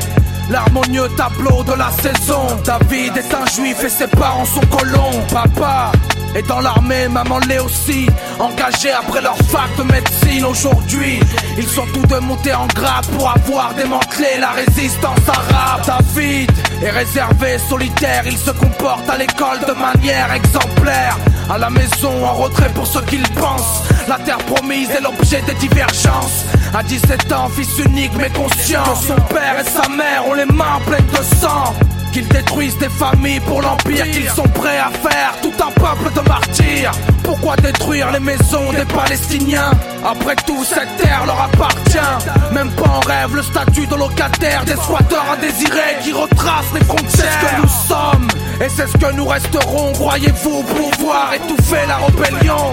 [0.51, 2.45] L'harmonieux tableau de la saison.
[2.65, 5.25] David est un juif et ses parents sont colons.
[5.33, 5.93] Papa
[6.35, 8.07] est dans l'armée, maman l'est aussi.
[8.39, 11.21] Engagés après leur fac de médecine aujourd'hui.
[11.57, 15.83] Ils sont tous deux montés en grade pour avoir démantelé la résistance arabe.
[15.87, 16.51] David
[16.83, 21.17] est réservé, solitaire, il se comporte à l'école de manière exemplaire.
[21.51, 23.83] À la maison, en retrait pour ce qu'il pense.
[24.07, 26.45] La terre promise est l'objet des divergences.
[26.75, 30.45] À 17 ans, fils unique mais conscient que son père et sa mère ont les
[30.45, 31.75] mains pleines de sang.
[32.13, 36.29] Qu'ils détruisent des familles pour l'empire Qu'ils sont prêts à faire tout un peuple de
[36.29, 36.93] martyrs.
[37.23, 39.71] Pourquoi détruire les maisons des Palestiniens?
[40.05, 42.53] Après tout cette terre leur appartient.
[42.53, 47.09] Même pas en rêve le statut de locataire Des squatteurs indésirés qui retracent les frontières.
[47.11, 48.29] C'est ce que nous sommes.
[48.61, 52.73] Et c'est ce que nous resterons Croyez-vous pouvoir étouffer la rébellion.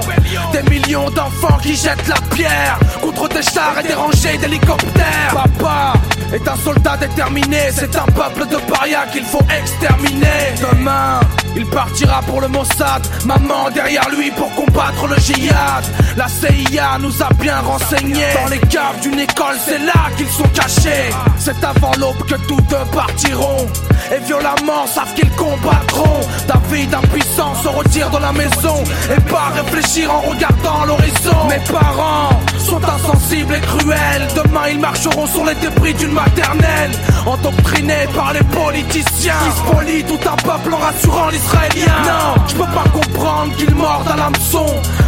[0.54, 5.34] Des millions d'enfants qui jettent la pierre Contre des chars et des rangées d'hélicoptères.
[5.34, 5.94] Papa
[6.34, 10.54] est un soldat déterminé C'est un peuple de parias qu'il faut exterminer.
[10.62, 11.20] Demain,
[11.56, 13.08] il partira pour le Mossad.
[13.26, 15.84] Maman derrière lui pour combattre le djihad.
[16.18, 18.34] La CIA nous a bien renseignés.
[18.42, 21.10] Dans les caves d'une école, c'est là qu'ils sont cachés.
[21.38, 23.68] C'est avant l'aube que tous deux partiront.
[24.14, 26.22] Et violemment savent qu'ils combattront.
[26.48, 28.84] David impuissant se retire de la maison.
[29.16, 31.48] Et pas réfléchir en regardant l'horizon.
[31.50, 34.28] Mes parents sont insensibles et cruels.
[34.36, 36.92] Demain ils marcheront sur les débris d'une maternelle.
[37.26, 41.94] Endoctrinés par les politiciens Qui spolient tout un peuple en rassurant l'israélien.
[42.04, 44.66] Non, je peux pas comprendre qu'ils mordent à l'hameçon.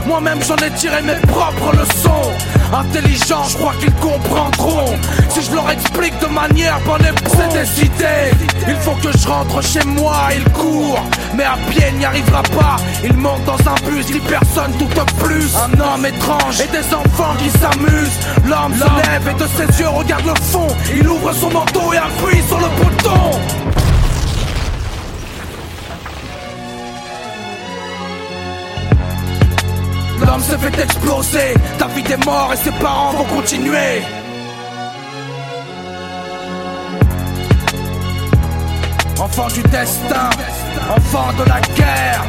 [0.08, 2.32] Moi-même j'en ai tiré mes propres leçons.
[2.74, 4.98] Intelligents, je crois qu'ils comprendront.
[5.30, 8.32] Si je leur explique de manière bonne et C'est décidé,
[8.68, 11.04] il faut que je rentre chez moi Il court,
[11.36, 12.78] mais à pied il n'y arrivera pas.
[13.04, 15.56] Il monte dans un bus, dit personne tout au plus.
[15.56, 18.20] Un homme étrange et des enfants qui s'amusent.
[18.46, 20.68] L'homme se lève et de ses yeux regarde le fond.
[20.96, 23.32] Il ouvre son manteau et appuie sur le bouton
[30.28, 34.02] L'homme se fait exploser, David est mort et ses parents vont continuer.
[39.18, 40.30] Enfant du destin,
[40.96, 42.26] enfant de la guerre.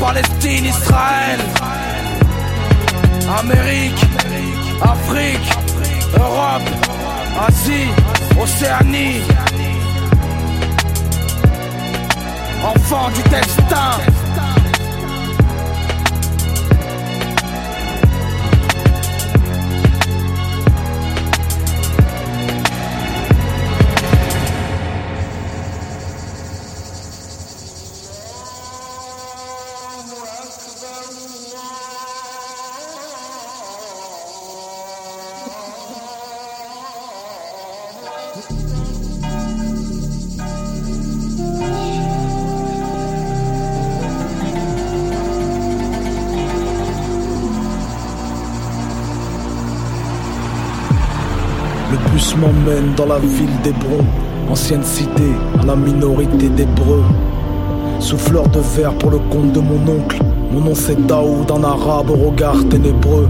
[0.00, 1.40] Palestine, Israël,
[3.40, 4.04] Amérique,
[4.82, 5.50] Afrique,
[6.18, 6.68] Europe,
[7.46, 7.90] Asie,
[8.40, 9.20] Océanie.
[12.64, 14.23] Enfant du destin.
[52.36, 54.04] M'emmène dans la ville d'Hébron,
[54.50, 55.22] ancienne cité
[55.60, 57.04] à la minorité d'Hébreux.
[58.00, 60.18] Souffleur de verre pour le compte de mon oncle,
[60.50, 63.28] mon nom c'est Daoud, un arabe au regard ténébreux.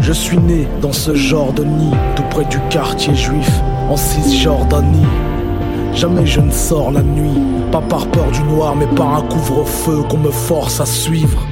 [0.00, 3.50] Je suis né dans ce genre de nid, tout près du quartier juif,
[3.88, 5.06] en Cisjordanie.
[5.94, 7.40] Jamais je ne sors la nuit,
[7.70, 11.46] pas par peur du noir, mais par un couvre-feu qu'on me force à suivre.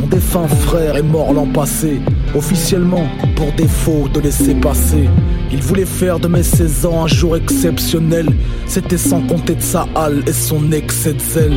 [0.00, 2.00] Mon défunt frère est mort l'an passé,
[2.34, 3.04] officiellement
[3.36, 5.08] pour défaut de laisser passer.
[5.52, 8.26] Il voulait faire de mes 16 ans un jour exceptionnel,
[8.66, 11.56] c'était sans compter de sa halle et son excès de zèle.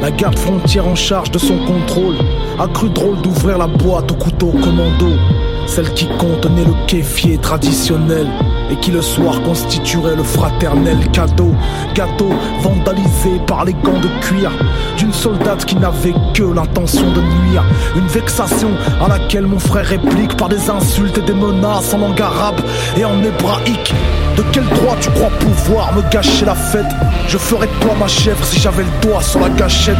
[0.00, 2.16] La garde frontière en charge de son contrôle
[2.58, 5.12] a cru drôle d'ouvrir la boîte au couteau commando,
[5.66, 8.26] celle qui contenait le kéfier traditionnel
[8.72, 11.54] et qui le soir constituerait le fraternel cadeau.
[11.94, 12.30] Gâteau
[12.60, 14.50] vandalisé par les gants de cuir
[14.96, 17.64] d'une soldate qui n'avait que l'intention de nuire.
[17.94, 18.70] Une vexation
[19.00, 22.60] à laquelle mon frère réplique par des insultes et des menaces en langue arabe
[22.96, 23.94] et en hébraïque.
[24.36, 26.86] De quel droit tu crois pouvoir me gâcher la fête?
[27.28, 29.98] Je ferais de toi ma chèvre si j'avais le doigt sur la gâchette.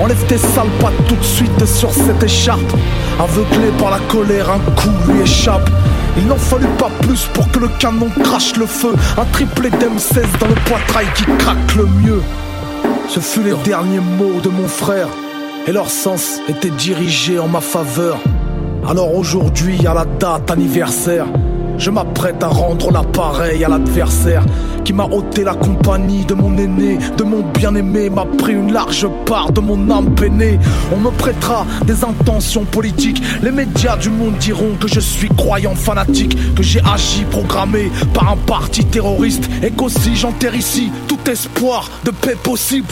[0.00, 2.72] Enlève tes sales pattes tout de suite sur cette écharpe.
[3.20, 5.68] Aveuglé par la colère, un coup lui échappe.
[6.16, 8.94] Il n'en fallut pas plus pour que le canon crache le feu.
[9.18, 12.22] Un triplé d'M16 dans le poitrail qui craque le mieux.
[13.08, 15.08] Ce fut les derniers mots de mon frère,
[15.66, 18.18] et leur sens était dirigé en ma faveur.
[18.88, 21.26] Alors aujourd'hui, à la date anniversaire,
[21.78, 24.44] je m'apprête à rendre l'appareil à l'adversaire
[24.84, 29.08] qui m'a ôté la compagnie de mon aîné, de mon bien-aimé, m'a pris une large
[29.24, 30.58] part de mon âme peinée.
[30.94, 33.22] On me prêtera des intentions politiques.
[33.42, 38.30] Les médias du monde diront que je suis croyant fanatique, que j'ai agi programmé par
[38.30, 42.88] un parti terroriste et qu'aussi j'enterre ici tout espoir de paix possible.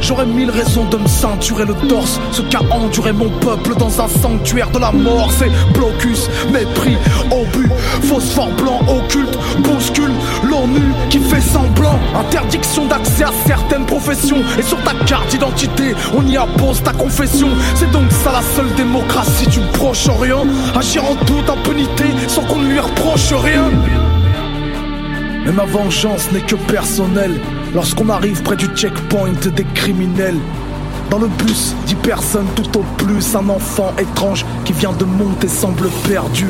[0.00, 2.20] J'aurais mille raisons de me ceinturer le torse.
[2.32, 5.30] Ce qu'a enduré mon peuple dans un sanctuaire de la mort.
[5.32, 6.96] C'est blocus, mépris,
[7.30, 7.70] obus,
[8.02, 10.12] phosphore blanc occulte Bouscule.
[10.44, 11.98] l'ONU qui fait semblant.
[12.14, 14.42] Interdiction d'accès à certaines professions.
[14.58, 17.48] Et sur ta carte d'identité on y appose ta confession.
[17.74, 20.46] C'est donc ça la seule démocratie du Proche-Orient.
[20.76, 23.70] Agir en toute impunité sans qu'on ne lui reproche rien.
[25.44, 27.40] Mais ma vengeance n'est que personnelle.
[27.74, 30.38] Lorsqu'on arrive près du checkpoint des criminels,
[31.10, 35.48] dans le bus, dix personnes tout au plus, un enfant étrange qui vient de monter
[35.48, 36.46] semble perdu.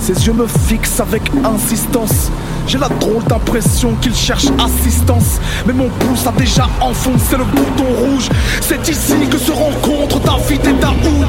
[0.00, 2.30] Ses yeux me fixent avec insistance.
[2.66, 5.40] J'ai la drôle d'impression qu'il cherche assistance.
[5.66, 8.28] Mais mon pouce a déjà enfoncé le bouton rouge.
[8.60, 11.26] C'est ici que se rencontrent David et Daoud.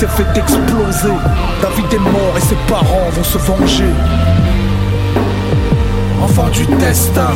[0.00, 1.12] S'est fait exploser.
[1.60, 3.92] David est mort et ses parents vont se venger.
[6.22, 7.34] Enfant du destin,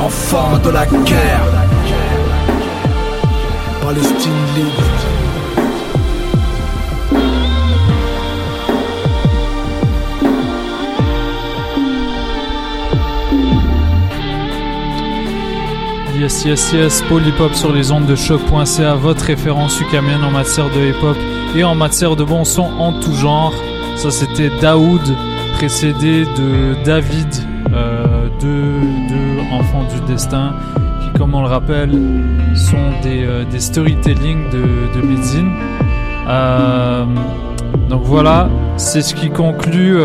[0.00, 1.48] enfant de la guerre.
[3.82, 5.01] Palestine libre.
[16.22, 20.90] Yes, yes, yes, Polypop sur les ondes de choc.ca, votre référence ukamienne en matière de
[20.90, 21.16] hip-hop
[21.56, 23.52] et en matière de bon son en tout genre.
[23.96, 25.00] Ça, c'était Daoud,
[25.54, 27.26] précédé de David,
[27.72, 28.78] euh, deux,
[29.08, 30.54] deux enfants du destin,
[31.00, 31.90] qui, comme on le rappelle,
[32.54, 34.60] sont des, euh, des storytelling de,
[34.94, 35.02] de.
[36.28, 37.04] Euh,
[37.88, 39.98] donc voilà, c'est ce qui conclut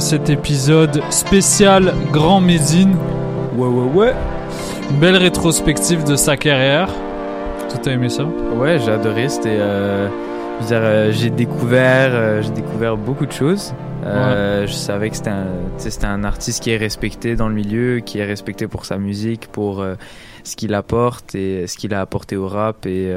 [0.00, 2.94] cet épisode spécial Grand Médine.
[3.56, 4.14] Ouais, ouais, ouais.
[5.00, 6.88] Belle rétrospective de sa carrière.
[7.82, 8.24] Tu as aimé ça?
[8.24, 9.28] Ouais, j'ai adoré.
[9.28, 10.08] C'était, euh,
[10.70, 13.74] euh, j'ai découvert, euh, j'ai découvert beaucoup de choses.
[14.04, 18.24] Euh, Je savais que c'était un, artiste qui est respecté dans le milieu, qui est
[18.24, 19.84] respecté pour sa musique, pour
[20.44, 22.86] ce qu'il apporte et ce qu'il a apporté au rap.
[22.86, 23.12] Et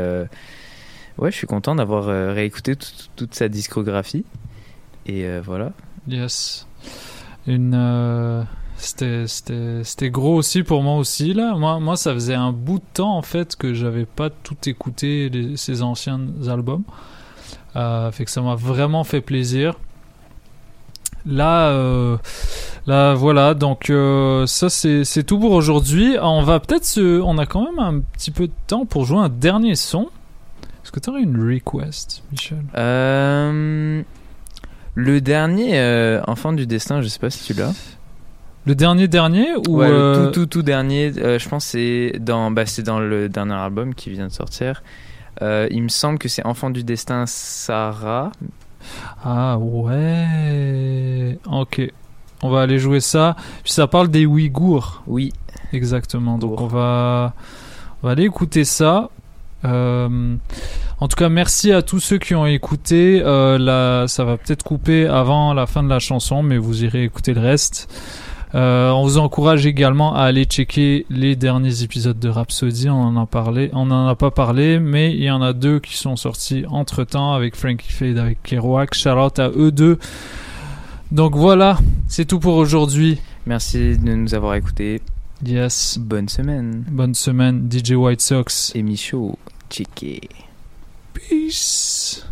[1.18, 4.26] ouais, je suis content d'avoir réécouté toute- toute sa discographie.
[5.08, 5.72] Et voilà.
[6.08, 6.68] Yes.
[7.48, 8.46] Une.
[8.78, 11.56] C'était, gros aussi pour moi aussi là.
[11.56, 15.32] Moi, moi, ça faisait un bout de temps en fait que j'avais pas tout écouté
[15.56, 16.84] ses anciens albums.
[17.76, 19.76] Euh, fait que ça m'a vraiment fait plaisir.
[21.26, 22.18] Là, euh,
[22.86, 23.54] là, voilà.
[23.54, 26.18] Donc euh, ça, c'est, tout pour aujourd'hui.
[26.22, 29.20] On va peut-être se, on a quand même un petit peu de temps pour jouer
[29.20, 30.10] un dernier son.
[30.84, 32.64] Est-ce que tu aurais une request, Michel?
[34.98, 37.74] Le dernier, Enfant du Destin, je sais pas si tu l'as.
[38.66, 41.72] Le dernier dernier ou Ouais, euh, le tout tout tout dernier, euh, je pense que
[41.72, 44.82] c'est dans bah, c'est dans le dernier album qui vient de sortir.
[45.42, 48.32] Euh, il me semble que c'est Enfant du Destin Sarah.
[49.24, 51.38] Ah ouais.
[51.52, 51.82] Ok.
[52.42, 53.36] On va aller jouer ça.
[53.64, 55.04] Puis ça parle des Ouïghours.
[55.08, 55.34] Oui.
[55.74, 56.38] Exactement.
[56.38, 57.34] Donc on va,
[58.02, 59.10] on va aller écouter ça.
[59.66, 60.36] Euh,
[61.00, 63.22] en tout cas, merci à tous ceux qui ont écouté.
[63.24, 67.04] Euh, là, ça va peut-être couper avant la fin de la chanson, mais vous irez
[67.04, 67.90] écouter le reste.
[68.54, 72.90] Euh, on vous encourage également à aller checker les derniers épisodes de Rhapsody.
[72.90, 75.80] On en a parlé, on en a pas parlé, mais il y en a deux
[75.80, 78.94] qui sont sortis entre temps avec Frankie Fade, avec Kerouac.
[78.94, 79.98] Shout out à eux deux.
[81.12, 81.78] Donc voilà,
[82.08, 83.20] c'est tout pour aujourd'hui.
[83.46, 85.02] Merci de nous avoir écoutés.
[85.46, 85.98] Yes.
[86.00, 86.86] Bonne semaine.
[86.90, 88.72] Bonne semaine, DJ White Sox.
[88.76, 89.38] Et Michaud,
[89.70, 90.22] checké.
[91.14, 92.26] Peace.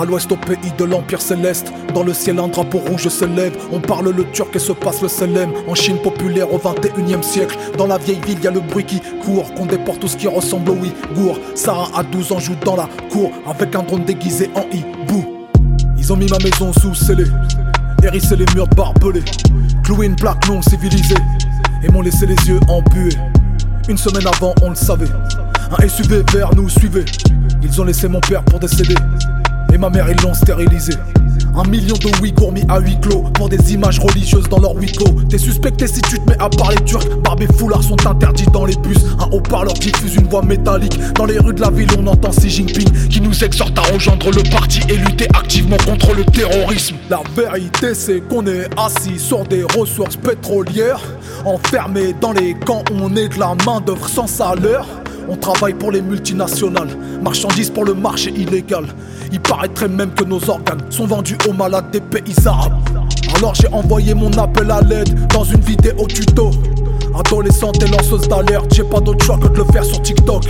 [0.00, 3.54] À l'ouest au pays de l'Empire céleste, dans le ciel un drapeau rouge se lève.
[3.70, 5.50] On parle le turc et se passe le selem.
[5.68, 8.86] En Chine populaire au 21 e siècle, dans la vieille ville y a le bruit
[8.86, 11.38] qui court, qu'on déporte tout ce qui ressemble au Ouïghour.
[11.54, 15.46] Sarah à 12 ans joue dans la cour avec un drone déguisé en hibou.
[15.98, 17.24] Ils ont mis ma maison sous scellé,
[18.02, 19.24] hérissé les murs barbelés,
[19.84, 21.14] cloué une plaque non civilisée
[21.84, 23.18] et m'ont laissé les yeux embués.
[23.86, 25.10] Une semaine avant, on le savait.
[25.78, 27.04] Un SUV vert nous suivait.
[27.62, 28.94] Ils ont laissé mon père pour décéder.
[29.72, 30.92] Et ma mère, ils l'ont stérilisé.
[31.56, 35.20] Un million de Ouïghours mis à huis clos pour des images religieuses dans leur clos.
[35.28, 37.06] T'es suspecté si tu te mets à parler turc.
[37.22, 38.98] Barbe et foulards sont interdits dans les bus.
[39.18, 40.98] Un haut-parleur diffuse une voix métallique.
[41.14, 44.30] Dans les rues de la ville, on entend Xi Jinping qui nous exhorte à rejoindre
[44.30, 46.96] le parti et lutter activement contre le terrorisme.
[47.08, 51.02] La vérité, c'est qu'on est assis sur des ressources pétrolières.
[51.44, 54.86] Enfermés dans les camps, on est de la main-d'œuvre sans salaire.
[55.28, 56.88] On travaille pour les multinationales,
[57.22, 58.84] marchandises pour le marché illégal.
[59.32, 62.72] Il paraîtrait même que nos organes sont vendus aux malades des pays arabes.
[63.36, 66.50] Alors j'ai envoyé mon appel à l'aide dans une vidéo tuto.
[67.14, 70.44] Adolescente et lanceuse d'alerte, j'ai pas d'autre choix que de le faire sur TikTok.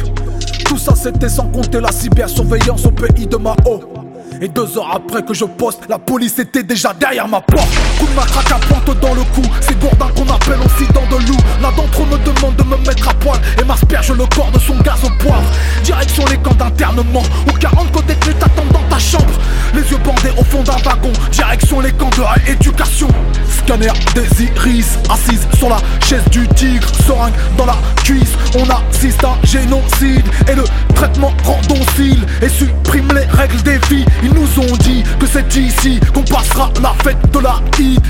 [0.64, 3.99] Tout ça c'était sans compter la cybersurveillance au pays de Mao.
[4.42, 7.68] Et deux heures après que je poste, la police était déjà derrière ma porte.
[7.98, 11.22] Coup de matraque à pointe dans le cou, c'est Gourdin qu'on appelle aussi dans de
[11.26, 11.36] loup.
[11.60, 14.58] L'un d'entre eux me demande de me mettre à poil et m'asperge le corps de
[14.58, 15.44] son gaz au poivre.
[15.84, 19.34] Direction les camps d'internement, où 40 côtés de t'attendent dans ta chambre.
[19.74, 23.08] Les yeux bandés au fond d'un wagon, direction les camps de rééducation.
[23.46, 28.32] Scanner des iris, assise sur la chaise du tigre, seringue dans la cuisse.
[28.58, 30.64] On assiste à un génocide et le
[30.94, 34.06] traitement rend docile et supprime les règles des filles.
[34.30, 38.00] Ils nous ont dit que c'est ici qu'on passera la fête de la hit.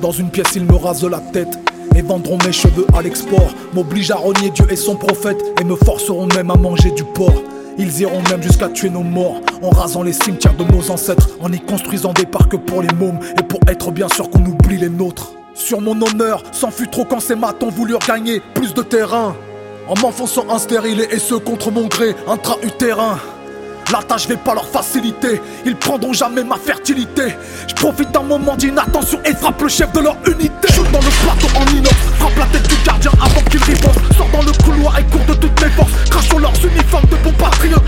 [0.00, 1.58] Dans une pièce, ils me rasent la tête
[1.96, 3.52] et vendront mes cheveux à l'export.
[3.74, 7.42] M'obligent à renier Dieu et son prophète et me forceront même à manger du porc.
[7.78, 11.52] Ils iront même jusqu'à tuer nos morts en rasant les cimetières de nos ancêtres, en
[11.52, 14.88] y construisant des parcs pour les mômes et pour être bien sûr qu'on oublie les
[14.88, 15.32] nôtres.
[15.54, 19.34] Sur mon honneur, s'en fut trop quand ces matons voulurent gagner plus de terrain.
[19.88, 23.18] En m'enfonçant un stérile et ce contre mon gré, intra-utérin.
[23.92, 27.36] La tâche vais pas leur faciliter, ils prendront jamais ma fertilité.
[27.68, 30.72] Je profite d'un moment d'inattention et frappe le chef de leur unité.
[30.74, 34.00] Shoot dans le plateau en inox, frappe la tête du gardien avant qu'il riposte.
[34.16, 35.92] Sors dans le couloir et cours de toutes mes forces.
[36.10, 37.82] Crache sur leurs uniformes de bons patriotes.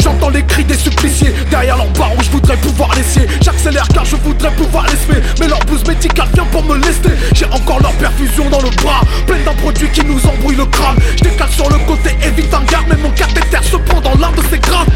[0.00, 1.34] J'entends les cris des suppliciés.
[1.50, 3.26] Derrière leur barreau, je voudrais pouvoir laisser.
[3.42, 5.22] J'accélère car je voudrais pouvoir les semer.
[5.38, 7.10] Mais leur blouse médicale vient pour me lester.
[7.34, 10.96] J'ai encore leur perfusion dans le bras, pleine d'un produit qui nous embrouille le crâne.
[11.18, 14.32] Je décale sur le côté, évite un garde, mais mon cathéter se prend dans l'un
[14.32, 14.88] de ses grades.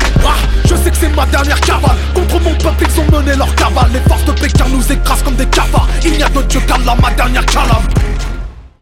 [0.65, 1.97] Je sais que c'est ma dernière cavale.
[2.15, 3.90] Contre mon peuple, ils ont mené leur cavale.
[3.93, 5.89] Les forces de Pékin nous écrasent comme des cafards.
[6.05, 7.86] Il n'y a d'autre Dieu qu'Allah, ma dernière calame.